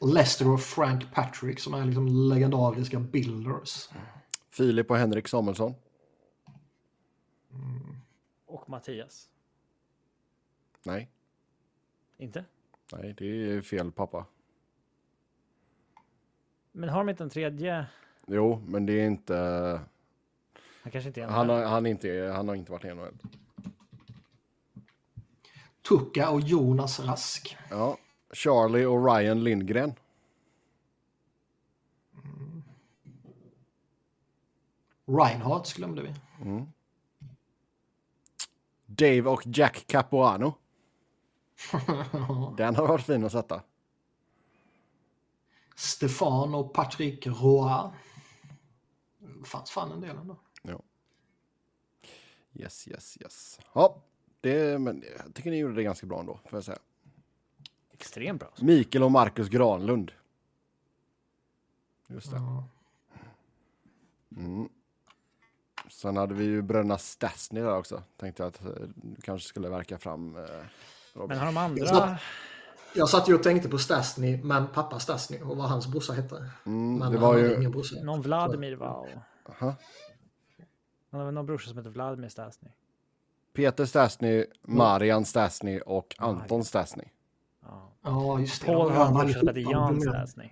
[0.07, 3.89] Lester och Frank Patrick som är liksom legendariska builders.
[4.51, 5.75] Filip och Henrik Samuelsson.
[8.47, 9.29] Och Mattias.
[10.83, 11.11] Nej,
[12.19, 12.45] Inte?
[12.93, 14.27] nej, det är fel pappa.
[16.73, 17.87] Men har de inte en tredje?
[18.27, 19.35] Jo, men det är inte...
[20.83, 23.19] Han kanske inte är Han har, han inte, han har inte varit i NHL.
[25.89, 27.57] Tucka och Jonas Rask.
[27.71, 27.97] Ja.
[28.33, 29.95] Charlie och Ryan Lindgren.
[35.07, 36.15] Reinhardt glömde vi.
[38.87, 40.55] Dave och Jack Capuano.
[42.57, 43.63] Den har varit fin att sätta.
[45.77, 47.25] Stefan och Patrick.
[47.25, 47.33] Det
[49.45, 50.37] fanns fan en del ändå.
[50.63, 50.83] Ja.
[52.55, 53.61] Yes, yes, yes.
[53.73, 54.03] Ja,
[54.41, 56.79] det, men jag tycker ni gjorde det ganska bra ändå, får jag säga.
[58.01, 58.51] Extremt bra.
[58.61, 60.13] Mikael och Marcus Granlund.
[62.09, 62.37] Just det.
[64.37, 64.69] Mm.
[65.89, 68.03] Sen hade vi ju bröderna Stasny där också.
[68.17, 70.37] Tänkte jag att eh, du kanske skulle verka fram.
[70.37, 70.43] Eh.
[71.29, 71.87] Men har de andra?
[71.87, 72.17] Så-
[72.95, 76.37] Jag satt ju och tänkte på Stasny, men pappa Stasny och vad hans brorsa hette.
[76.67, 77.55] mm, Men det var ju...
[77.57, 77.97] ingen brorsa.
[78.03, 78.91] Någon Vladimir va?
[78.91, 79.09] Och...
[79.51, 79.75] Aha.
[81.11, 82.69] Han har väl någon brorsa som heter Vladimir Stasny.
[83.53, 87.05] Peter Stasny, Marian Stasny och Anton Stasny.
[87.71, 87.91] Ja.
[88.03, 88.67] Ja, just det.
[88.67, 90.03] Paul har en var brorsa som heter allihopa Jan med.
[90.03, 90.51] Stasny.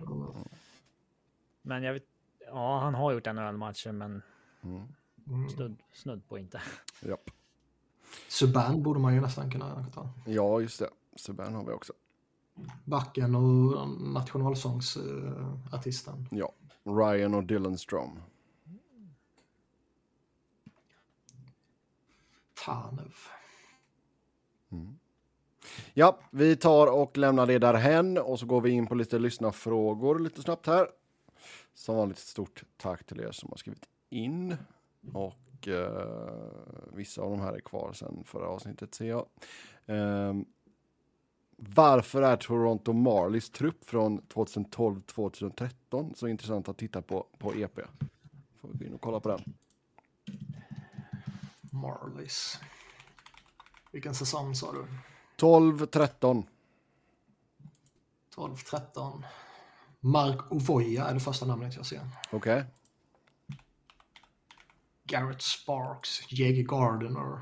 [1.61, 2.05] Men jag vet,
[2.45, 4.21] ja han har gjort NHL-matcher men
[4.61, 4.81] Mm.
[5.27, 5.49] Mm.
[5.49, 6.61] snudd, snudd på inte.
[7.01, 7.29] Japp.
[8.27, 10.09] Subban borde man ju nästan kunna ta.
[10.25, 10.89] Ja, just det.
[11.15, 11.93] Subban har vi också.
[12.85, 16.27] Backen och nationalsångsartisten.
[16.31, 16.51] Ja.
[16.83, 18.19] Ryan och Dylan Strom.
[22.65, 23.15] Tanev.
[25.93, 30.19] Ja, vi tar och lämnar det därhen och så går vi in på lite lyssnarfrågor
[30.19, 30.87] lite snabbt här.
[31.73, 34.57] Som vanligt stort tack till er som har skrivit in.
[35.13, 36.43] Och eh,
[36.93, 39.25] vissa av de här är kvar sen förra avsnittet ser jag.
[39.85, 40.33] Eh,
[41.55, 47.79] varför är Toronto Marlies trupp från 2012-2013 så intressant att titta på på EP?
[48.61, 49.53] Får vi gå in och kolla på den.
[51.61, 52.59] Marlies.
[53.91, 54.85] Vilken säsong sa du?
[55.39, 56.43] 12-13.
[58.35, 59.23] 12-13.
[59.99, 62.01] Mark Ovoja är det första namnet jag ser.
[62.31, 62.65] Okej.
[65.03, 66.63] Garrett Sparks, J.G.
[66.63, 67.41] Gardiner,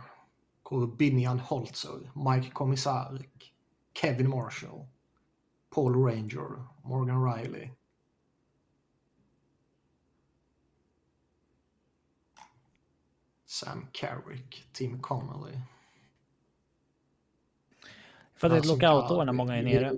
[0.63, 3.53] Corbinian Holzer, Mike Komisarek,
[3.93, 4.87] Kevin Marshall,
[5.69, 7.69] Paul Ranger, Morgan Riley.
[13.45, 15.59] Sam Carrick, Tim Connolly.
[18.37, 19.93] För att det är ett Nassim lockoutår när många är nere.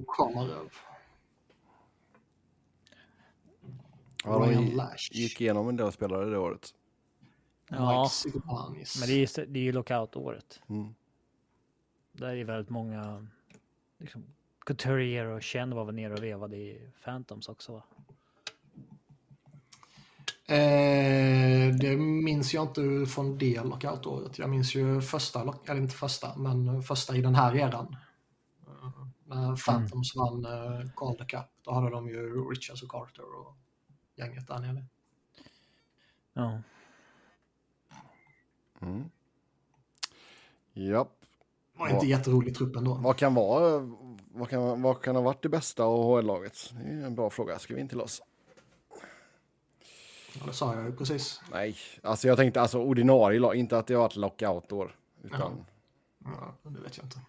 [4.23, 6.73] Ja, de gick igenom en del spelare det året.
[7.69, 8.09] Ja,
[8.99, 10.61] men det är ju, det är ju lockoutåret.
[10.67, 10.95] Mm.
[12.11, 13.27] Där är väldigt många,
[13.97, 14.23] liksom,
[14.65, 17.83] Couturier och Chen var väl nere och vevade i Phantoms också va?
[20.55, 24.39] Eh, det minns jag inte från det lockoutåret.
[24.39, 27.95] Jag minns ju första, eller inte första, men första i den här eran.
[29.31, 33.55] Eh, När Phantoms vann eh, Calder Cup, då hade de ju Richards och Carter och
[34.15, 34.85] gänget där nere.
[36.33, 36.61] Ja.
[38.81, 39.09] Mm.
[40.73, 41.15] Japp.
[41.73, 42.17] Det var inte Ja.
[42.17, 42.93] jätterolig trupp ändå.
[42.93, 43.95] Vad kan vara,
[44.31, 46.73] vad kan, vad kan ha varit det bästa AHL-laget?
[46.73, 47.59] Det är en bra fråga.
[47.59, 48.21] Skriv in till oss.
[50.39, 51.41] Ja, det sa jag ju precis.
[51.51, 54.95] Nej, alltså jag tänkte alltså ordinarie lag, inte att det har varit lockout-år.
[55.23, 55.65] Utan,
[56.25, 57.19] Ja, det vet jag inte.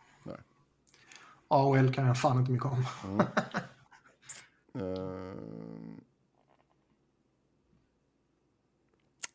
[1.50, 2.84] AHL kan jag fan inte mycket om.
[4.74, 5.34] eh,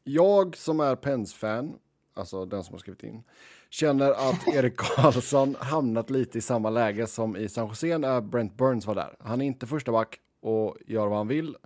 [0.03, 1.79] jag som är Pens-fan,
[2.13, 3.23] alltså den som har skrivit in,
[3.69, 8.57] känner att Erik Karlsson hamnat lite i samma läge som i San Jose när Brent
[8.57, 9.15] Burns var där.
[9.19, 11.57] Han är inte första back och gör vad han vill.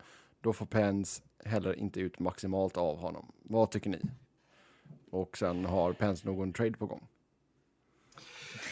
[0.42, 3.32] Då får Pens heller inte ut maximalt av honom.
[3.44, 4.02] Vad tycker ni?
[5.12, 7.08] Och sen har Pens någon trade på gång.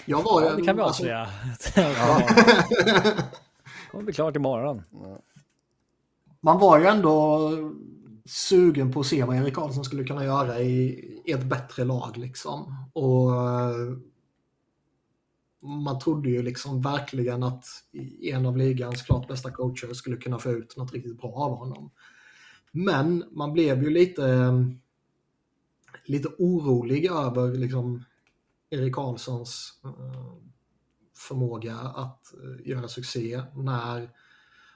[0.09, 1.27] Jag var ja, det kan vi alltså, avslöja.
[3.91, 4.83] kommer bli klart imorgon.
[6.41, 7.51] man var ju ändå
[8.25, 12.17] sugen på att se vad Erik Karlsson skulle kunna göra i, i ett bättre lag
[12.17, 12.75] liksom.
[12.93, 13.97] Och eh,
[15.61, 17.65] man trodde ju liksom verkligen att
[18.21, 21.91] en av ligans klart bästa coacher skulle kunna få ut något riktigt bra av honom.
[22.71, 24.53] Men man blev ju lite,
[26.05, 28.03] lite orolig över liksom
[28.69, 30.33] Erik Karlssons eh,
[31.17, 34.09] förmåga att eh, göra succé när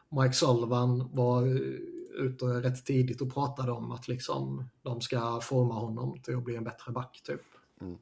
[0.09, 1.79] Mike Sullivan var eh,
[2.13, 6.55] ute rätt tidigt och pratade om att liksom de ska forma honom till att bli
[6.55, 7.41] en bättre back typ.
[7.81, 7.97] Mm.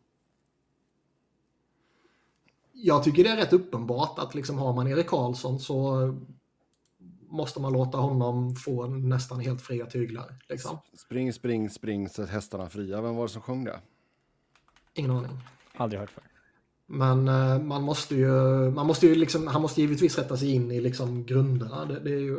[2.73, 6.13] Jag tycker det är rätt uppenbart att liksom har man Erik Karlsson så
[7.29, 10.35] måste man låta honom få nästan helt fria tyglar.
[10.49, 10.77] Liksom.
[10.93, 13.01] Spring, spring, spring, sätt hästarna fria.
[13.01, 13.79] Vem var det som sjöng det?
[14.93, 15.31] Ingen aning.
[15.79, 16.23] Aldrig hört för.
[16.85, 18.31] Men eh, man måste ju,
[18.71, 21.85] man måste ju liksom, han måste givetvis rätta sig in i liksom grunderna.
[21.85, 22.37] Det, det är ju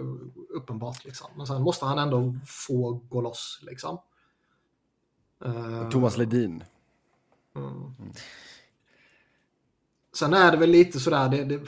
[0.54, 1.04] uppenbart.
[1.04, 1.26] Liksom.
[1.36, 3.60] Men sen måste han ändå få gå loss.
[3.62, 3.98] Liksom.
[5.44, 6.64] Eh, Thomas Ledin.
[7.56, 7.94] Mm.
[10.12, 11.60] Sen är det väl lite sådär, det, det,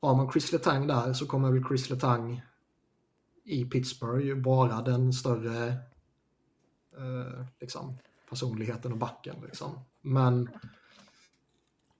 [0.00, 2.42] har man Chris Letang där så kommer väl Chris Letang
[3.44, 5.66] i Pittsburgh vara den större
[6.96, 7.98] eh, liksom,
[8.30, 9.36] personligheten och backen.
[9.42, 9.84] Liksom.
[10.02, 10.48] Men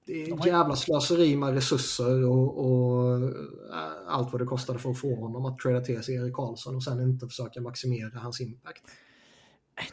[0.07, 3.31] det är ett jävla slöseri med resurser och, och eh,
[4.07, 6.85] allt vad det kostade för att få honom att trada till sig Erik Karlsson och
[6.85, 8.83] sen inte försöka maximera hans impact.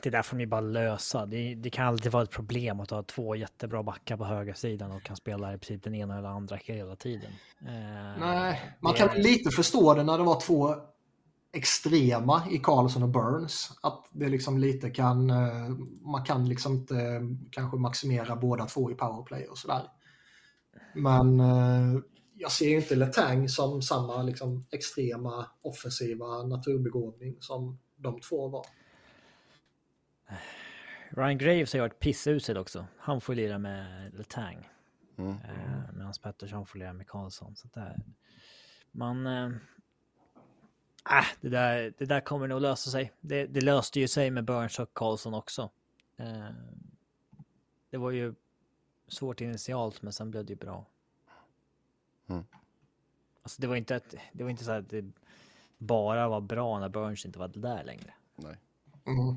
[0.01, 1.25] Det där får ni bara lösa.
[1.25, 4.91] Det, det kan alltid vara ett problem att ha två jättebra backar på höger sidan
[4.91, 7.31] och kan spela i princip den ena eller andra hela tiden.
[7.61, 10.75] Eh, Nej, man kan lite förstå det när det var två
[11.55, 13.71] extrema i Karlsson och Burns.
[13.81, 15.69] Att det liksom lite kan, eh,
[16.01, 17.21] man kan liksom inte eh,
[17.51, 19.81] kanske maximera båda två i powerplay och sådär.
[20.93, 21.99] Men eh,
[22.37, 28.65] jag ser ju inte Letang som samma liksom extrema offensiva naturbegåvning som de två var.
[31.09, 32.87] Ryan Graves har ju varit pissusel också.
[32.97, 34.69] Han får lira med Letang.
[35.17, 35.31] Mm.
[35.31, 37.55] Eh, Medan Pettersson får lira med Karlsson.
[37.55, 37.95] Så där,
[38.91, 39.27] man...
[41.09, 43.11] Äh, det, där, det där kommer nog lösa sig.
[43.21, 45.69] Det, det löste ju sig med Burns och Karlsson också.
[46.17, 46.49] Eh,
[47.89, 48.33] det var ju
[49.07, 50.85] svårt initialt, men sen blev det ju bra.
[52.27, 52.43] Mm.
[53.43, 55.05] Alltså det var inte, att, det var inte så att det
[55.77, 58.13] bara var bra när Burns inte var där längre.
[58.35, 58.57] Nej.
[59.05, 59.35] Mm.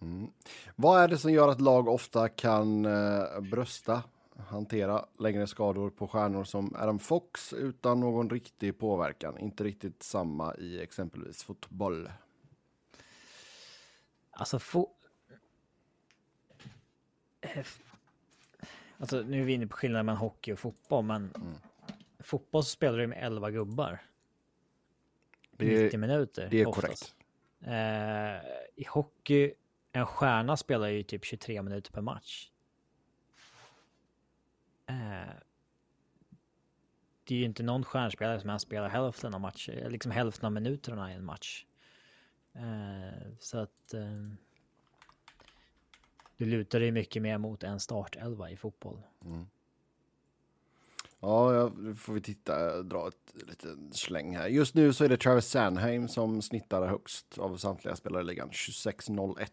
[0.00, 0.30] Mm.
[0.76, 4.02] Vad är det som gör att lag ofta kan eh, brösta,
[4.48, 9.38] hantera längre skador på stjärnor som Adam Fox utan någon riktig påverkan?
[9.38, 12.10] Inte riktigt samma i exempelvis fotboll.
[14.30, 14.90] Alltså, få...
[17.40, 17.80] Eh, f-
[18.98, 21.30] Alltså, nu är vi inne på skillnaden mellan hockey och fotboll, men
[22.18, 24.02] fotboll så spelar du med 11 gubbar.
[25.50, 26.48] Det 90 är, minuter.
[26.50, 26.84] det är oftast.
[26.84, 27.14] korrekt.
[27.60, 29.54] Eh, I hockey,
[29.92, 32.49] en stjärna spelar ju typ 23 minuter per match.
[37.30, 40.52] Det är ju inte någon stjärnspelare som ens spelar hälften av matcher, liksom hälften av
[40.52, 41.66] minuterna i en match.
[42.52, 44.28] Eh, så att eh,
[46.36, 49.02] du lutar dig mycket mer mot en startelva i fotboll.
[51.20, 54.48] Ja, ja, nu får vi titta, dra ett liten släng här.
[54.48, 58.50] Just nu så är det Travis Sanheim som snittar högst av samtliga spelare i ligan.
[58.50, 59.48] 26.01.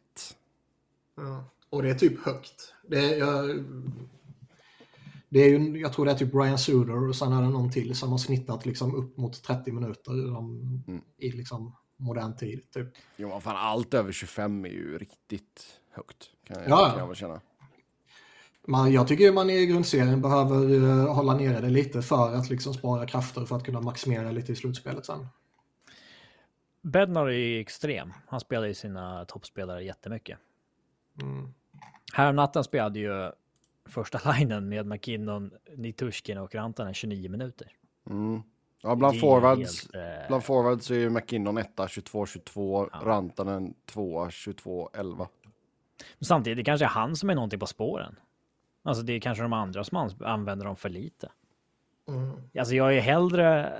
[1.15, 1.45] Ja.
[1.69, 2.73] Och det är typ högt.
[2.87, 3.65] Det är, jag,
[5.29, 7.71] det är ju, jag tror det är typ Brian Suder och sen är det någon
[7.71, 11.01] till som har snittat liksom upp mot 30 minuter i, de, Mm.
[11.17, 12.71] i liksom modern tid.
[12.71, 12.87] Typ.
[13.17, 16.29] Jo, fan, allt över 25 är ju riktigt högt.
[16.47, 16.89] Kan jag, Ja.
[16.89, 17.41] kan jag väl känna.
[18.67, 22.73] Man, jag tycker man i grundserien behöver eh, hålla nere det lite för att liksom
[22.73, 25.27] spara krafter för att kunna maximera lite i slutspelet sen.
[26.81, 28.13] Bednar är ju extrem.
[28.27, 30.39] Han spelar ju sina toppspelare jättemycket.
[31.21, 31.53] Mm.
[32.13, 33.31] Här om natten spelade ju
[33.87, 37.71] första linen med McKinnon, Nitushkin och Rantanen 29 minuter.
[38.09, 38.41] Mm.
[38.81, 42.99] Ja, bland Det forwards, helt, eh, bland forwards är ju McKinnon 1 22-22, Ja.
[43.03, 45.27] Rantanen 2 22-11.
[46.17, 48.15] Men Samtidigt kanske är han som är någonting på spåren.
[48.83, 51.29] Alltså det är kanske de andra som använder dem för lite.
[52.07, 52.31] Mm.
[52.59, 53.73] Alltså jag är hellre...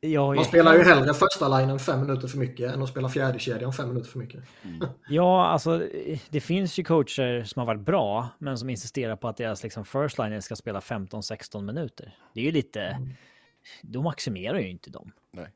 [0.00, 3.38] Jag Man spelar ju hellre första linen fem minuter för mycket än att spela fjärde
[3.38, 4.44] kedjan fem minuter för mycket.
[5.08, 5.88] Ja, alltså
[6.30, 9.84] det finns ju coacher som har varit bra, men som insisterar på att deras liksom
[9.84, 12.16] first line ska spela 15-16 minuter.
[12.34, 13.00] Det är ju lite...
[13.82, 15.12] Då maximerar ju inte dem.
[15.30, 15.48] Nej.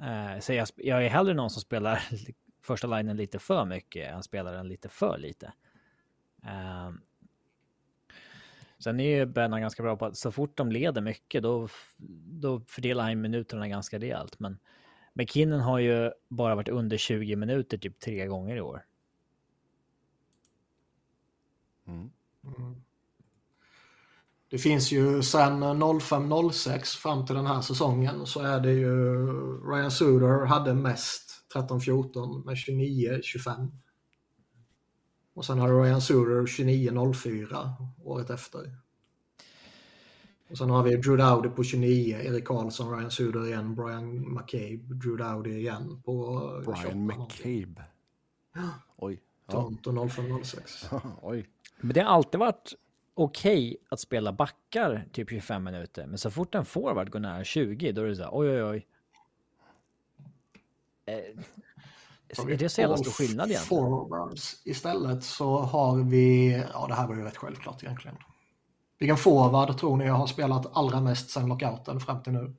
[0.00, 2.02] Eh, så jag, jag är hellre någon som spelar
[2.62, 5.52] första linjen lite för mycket än spelar den lite för lite.
[6.46, 7.00] Ehm,
[8.82, 11.68] sen är ju Benna ganska bra på att så fort de leder mycket då,
[12.40, 14.40] då fördelar han minuterna ganska rejält.
[14.40, 14.58] Men
[15.14, 18.84] McKinnon har ju bara varit under 20 minuter typ tre gånger i år.
[21.86, 22.10] Mm.
[24.50, 29.26] Det finns ju sen 05-06 fram till den här säsongen så är det ju
[29.70, 33.81] Ryan Suder hade mest 13-14 med 29-25.
[35.34, 37.72] Och sen har du Ryan Suder 29-04
[38.04, 38.76] året efter.
[40.50, 44.94] Och sen har vi Drew Dowdy på 29, Erik Karlsson, Ryan Suder igen, Brian McCabe,
[44.94, 47.06] Drew Dowdy igen på 28 Brian.
[47.06, 47.84] McCabe.
[48.96, 49.20] Oj.
[49.46, 49.52] Ja.
[49.52, 51.00] Toronto 05-06.
[51.22, 51.48] Oj.
[51.80, 52.74] Men det har alltid varit
[53.14, 56.06] okej att spela backar typ 25 minuter.
[56.06, 58.62] Men så fort en forward går nära 20 då är det så här oj oj
[58.62, 58.86] oj.
[61.06, 61.42] Eh,
[62.38, 63.80] är det så jävla stor skillnad egentligen?
[63.82, 64.62] Forwards.
[64.66, 68.16] Istället så har vi, ja det här var ju rätt självklart egentligen.
[68.98, 72.54] Vilken forward tror ni jag har spelat allra mest sen lockouten fram till nu?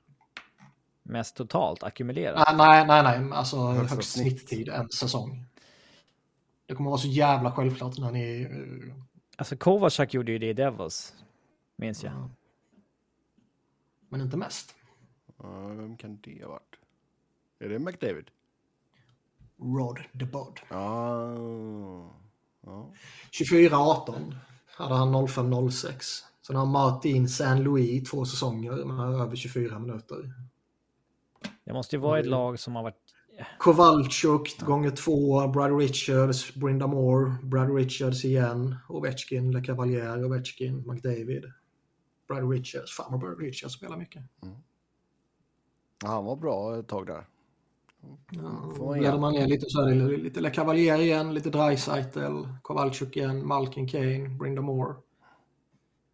[1.04, 2.58] Mest totalt ackumulerat?
[2.58, 4.40] Nej, nej, nej, nej alltså högst snitt.
[4.40, 5.46] snitttid en säsong.
[6.66, 8.42] Det kommer vara så jävla självklart när ni...
[8.42, 8.96] eh,
[9.36, 11.14] Alltså Kovacak gjorde ju det i Devils.
[11.76, 12.30] Minns jag.
[14.10, 14.76] Men inte mest.
[15.38, 16.76] Ja, vem kan det ha varit?
[17.60, 18.26] Är det McDavid?
[19.58, 20.60] Rod the Bod.
[20.70, 21.36] Ja.
[22.66, 22.94] ja.
[23.32, 24.36] 24-18
[24.78, 26.24] hade han 05-06.
[26.48, 30.34] Sen har Martin Saint-Louis två säsonger med över 24 minuter.
[31.64, 33.00] Det måste ju vara ett lag som har varit...
[33.60, 41.46] Kowalczyk gånger två, Brad Richards, Brinda Moore, Brad Richards igen, Ovechkin, Le Cavalier, Ovechkin, McDavid.
[42.28, 44.24] Brad Richards, fan vad Brad Richards spelar mycket.
[46.04, 47.26] Han var bra ett tag där.
[48.30, 53.18] Ja, Får man ner lite så är det lite Le Cavalier igen, lite Dreisaitl, Kowalczyk
[53.18, 54.96] igen, Malkin Kane, Brinda Moore,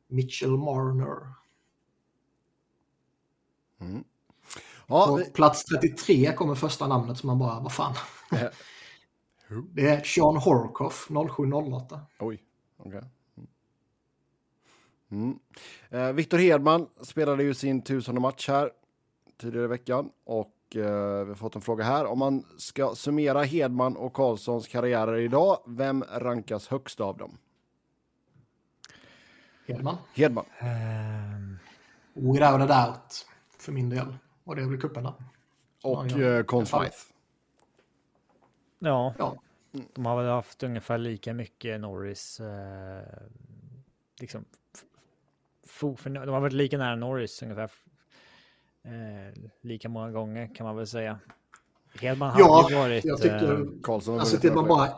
[0.07, 1.33] Mitchell Marner.
[4.87, 7.93] Ja, På vi, plats 33 kommer första namnet som man bara, vad fan.
[9.71, 12.01] Det är Sean Horkoff 0708.
[12.19, 12.43] Oj,
[12.77, 12.97] okej.
[12.97, 13.09] Okay.
[15.11, 15.39] Mm.
[15.89, 18.71] Eh, Viktor Hedman spelade ju sin tusende match här
[19.37, 22.05] tidigare i veckan och vi har fått en fråga här.
[22.05, 27.37] Om man ska summera Hedman och Karlssons karriärer idag, vem rankas högst av dem?
[29.67, 29.97] Hedman.
[30.13, 30.45] Hedman.
[30.61, 31.59] Um...
[32.13, 33.25] Without a doubt,
[33.57, 34.17] för min del.
[34.43, 35.13] Och det är väl cuperna.
[35.83, 36.95] Och eh, Conn Smythe.
[38.79, 39.13] Ja.
[39.17, 39.35] ja,
[39.93, 42.39] de har väl haft ungefär lika mycket Norris.
[42.39, 43.03] Eh,
[44.19, 44.45] liksom,
[45.67, 47.71] för, de har varit lika nära Norris ungefär.
[48.85, 51.19] Eh, lika många gånger kan man väl säga.
[52.01, 53.05] Hedman ja, hade ju varit...
[53.05, 53.53] jag tycker...
[53.53, 54.89] Eh, Karlsson alltså, tittar man, bara,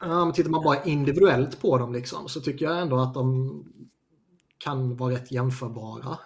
[0.00, 3.64] ja, men tittar man bara individuellt på dem liksom, så tycker jag ändå att de
[4.58, 6.18] kan vara rätt jämförbara.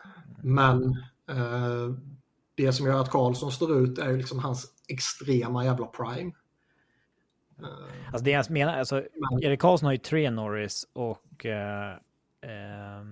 [0.43, 0.85] Men
[1.31, 1.95] eh,
[2.55, 6.33] det som gör att Karlsson står ut är ju liksom hans extrema jävla prime.
[8.07, 9.05] Alltså det jag menar, alltså,
[9.43, 11.93] Erik Karlsson har ju tre Norris och eh,
[12.41, 13.05] eh,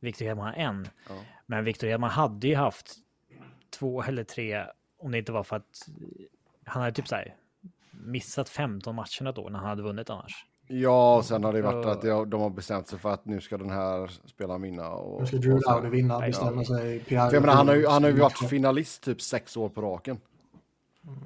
[0.00, 0.88] Victor Hedman har en.
[1.08, 1.14] Ja.
[1.50, 2.96] Men Victor Hedman hade ju haft
[3.70, 4.64] två eller tre
[4.98, 5.88] om det inte var för att
[6.64, 7.34] han hade typ så här
[7.90, 10.46] missat 15 matcher år när han hade vunnit annars.
[10.66, 13.70] Ja, sen har det varit att de har bestämt sig för att nu ska den
[13.70, 14.88] här spelaren vinna.
[14.88, 17.00] Och, nu ska Drew Dowdy vinna, bestämma sig.
[17.00, 19.82] Pierre jag menar, han har ju, han har ju varit finalist typ sex år på
[19.82, 20.20] raken.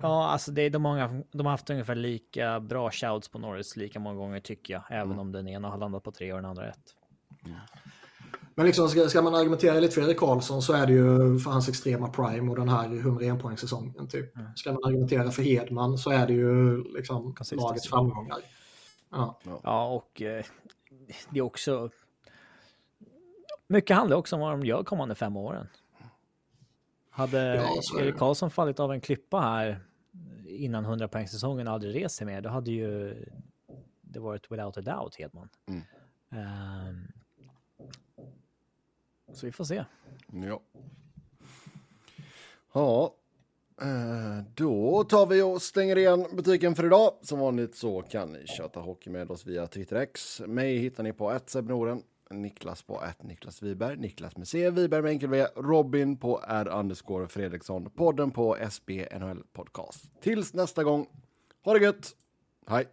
[0.02, 3.76] Ja, alltså det är de, många, de har haft ungefär lika bra shouts på Norris
[3.76, 5.18] lika många gånger tycker jag, även mm.
[5.18, 6.96] om den ena har landat på tre och den andra ett.
[7.44, 7.56] Mm.
[8.54, 11.50] Men liksom, ska, ska, man argumentera lite för Erik Karlsson så är det ju för
[11.50, 14.36] hans extrema prime och den här 101 poängsäsongen typ.
[14.36, 14.56] Mm.
[14.56, 18.38] Ska man argumentera för Hedman så är det ju liksom lagets framgångar.
[19.10, 20.44] Ja, ja och eh,
[21.30, 21.90] det är också...
[23.66, 25.66] Mycket handlar också om vad de gör kommande fem åren.
[27.10, 29.80] Hade ja, Erik Karlsson fallit av en klippa här
[30.46, 33.14] innan 100 poängsäsongen och aldrig rest sig mer, då hade ju
[34.00, 35.48] det varit without a doubt Hedman.
[35.66, 35.82] Mm.
[36.88, 37.12] Um,
[39.32, 39.84] så vi får se.
[40.32, 40.60] Ja.
[42.72, 43.14] Ja,
[43.82, 47.12] eh, då tar vi och stänger igen butiken för idag.
[47.22, 50.40] Som vanligt så kan ni köta hockey med oss via TwitterX.
[50.46, 51.54] Mig hittar ni på 1
[52.30, 53.22] Niklas på 1.
[53.22, 58.30] Niklas Wiberg, Niklas med C, Wiberg med enkel V, Robin på R underscore Fredriksson, podden
[58.30, 60.10] på SB NHL Podcast.
[60.20, 61.06] Tills nästa gång,
[61.64, 62.16] ha det gött!
[62.66, 62.86] Hej!